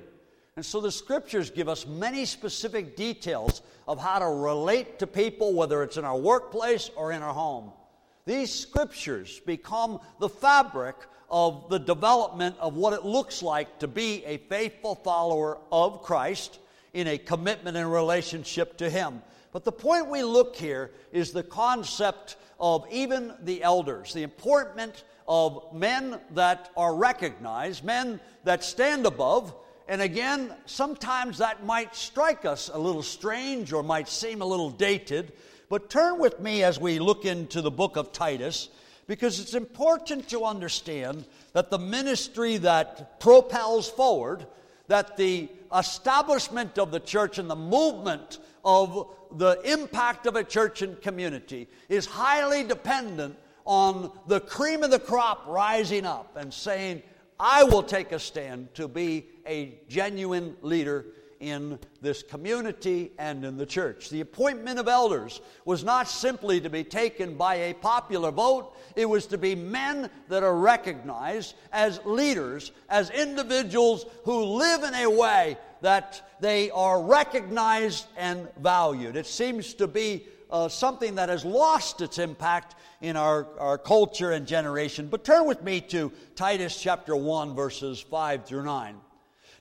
And 0.55 0.65
so 0.65 0.81
the 0.81 0.91
scriptures 0.91 1.49
give 1.49 1.69
us 1.69 1.87
many 1.87 2.25
specific 2.25 2.95
details 2.95 3.61
of 3.87 3.99
how 3.99 4.19
to 4.19 4.27
relate 4.27 4.99
to 4.99 5.07
people, 5.07 5.53
whether 5.53 5.81
it's 5.83 5.97
in 5.97 6.05
our 6.05 6.17
workplace 6.17 6.91
or 6.95 7.11
in 7.11 7.23
our 7.23 7.33
home. 7.33 7.71
These 8.25 8.53
scriptures 8.53 9.39
become 9.45 9.99
the 10.19 10.29
fabric 10.29 10.95
of 11.31 11.69
the 11.69 11.79
development 11.79 12.55
of 12.59 12.75
what 12.75 12.93
it 12.93 13.05
looks 13.05 13.41
like 13.41 13.79
to 13.79 13.87
be 13.87 14.23
a 14.25 14.37
faithful 14.37 14.95
follower 14.95 15.57
of 15.71 16.03
Christ 16.03 16.59
in 16.93 17.07
a 17.07 17.17
commitment 17.17 17.77
and 17.77 17.91
relationship 17.91 18.77
to 18.77 18.89
Him. 18.89 19.21
But 19.51 19.63
the 19.63 19.71
point 19.71 20.07
we 20.07 20.23
look 20.23 20.55
here 20.55 20.91
is 21.11 21.31
the 21.31 21.43
concept 21.43 22.37
of 22.59 22.85
even 22.91 23.33
the 23.43 23.63
elders, 23.63 24.13
the 24.13 24.23
importance 24.23 25.03
of 25.27 25.73
men 25.73 26.19
that 26.31 26.71
are 26.75 26.95
recognized, 26.95 27.83
men 27.83 28.19
that 28.43 28.63
stand 28.63 29.05
above, 29.05 29.53
and 29.87 30.03
again, 30.03 30.53
sometimes 30.67 31.39
that 31.39 31.65
might 31.65 31.95
strike 31.95 32.45
us 32.45 32.69
a 32.71 32.77
little 32.77 33.01
strange 33.01 33.73
or 33.73 33.81
might 33.81 34.07
seem 34.07 34.41
a 34.41 34.45
little 34.45 34.69
dated. 34.69 35.33
But 35.67 35.89
turn 35.89 36.19
with 36.19 36.39
me 36.39 36.63
as 36.63 36.79
we 36.79 36.99
look 36.99 37.25
into 37.25 37.61
the 37.61 37.71
book 37.71 37.97
of 37.97 38.11
Titus, 38.11 38.69
because 39.07 39.39
it's 39.39 39.55
important 39.55 40.29
to 40.29 40.45
understand 40.45 41.25
that 41.53 41.71
the 41.71 41.79
ministry 41.79 42.57
that 42.57 43.19
propels 43.19 43.89
forward, 43.89 44.45
that 44.87 45.17
the 45.17 45.49
establishment 45.75 46.77
of 46.77 46.91
the 46.91 46.99
church 46.99 47.39
and 47.39 47.49
the 47.49 47.55
movement 47.55 48.37
of 48.63 49.13
the 49.31 49.59
impact 49.63 50.25
of 50.25 50.35
a 50.35 50.43
church 50.43 50.81
and 50.81 51.01
community 51.01 51.67
is 51.87 52.05
highly 52.05 52.63
dependent 52.63 53.37
on 53.65 54.11
the 54.27 54.39
cream 54.39 54.83
of 54.83 54.91
the 54.91 54.99
crop 54.99 55.45
rising 55.47 56.05
up 56.05 56.35
and 56.35 56.53
saying, 56.53 57.03
I 57.39 57.63
will 57.63 57.83
take 57.83 58.11
a 58.11 58.19
stand 58.19 58.73
to 58.75 58.87
be 58.87 59.27
a 59.45 59.79
genuine 59.87 60.55
leader 60.61 61.05
in 61.39 61.79
this 62.01 62.21
community 62.21 63.11
and 63.17 63.45
in 63.45 63.57
the 63.57 63.65
church. 63.65 64.09
The 64.09 64.21
appointment 64.21 64.79
of 64.79 64.87
elders 64.87 65.39
was 65.65 65.83
not 65.83 66.09
simply 66.09 66.59
to 66.61 66.69
be 66.69 66.83
taken 66.83 67.35
by 67.35 67.55
a 67.55 67.73
popular 67.73 68.31
vote, 68.31 68.75
it 68.95 69.07
was 69.07 69.25
to 69.27 69.37
be 69.37 69.55
men 69.55 70.09
that 70.27 70.43
are 70.43 70.55
recognized 70.55 71.55
as 71.71 72.01
leaders, 72.05 72.71
as 72.89 73.09
individuals 73.11 74.05
who 74.25 74.43
live 74.43 74.83
in 74.83 74.93
a 74.95 75.09
way 75.09 75.57
that 75.81 76.29
they 76.39 76.71
are 76.71 77.01
recognized 77.01 78.07
and 78.17 78.47
valued. 78.59 79.15
It 79.15 79.25
seems 79.25 79.73
to 79.75 79.87
be 79.87 80.25
uh, 80.49 80.67
something 80.67 81.15
that 81.15 81.29
has 81.29 81.45
lost 81.45 82.01
its 82.01 82.17
impact 82.17 82.75
in 83.01 83.15
our, 83.15 83.47
our 83.59 83.77
culture 83.77 84.31
and 84.31 84.47
generation. 84.47 85.07
But 85.07 85.23
turn 85.23 85.45
with 85.45 85.63
me 85.63 85.81
to 85.81 86.11
Titus 86.35 86.81
chapter 86.81 87.15
1, 87.15 87.55
verses 87.55 87.99
5 87.99 88.45
through 88.45 88.63
9. 88.63 88.95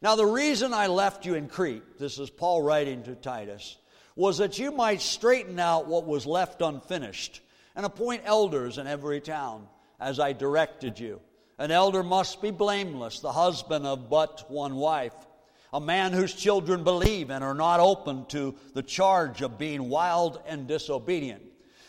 Now, 0.00 0.14
the 0.14 0.26
reason 0.26 0.72
I 0.72 0.86
left 0.86 1.26
you 1.26 1.34
in 1.34 1.48
Crete, 1.48 1.98
this 1.98 2.18
is 2.18 2.30
Paul 2.30 2.62
writing 2.62 3.02
to 3.04 3.14
Titus, 3.14 3.76
was 4.16 4.38
that 4.38 4.58
you 4.58 4.70
might 4.70 5.00
straighten 5.00 5.58
out 5.58 5.86
what 5.86 6.06
was 6.06 6.26
left 6.26 6.62
unfinished 6.62 7.40
and 7.76 7.84
appoint 7.84 8.22
elders 8.24 8.78
in 8.78 8.86
every 8.86 9.20
town, 9.20 9.66
as 10.00 10.18
I 10.18 10.32
directed 10.32 10.98
you. 10.98 11.20
An 11.58 11.70
elder 11.70 12.02
must 12.02 12.40
be 12.40 12.52
blameless, 12.52 13.20
the 13.20 13.32
husband 13.32 13.86
of 13.86 14.08
but 14.08 14.48
one 14.48 14.76
wife, 14.76 15.14
a 15.72 15.80
man 15.80 16.12
whose 16.12 16.34
children 16.34 16.84
believe 16.84 17.30
and 17.30 17.44
are 17.44 17.54
not 17.54 17.80
open 17.80 18.24
to 18.26 18.54
the 18.74 18.82
charge 18.82 19.42
of 19.42 19.58
being 19.58 19.88
wild 19.88 20.40
and 20.46 20.66
disobedient. 20.66 21.42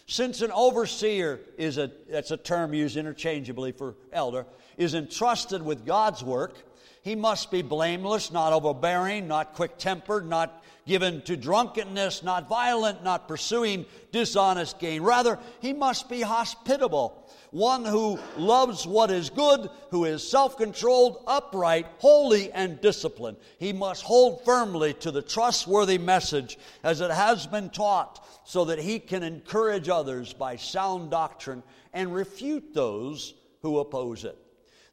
Since 0.06 0.42
an 0.42 0.52
overseer 0.52 1.40
is 1.58 1.78
a, 1.78 1.92
that's 2.10 2.32
a 2.32 2.38
term 2.38 2.74
used 2.74 2.98
interchangeably 2.98 3.72
for 3.72 3.96
elder, 4.12 4.46
is 4.76 4.96
entrusted 4.96 5.62
with 5.62 5.86
God's 5.86 6.24
work, 6.24 6.56
he 7.02 7.16
must 7.16 7.52
be 7.52 7.62
blameless, 7.62 8.32
not 8.32 8.54
overbearing, 8.54 9.28
not 9.28 9.54
quick 9.54 9.78
tempered, 9.78 10.28
not 10.28 10.64
given 10.86 11.22
to 11.22 11.38
drunkenness, 11.38 12.24
not 12.24 12.50
violent, 12.50 13.04
not 13.04 13.28
pursuing 13.28 13.86
dishonest 14.12 14.80
gain. 14.80 15.02
Rather, 15.04 15.38
he 15.62 15.72
must 15.72 16.10
be 16.10 16.22
hospitable, 16.22 17.30
one 17.52 17.86
who 17.86 18.20
loves 18.38 18.86
what 18.86 19.12
is 19.12 19.30
good, 19.30 19.70
who 19.92 20.06
is 20.06 20.28
self 20.28 20.58
controlled, 20.58 21.24
upright, 21.28 21.86
holy, 22.00 22.52
and 22.52 22.82
disciplined. 22.82 23.38
He 23.60 23.72
must 23.72 24.04
hold 24.04 24.44
firmly 24.44 24.94
to 24.96 25.12
the 25.12 25.22
trustworthy 25.22 25.98
message 25.98 26.58
as 26.84 27.02
it 27.02 27.12
has 27.12 27.48
been 27.48 27.70
taught 27.70 28.26
so 28.44 28.66
that 28.66 28.80
he 28.80 29.00
can 29.00 29.24
encourage 29.24 29.90
others 29.90 30.34
by 30.34 30.56
sound 30.56 31.12
doctrine 31.12 31.64
and 31.94 32.14
refute 32.14 32.74
those 32.74 33.36
who 33.62 33.80
oppose 33.80 34.26
it. 34.26 34.38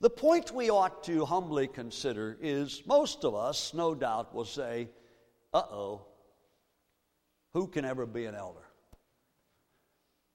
The 0.06 0.10
point 0.10 0.52
we 0.52 0.70
ought 0.70 1.02
to 1.06 1.24
humbly 1.24 1.66
consider 1.66 2.38
is 2.40 2.80
most 2.86 3.24
of 3.24 3.34
us, 3.34 3.74
no 3.74 3.92
doubt, 3.92 4.32
will 4.32 4.44
say, 4.44 4.88
uh 5.52 5.64
oh, 5.68 6.06
who 7.54 7.66
can 7.66 7.84
ever 7.84 8.06
be 8.06 8.24
an 8.26 8.36
elder? 8.36 8.68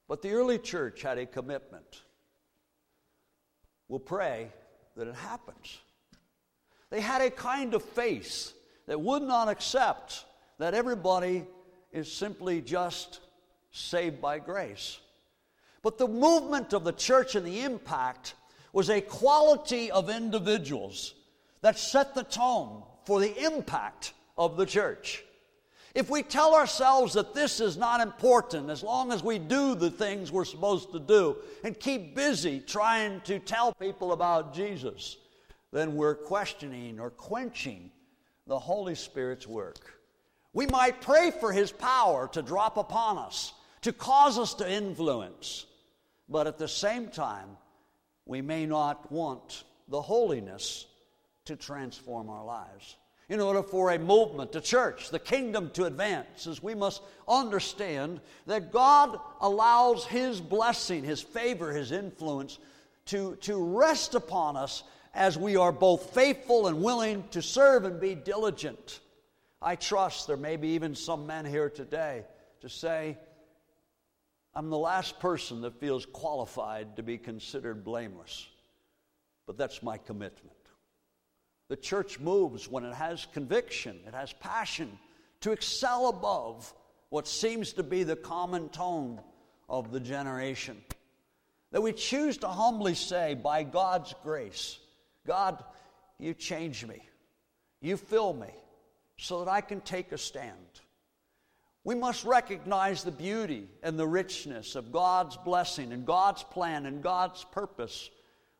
But 0.10 0.22
the 0.22 0.34
early 0.34 0.60
church 0.60 1.02
had 1.02 1.18
a 1.18 1.26
commitment. 1.26 2.02
We'll 3.88 4.02
pray 4.02 4.50
that 4.98 5.08
it 5.08 5.16
happens. 5.16 5.80
They 6.90 7.00
had 7.00 7.22
a 7.22 7.32
kind 7.32 7.74
of 7.74 7.82
faith 7.82 8.52
that 8.88 9.00
would 9.00 9.24
not 9.24 9.48
accept 9.48 10.26
that 10.58 10.74
everybody 10.74 11.48
is 11.94 12.12
simply 12.12 12.60
just 12.60 13.22
saved 13.72 14.20
by 14.20 14.40
grace. 14.40 15.00
But 15.82 15.98
the 15.98 16.10
movement 16.10 16.74
of 16.74 16.84
the 16.84 16.92
church 16.92 17.36
and 17.36 17.48
the 17.48 17.62
impact 17.62 18.34
was 18.74 18.90
a 18.90 19.02
quality 19.02 19.92
of 19.92 20.10
individuals 20.10 21.14
that 21.62 21.78
set 21.78 22.16
the 22.16 22.24
tone 22.24 22.84
for 23.06 23.20
the 23.20 23.46
impact 23.46 24.14
of 24.38 24.58
the 24.58 24.66
church. 24.66 25.24
If 25.94 26.10
we 26.10 26.24
tell 26.24 26.56
ourselves 26.56 27.14
that 27.14 27.34
this 27.34 27.60
is 27.60 27.76
not 27.76 28.00
important 28.00 28.70
as 28.70 28.82
long 28.82 29.12
as 29.12 29.24
we 29.24 29.40
do 29.40 29.76
the 29.76 29.92
things 29.92 30.32
we're 30.32 30.46
supposed 30.46 30.94
to 30.94 31.00
do 31.00 31.36
and 31.66 31.78
keep 31.78 32.16
busy 32.16 32.62
trying 32.62 33.20
to 33.22 33.40
tell 33.40 33.74
people 33.74 34.14
about 34.14 34.54
Jesus, 34.54 35.18
then 35.74 35.96
we're 35.96 36.16
questioning 36.16 37.00
or 37.00 37.10
quenching 37.10 37.92
the 38.48 38.58
Holy 38.58 38.96
Spirit's 38.96 39.48
work. 39.48 40.00
We 40.54 40.66
might 40.68 41.02
pray 41.02 41.32
for 41.32 41.52
His 41.52 41.72
power 41.72 42.30
to 42.30 42.42
drop 42.42 42.78
upon 42.78 43.18
us, 43.18 43.54
to 43.82 43.92
cause 43.92 44.40
us 44.40 44.54
to 44.56 44.70
influence, 44.70 45.66
but 46.30 46.48
at 46.48 46.58
the 46.58 46.68
same 46.68 47.08
time, 47.08 47.58
we 48.26 48.42
may 48.42 48.66
not 48.66 49.12
want 49.12 49.64
the 49.88 50.02
holiness 50.02 50.86
to 51.46 51.56
transform 51.56 52.30
our 52.30 52.46
lives. 52.46 52.98
in 53.30 53.40
order 53.40 53.64
for 53.64 53.92
a 53.92 53.98
movement, 53.98 54.54
a 54.58 54.60
church, 54.62 55.10
the 55.10 55.18
kingdom 55.18 55.70
to 55.70 55.86
advance, 55.86 56.48
is 56.48 56.62
we 56.62 56.76
must 56.76 57.02
understand 57.30 58.20
that 58.46 58.74
God 58.74 59.18
allows 59.40 60.06
His 60.06 60.42
blessing, 60.42 61.06
His 61.06 61.22
favor, 61.22 61.72
His 61.72 61.94
influence 61.94 62.60
to, 63.06 63.38
to 63.38 63.56
rest 63.56 64.16
upon 64.16 64.58
us 64.58 64.84
as 65.14 65.38
we 65.38 65.56
are 65.56 65.72
both 65.72 66.14
faithful 66.14 66.68
and 66.68 66.84
willing 66.84 67.24
to 67.32 67.42
serve 67.42 67.86
and 67.86 68.02
be 68.02 68.16
diligent. 68.16 69.00
I 69.62 69.76
trust 69.76 70.28
there 70.28 70.36
may 70.36 70.58
be 70.58 70.70
even 70.70 70.94
some 70.94 71.26
men 71.26 71.46
here 71.46 71.70
today 71.70 72.26
to 72.62 72.70
say, 72.70 73.18
I'm 74.54 74.70
the 74.70 74.78
last 74.78 75.20
person 75.20 75.62
that 75.62 75.80
feels 75.80 76.06
qualified 76.06 76.98
to 76.98 77.04
be 77.04 77.18
considered 77.18 77.86
blameless, 77.86 78.48
but 79.48 79.58
that's 79.58 79.82
my 79.82 79.98
commitment. 79.98 80.56
The 81.70 81.78
church 81.78 82.20
moves 82.20 82.68
when 82.68 82.84
it 82.84 82.94
has 82.94 83.28
conviction, 83.34 84.00
it 84.06 84.14
has 84.14 84.34
passion 84.34 85.00
to 85.40 85.52
excel 85.52 86.10
above 86.10 86.74
what 87.10 87.28
seems 87.28 87.74
to 87.74 87.84
be 87.84 88.04
the 88.04 88.16
common 88.16 88.68
tone 88.70 89.22
of 89.70 89.92
the 89.92 90.00
generation. 90.02 90.82
That 91.72 91.82
we 91.82 91.94
choose 91.94 92.38
to 92.40 92.50
humbly 92.50 92.94
say, 92.96 93.36
by 93.36 93.64
God's 93.64 94.14
grace, 94.22 94.80
God, 95.26 95.64
you 96.20 96.34
change 96.34 96.86
me, 96.86 97.02
you 97.80 97.96
fill 97.96 98.34
me, 98.34 98.50
so 99.18 99.40
that 99.40 99.50
I 99.50 99.62
can 99.62 99.80
take 99.80 100.12
a 100.12 100.18
stand. 100.18 100.81
We 101.84 101.96
must 101.96 102.26
recognize 102.26 103.04
the 103.04 103.12
beauty 103.12 103.68
and 103.82 103.98
the 103.98 104.08
richness 104.08 104.76
of 104.76 104.92
God's 104.92 105.36
blessing 105.38 105.94
and 105.94 106.06
God's 106.06 106.44
plan 106.44 106.86
and 106.86 107.02
God's 107.02 107.44
purpose, 107.46 108.12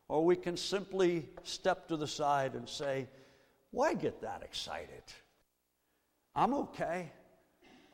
or 0.08 0.24
we 0.24 0.34
can 0.34 0.56
simply 0.56 1.28
step 1.44 1.86
to 1.88 1.96
the 1.96 2.08
side 2.08 2.54
and 2.54 2.68
say, 2.68 3.08
Why 3.70 3.94
get 3.94 4.22
that 4.22 4.42
excited? 4.42 5.04
I'm 6.34 6.52
okay. 6.54 7.12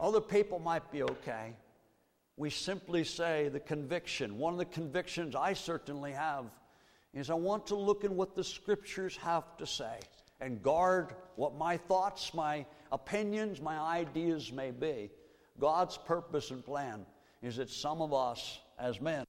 Other 0.00 0.20
people 0.20 0.60
might 0.60 0.90
be 0.90 1.02
okay. 1.02 1.54
We 2.36 2.50
simply 2.50 3.04
say 3.04 3.48
the 3.48 3.60
conviction. 3.60 4.38
One 4.38 4.54
of 4.54 4.58
the 4.58 4.64
convictions 4.64 5.34
I 5.34 5.52
certainly 5.52 6.12
have 6.12 6.46
is 7.12 7.30
I 7.30 7.34
want 7.34 7.66
to 7.66 7.74
look 7.74 8.04
in 8.04 8.16
what 8.16 8.34
the 8.34 8.44
scriptures 8.44 9.16
have 9.16 9.56
to 9.58 9.66
say 9.66 9.98
and 10.40 10.62
guard 10.62 11.14
what 11.36 11.56
my 11.56 11.76
thoughts, 11.76 12.32
my 12.32 12.64
opinions, 12.92 13.60
my 13.60 13.78
ideas 13.78 14.52
may 14.52 14.70
be. 14.70 15.10
God's 15.60 15.98
purpose 15.98 16.50
and 16.50 16.64
plan 16.64 17.06
is 17.42 17.56
that 17.56 17.70
some 17.70 18.00
of 18.00 18.12
us 18.12 18.60
as 18.78 19.00
men 19.00 19.24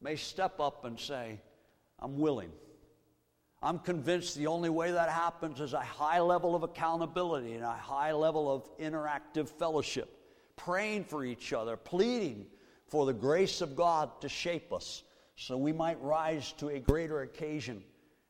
may 0.00 0.16
step 0.16 0.60
up 0.60 0.84
and 0.84 0.98
say, 0.98 1.40
I'm 1.98 2.18
willing. 2.18 2.52
I'm 3.62 3.78
convinced 3.78 4.36
the 4.36 4.46
only 4.46 4.68
way 4.68 4.92
that 4.92 5.08
happens 5.08 5.60
is 5.60 5.72
a 5.72 5.80
high 5.80 6.20
level 6.20 6.54
of 6.54 6.62
accountability 6.62 7.54
and 7.54 7.64
a 7.64 7.72
high 7.72 8.12
level 8.12 8.52
of 8.52 8.78
interactive 8.78 9.48
fellowship, 9.48 10.08
praying 10.56 11.04
for 11.04 11.24
each 11.24 11.52
other, 11.52 11.76
pleading 11.76 12.46
for 12.86 13.06
the 13.06 13.12
grace 13.12 13.60
of 13.60 13.74
God 13.74 14.20
to 14.20 14.28
shape 14.28 14.72
us 14.72 15.02
so 15.36 15.56
we 15.56 15.72
might 15.72 16.00
rise 16.02 16.52
to 16.52 16.68
a 16.68 16.78
greater 16.78 17.22
occasion 17.22 17.82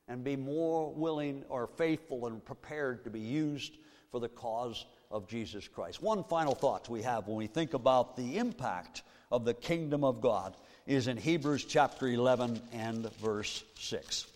and 0.09 0.25
be 0.25 0.37
more 0.37 0.93
willing 0.93 1.45
or 1.49 1.67
faithful 1.67 2.27
and 2.27 2.45
prepared 2.45 3.05
to 3.05 3.11
be 3.11 3.21
used 3.21 3.79
for 4.11 4.21
the 4.21 4.29
cause 4.29 4.87
of 5.11 5.29
Jesus 5.29 5.69
Christ. 5.69 6.03
One 6.03 6.25
final 6.25 6.55
thought 6.55 6.89
we 6.89 7.03
have 7.03 7.27
when 7.27 7.37
we 7.37 7.47
think 7.47 7.75
about 7.75 8.17
the 8.17 8.39
impact 8.39 9.03
of 9.31 9.45
the 9.45 9.55
kingdom 9.55 10.05
of 10.05 10.21
God 10.21 10.57
is 10.87 11.09
in 11.09 11.17
Hebrews 11.17 11.65
chapter 11.65 12.07
11 12.07 12.61
and 12.73 13.13
verse 13.15 13.65
6. 13.79 14.27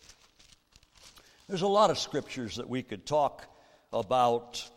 There's 1.49 1.63
a 1.63 1.69
lot 1.69 1.91
of 1.91 1.99
scriptures 1.99 2.57
that 2.57 2.69
we 2.69 2.83
could 2.83 3.07
talk 3.07 3.45
about 3.93 4.69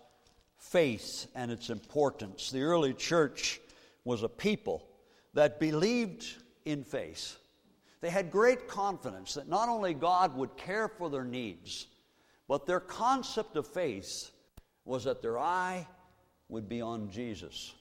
faith 0.57 1.27
and 1.35 1.51
its 1.51 1.69
importance. 1.69 2.49
The 2.51 2.63
early 2.63 2.93
church 2.93 3.59
was 4.05 4.23
a 4.23 4.29
people 4.29 4.87
that 5.33 5.59
believed 5.59 6.25
in 6.65 6.83
faith. 6.83 7.37
They 8.01 8.09
had 8.09 8.31
great 8.31 8.67
confidence 8.67 9.35
that 9.35 9.47
not 9.47 9.69
only 9.69 9.93
God 9.93 10.35
would 10.35 10.57
care 10.57 10.87
for 10.87 11.09
their 11.09 11.23
needs, 11.23 11.87
but 12.47 12.65
their 12.65 12.79
concept 12.79 13.55
of 13.55 13.67
faith 13.67 14.31
was 14.85 15.05
that 15.05 15.21
their 15.21 15.39
eye 15.39 15.87
would 16.49 16.67
be 16.67 16.81
on 16.81 17.09
Jesus. 17.09 17.73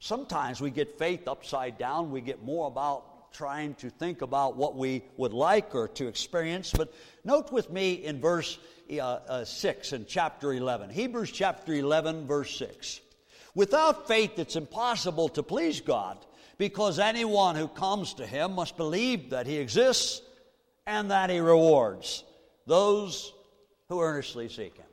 Sometimes 0.00 0.60
we 0.60 0.70
get 0.70 0.98
faith 0.98 1.26
upside 1.28 1.78
down. 1.78 2.10
We 2.10 2.20
get 2.20 2.42
more 2.42 2.68
about 2.68 3.32
trying 3.32 3.74
to 3.74 3.90
think 3.90 4.22
about 4.22 4.56
what 4.56 4.76
we 4.76 5.02
would 5.16 5.32
like 5.32 5.74
or 5.74 5.88
to 5.88 6.06
experience. 6.06 6.72
But 6.76 6.92
note 7.24 7.52
with 7.52 7.70
me 7.70 7.92
in 7.92 8.20
verse 8.20 8.58
uh, 8.90 9.00
uh, 9.00 9.44
6 9.44 9.92
in 9.92 10.06
chapter 10.06 10.52
11, 10.52 10.90
Hebrews 10.90 11.30
chapter 11.30 11.74
11, 11.74 12.26
verse 12.26 12.56
6. 12.56 13.00
Without 13.54 14.08
faith, 14.08 14.38
it's 14.38 14.56
impossible 14.56 15.28
to 15.30 15.42
please 15.42 15.80
God 15.80 16.18
because 16.58 16.98
anyone 16.98 17.54
who 17.56 17.68
comes 17.68 18.14
to 18.14 18.26
him 18.26 18.52
must 18.52 18.76
believe 18.76 19.30
that 19.30 19.46
he 19.46 19.56
exists 19.56 20.22
and 20.86 21.10
that 21.10 21.30
he 21.30 21.38
rewards 21.38 22.24
those 22.66 23.32
who 23.88 24.00
earnestly 24.00 24.48
seek 24.48 24.76
him. 24.76 24.87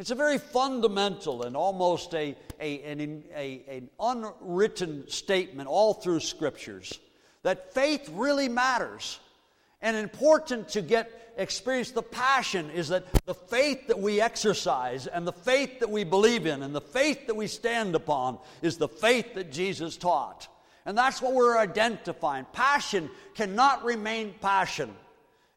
It's 0.00 0.10
a 0.10 0.14
very 0.14 0.38
fundamental 0.38 1.42
and 1.42 1.54
almost 1.54 2.14
a, 2.14 2.34
a, 2.58 2.82
an, 2.84 3.22
a, 3.36 3.62
an 3.68 3.90
unwritten 4.00 5.06
statement 5.10 5.68
all 5.68 5.92
through 5.92 6.20
scriptures 6.20 6.98
that 7.42 7.74
faith 7.74 8.08
really 8.14 8.48
matters. 8.48 9.20
And 9.82 9.94
important 9.98 10.70
to 10.70 10.80
get 10.80 11.34
experience 11.36 11.90
the 11.90 12.02
passion 12.02 12.70
is 12.70 12.88
that 12.88 13.04
the 13.26 13.34
faith 13.34 13.88
that 13.88 13.98
we 13.98 14.22
exercise 14.22 15.06
and 15.06 15.26
the 15.26 15.34
faith 15.34 15.80
that 15.80 15.90
we 15.90 16.04
believe 16.04 16.46
in 16.46 16.62
and 16.62 16.74
the 16.74 16.80
faith 16.80 17.26
that 17.26 17.36
we 17.36 17.46
stand 17.46 17.94
upon 17.94 18.38
is 18.62 18.78
the 18.78 18.88
faith 18.88 19.34
that 19.34 19.52
Jesus 19.52 19.98
taught. 19.98 20.48
And 20.86 20.96
that's 20.96 21.20
what 21.20 21.34
we're 21.34 21.58
identifying. 21.58 22.46
Passion 22.54 23.10
cannot 23.34 23.84
remain 23.84 24.32
passion 24.40 24.94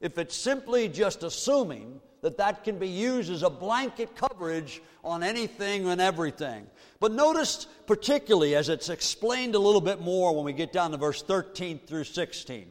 if 0.01 0.17
it's 0.17 0.35
simply 0.35 0.89
just 0.89 1.23
assuming 1.23 2.01
that 2.23 2.37
that 2.37 2.63
can 2.63 2.79
be 2.79 2.87
used 2.87 3.29
as 3.29 3.43
a 3.43 3.49
blanket 3.49 4.15
coverage 4.15 4.81
on 5.03 5.23
anything 5.23 5.89
and 5.89 5.99
everything. 5.99 6.65
But 7.01 7.11
notice, 7.11 7.67
particularly 7.85 8.55
as 8.55 8.69
it's 8.69 8.87
explained 8.87 9.55
a 9.55 9.59
little 9.59 9.81
bit 9.81 9.99
more 9.99 10.33
when 10.33 10.45
we 10.45 10.53
get 10.53 10.71
down 10.71 10.91
to 10.91 10.97
verse 10.97 11.21
13 11.21 11.81
through 11.85 12.05
16, 12.05 12.65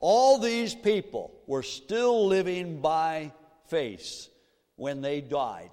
all 0.00 0.38
these 0.38 0.74
people 0.74 1.32
were 1.46 1.62
still 1.62 2.26
living 2.26 2.80
by 2.80 3.32
faith 3.68 4.28
when 4.74 5.00
they 5.00 5.20
died. 5.20 5.70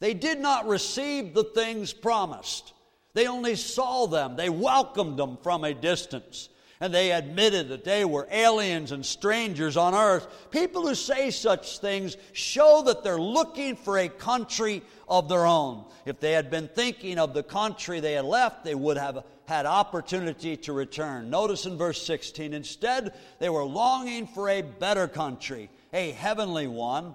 They 0.00 0.12
did 0.12 0.40
not 0.40 0.66
receive 0.66 1.32
the 1.32 1.44
things 1.44 1.92
promised. 1.92 2.72
They 3.14 3.28
only 3.28 3.54
saw 3.54 4.06
them, 4.06 4.34
they 4.34 4.50
welcomed 4.50 5.16
them 5.16 5.38
from 5.44 5.62
a 5.62 5.72
distance. 5.72 6.48
And 6.80 6.92
they 6.92 7.12
admitted 7.12 7.68
that 7.68 7.84
they 7.84 8.04
were 8.04 8.28
aliens 8.30 8.92
and 8.92 9.04
strangers 9.04 9.76
on 9.76 9.94
earth. 9.94 10.50
People 10.50 10.86
who 10.86 10.94
say 10.94 11.30
such 11.30 11.78
things 11.78 12.16
show 12.32 12.82
that 12.86 13.02
they're 13.02 13.18
looking 13.18 13.76
for 13.76 13.98
a 13.98 14.08
country 14.08 14.82
of 15.08 15.28
their 15.28 15.46
own. 15.46 15.84
If 16.04 16.20
they 16.20 16.32
had 16.32 16.50
been 16.50 16.68
thinking 16.68 17.18
of 17.18 17.32
the 17.32 17.42
country 17.42 18.00
they 18.00 18.12
had 18.12 18.26
left, 18.26 18.62
they 18.64 18.74
would 18.74 18.98
have 18.98 19.24
had 19.46 19.64
opportunity 19.64 20.56
to 20.58 20.72
return. 20.72 21.30
Notice 21.30 21.66
in 21.66 21.78
verse 21.78 22.02
16, 22.02 22.52
instead, 22.52 23.14
they 23.38 23.48
were 23.48 23.64
longing 23.64 24.26
for 24.26 24.48
a 24.48 24.62
better 24.62 25.08
country, 25.08 25.70
a 25.92 26.10
heavenly 26.10 26.66
one. 26.66 27.14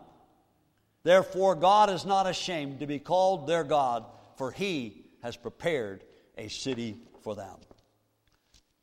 Therefore, 1.04 1.56
God 1.56 1.90
is 1.90 2.06
not 2.06 2.28
ashamed 2.28 2.80
to 2.80 2.88
be 2.88 3.00
called 3.00 3.48
their 3.48 3.64
God, 3.64 4.06
for 4.38 4.52
he 4.52 5.06
has 5.22 5.36
prepared 5.36 6.04
a 6.38 6.48
city 6.48 6.98
for 7.22 7.36
them. 7.36 7.58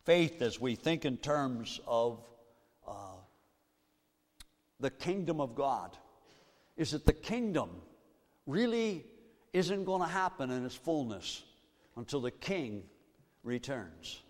Faith, 0.09 0.41
as 0.41 0.59
we 0.59 0.75
think 0.75 1.05
in 1.05 1.19
terms 1.19 1.81
of 1.87 2.23
uh, 2.87 2.93
the 4.81 4.89
kingdom 4.89 5.39
of 5.39 5.55
God, 5.55 5.95
is 6.79 6.93
that 6.93 7.05
the 7.05 7.13
kingdom 7.13 7.69
really 8.47 9.05
isn't 9.53 9.85
going 9.85 10.01
to 10.01 10.09
happen 10.09 10.51
in 10.51 10.65
its 10.65 10.75
fullness 10.75 11.43
until 11.95 12.23
the 12.23 12.31
king 12.31 12.85
returns. 13.45 14.23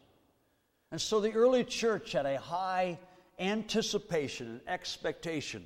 And 0.90 1.00
so 1.00 1.20
the 1.20 1.32
early 1.34 1.62
church 1.62 2.10
had 2.10 2.26
a 2.26 2.40
high 2.40 2.98
anticipation 3.38 4.48
and 4.48 4.60
expectation 4.66 5.64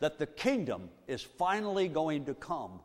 that 0.00 0.18
the 0.18 0.26
kingdom 0.26 0.90
is 1.08 1.22
finally 1.22 1.88
going 1.88 2.26
to 2.26 2.34
come 2.34 2.80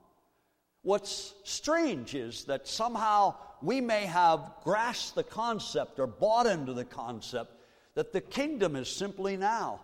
What's 0.81 1.33
strange 1.43 2.15
is 2.15 2.45
that 2.45 2.67
somehow 2.67 3.35
we 3.61 3.81
may 3.81 4.05
have 4.05 4.51
grasped 4.63 5.15
the 5.15 5.23
concept 5.23 5.99
or 5.99 6.07
bought 6.07 6.45
into 6.45 6.73
the 6.73 6.85
concept 6.85 7.55
that 7.95 8.13
the 8.13 8.21
kingdom 8.21 8.75
is 8.75 8.89
simply 8.89 9.37
now. 9.37 9.81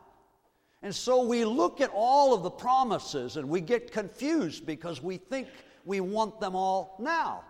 And 0.82 0.94
so 0.94 1.26
we 1.26 1.46
look 1.46 1.82
at 1.82 1.90
all 1.94 2.34
of 2.34 2.44
the 2.44 2.50
promises 2.52 3.38
and 3.38 3.50
we 3.50 3.62
get 3.62 3.92
confused 3.92 4.66
because 4.66 5.02
we 5.02 5.18
think 5.18 5.48
we 5.84 6.00
want 6.00 6.40
them 6.40 6.56
all 6.56 6.96
now. 7.00 7.44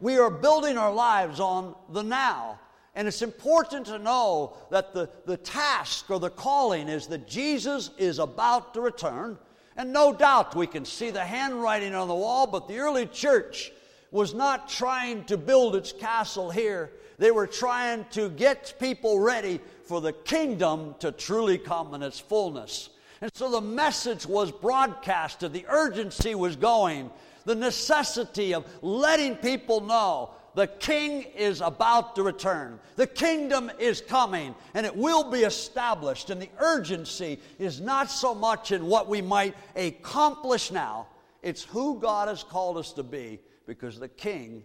We 0.00 0.18
are 0.18 0.30
building 0.30 0.76
our 0.76 0.92
lives 0.92 1.38
on 1.38 1.76
the 1.90 2.02
now. 2.02 2.58
And 2.94 3.08
it's 3.08 3.22
important 3.22 3.86
to 3.86 3.98
know 3.98 4.56
that 4.70 4.92
the, 4.92 5.08
the 5.24 5.36
task 5.36 6.10
or 6.10 6.18
the 6.18 6.30
calling 6.30 6.88
is 6.88 7.06
that 7.06 7.26
Jesus 7.26 7.90
is 7.98 8.18
about 8.18 8.74
to 8.74 8.80
return 8.80 9.38
And 9.76 9.92
no 9.92 10.12
doubt 10.12 10.54
we 10.54 10.66
can 10.66 10.84
see 10.84 11.10
the 11.10 11.24
handwriting 11.24 11.94
on 11.94 12.08
the 12.08 12.14
wall, 12.14 12.46
but 12.46 12.68
the 12.68 12.78
early 12.78 13.06
church 13.06 13.72
was 14.12 14.34
not 14.34 14.68
trying 14.68 15.24
to 15.24 15.36
build 15.36 15.74
its 15.74 15.90
castle 15.90 16.50
here. 16.50 16.92
They 17.18 17.30
were 17.30 17.46
trying 17.46 18.04
to 18.10 18.28
get 18.28 18.74
people 18.78 19.18
ready 19.18 19.60
for 19.84 20.00
the 20.00 20.12
kingdom 20.12 20.94
to 21.00 21.10
truly 21.10 21.58
come 21.58 21.94
in 21.94 22.02
its 22.02 22.20
fullness. 22.20 22.90
And 23.20 23.30
so 23.34 23.50
the 23.50 23.60
message 23.60 24.26
was 24.26 24.52
broadcasted, 24.52 25.52
the 25.52 25.66
urgency 25.68 26.34
was 26.34 26.56
going, 26.56 27.10
the 27.44 27.54
necessity 27.54 28.54
of 28.54 28.66
letting 28.82 29.36
people 29.36 29.80
know 29.80 30.30
the 30.54 30.66
king 30.66 31.22
is 31.34 31.60
about 31.62 32.14
to 32.16 32.22
return. 32.22 32.78
The 32.96 33.06
kingdom 33.06 33.70
is 33.78 34.02
coming 34.02 34.54
and 34.74 34.84
it 34.84 34.94
will 34.94 35.30
be 35.30 35.40
established. 35.40 36.28
And 36.28 36.42
the 36.42 36.50
urgency 36.58 37.40
is 37.58 37.80
not 37.80 38.10
so 38.10 38.34
much 38.34 38.70
in 38.70 38.86
what 38.86 39.08
we 39.08 39.22
might 39.22 39.54
accomplish 39.74 40.70
now, 40.70 41.06
it's 41.42 41.62
who 41.62 41.98
God 41.98 42.28
has 42.28 42.44
called 42.44 42.76
us 42.76 42.92
to 42.92 43.02
be 43.02 43.40
because 43.66 43.98
the 43.98 44.08
king 44.08 44.64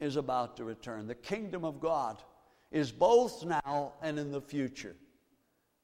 is 0.00 0.16
about 0.16 0.56
to 0.56 0.64
return. 0.64 1.06
The 1.06 1.14
kingdom 1.14 1.64
of 1.64 1.80
God 1.80 2.22
is 2.70 2.90
both 2.90 3.44
now 3.44 3.92
and 4.02 4.18
in 4.18 4.30
the 4.30 4.40
future. 4.40 4.96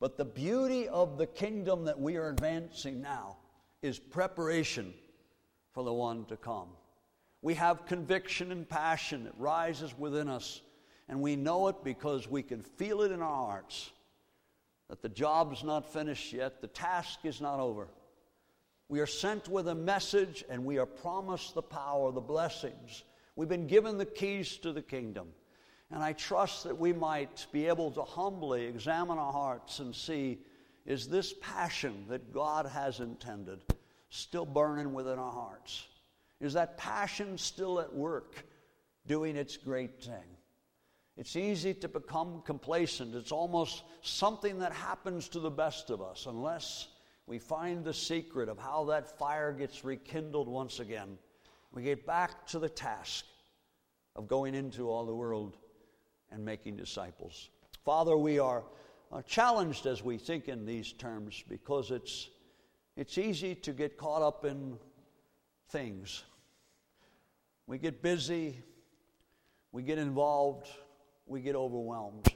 But 0.00 0.16
the 0.16 0.24
beauty 0.24 0.88
of 0.88 1.18
the 1.18 1.26
kingdom 1.26 1.84
that 1.84 2.00
we 2.00 2.16
are 2.16 2.30
advancing 2.30 3.00
now 3.00 3.36
is 3.82 3.98
preparation 3.98 4.94
for 5.72 5.84
the 5.84 5.92
one 5.92 6.24
to 6.26 6.36
come. 6.36 6.68
We 7.42 7.54
have 7.54 7.86
conviction 7.86 8.52
and 8.52 8.68
passion 8.68 9.24
that 9.24 9.34
rises 9.38 9.96
within 9.96 10.28
us, 10.28 10.60
and 11.08 11.20
we 11.20 11.36
know 11.36 11.68
it 11.68 11.84
because 11.84 12.28
we 12.28 12.42
can 12.42 12.62
feel 12.62 13.02
it 13.02 13.12
in 13.12 13.22
our 13.22 13.46
hearts 13.46 13.90
that 14.88 15.02
the 15.02 15.08
job's 15.08 15.62
not 15.62 15.90
finished 15.92 16.32
yet, 16.32 16.60
the 16.60 16.66
task 16.66 17.20
is 17.24 17.40
not 17.40 17.60
over. 17.60 17.88
We 18.90 18.98
are 18.98 19.06
sent 19.06 19.48
with 19.48 19.68
a 19.68 19.74
message, 19.74 20.44
and 20.50 20.64
we 20.64 20.78
are 20.78 20.84
promised 20.84 21.54
the 21.54 21.62
power, 21.62 22.10
the 22.10 22.20
blessings. 22.20 23.04
We've 23.36 23.48
been 23.48 23.68
given 23.68 23.98
the 23.98 24.04
keys 24.04 24.56
to 24.58 24.72
the 24.72 24.82
kingdom. 24.82 25.28
And 25.92 26.02
I 26.02 26.12
trust 26.12 26.64
that 26.64 26.76
we 26.76 26.92
might 26.92 27.46
be 27.52 27.68
able 27.68 27.92
to 27.92 28.02
humbly 28.02 28.64
examine 28.64 29.16
our 29.16 29.32
hearts 29.32 29.78
and 29.78 29.94
see 29.94 30.40
is 30.86 31.06
this 31.06 31.32
passion 31.40 32.04
that 32.08 32.32
God 32.32 32.66
has 32.66 32.98
intended 32.98 33.60
still 34.08 34.44
burning 34.44 34.92
within 34.92 35.20
our 35.20 35.32
hearts? 35.32 35.86
Is 36.40 36.54
that 36.54 36.76
passion 36.76 37.38
still 37.38 37.78
at 37.78 37.94
work 37.94 38.44
doing 39.06 39.36
its 39.36 39.56
great 39.56 40.02
thing? 40.02 40.36
It's 41.16 41.36
easy 41.36 41.74
to 41.74 41.88
become 41.88 42.42
complacent. 42.44 43.14
It's 43.14 43.30
almost 43.30 43.84
something 44.02 44.58
that 44.58 44.72
happens 44.72 45.28
to 45.28 45.38
the 45.38 45.50
best 45.50 45.90
of 45.90 46.02
us 46.02 46.26
unless 46.26 46.88
we 47.30 47.38
find 47.38 47.84
the 47.84 47.94
secret 47.94 48.48
of 48.48 48.58
how 48.58 48.82
that 48.86 49.16
fire 49.16 49.52
gets 49.52 49.84
rekindled 49.84 50.48
once 50.48 50.80
again. 50.80 51.16
We 51.70 51.84
get 51.84 52.04
back 52.04 52.44
to 52.48 52.58
the 52.58 52.68
task 52.68 53.24
of 54.16 54.26
going 54.26 54.56
into 54.56 54.90
all 54.90 55.06
the 55.06 55.14
world 55.14 55.56
and 56.32 56.44
making 56.44 56.76
disciples. 56.76 57.50
Father, 57.84 58.16
we 58.16 58.40
are, 58.40 58.64
are 59.12 59.22
challenged 59.22 59.86
as 59.86 60.02
we 60.02 60.18
think 60.18 60.48
in 60.48 60.66
these 60.66 60.92
terms 60.92 61.44
because 61.48 61.92
it's, 61.92 62.30
it's 62.96 63.16
easy 63.16 63.54
to 63.54 63.72
get 63.72 63.96
caught 63.96 64.22
up 64.22 64.44
in 64.44 64.76
things 65.68 66.24
we 67.68 67.78
get 67.78 68.02
busy, 68.02 68.60
we 69.70 69.84
get 69.84 69.98
involved, 69.98 70.66
we 71.26 71.40
get 71.40 71.54
overwhelmed. 71.54 72.26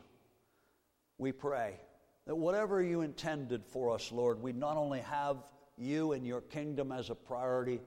We 1.19 1.33
pray 1.33 1.81
that 2.27 2.35
whatever 2.35 2.83
you 2.83 3.03
intended 3.03 3.65
for 3.67 3.95
us, 3.95 4.11
Lord, 4.11 4.43
we 4.43 4.53
not 4.53 4.77
only 4.77 5.01
have 5.01 5.37
you 5.77 6.13
and 6.13 6.27
your 6.27 6.41
kingdom 6.41 6.93
as 6.93 7.11
a 7.11 7.15
priority, 7.15 7.81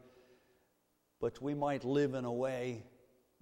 but 1.20 1.42
we 1.42 1.54
might 1.54 1.84
live 1.84 2.14
in 2.14 2.26
a 2.26 2.32
way 2.32 2.84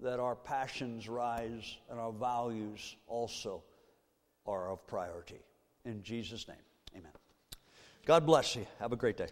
that 0.00 0.20
our 0.20 0.36
passions 0.36 1.08
rise 1.08 1.76
and 1.90 1.98
our 1.98 2.12
values 2.12 2.96
also 3.06 3.62
are 4.46 4.70
of 4.70 4.86
priority. 4.86 5.40
In 5.84 6.02
Jesus' 6.02 6.46
name, 6.48 6.56
amen. 6.96 7.12
God 8.04 8.24
bless 8.26 8.56
you. 8.56 8.66
Have 8.78 8.92
a 8.92 8.96
great 8.96 9.16
day. 9.16 9.28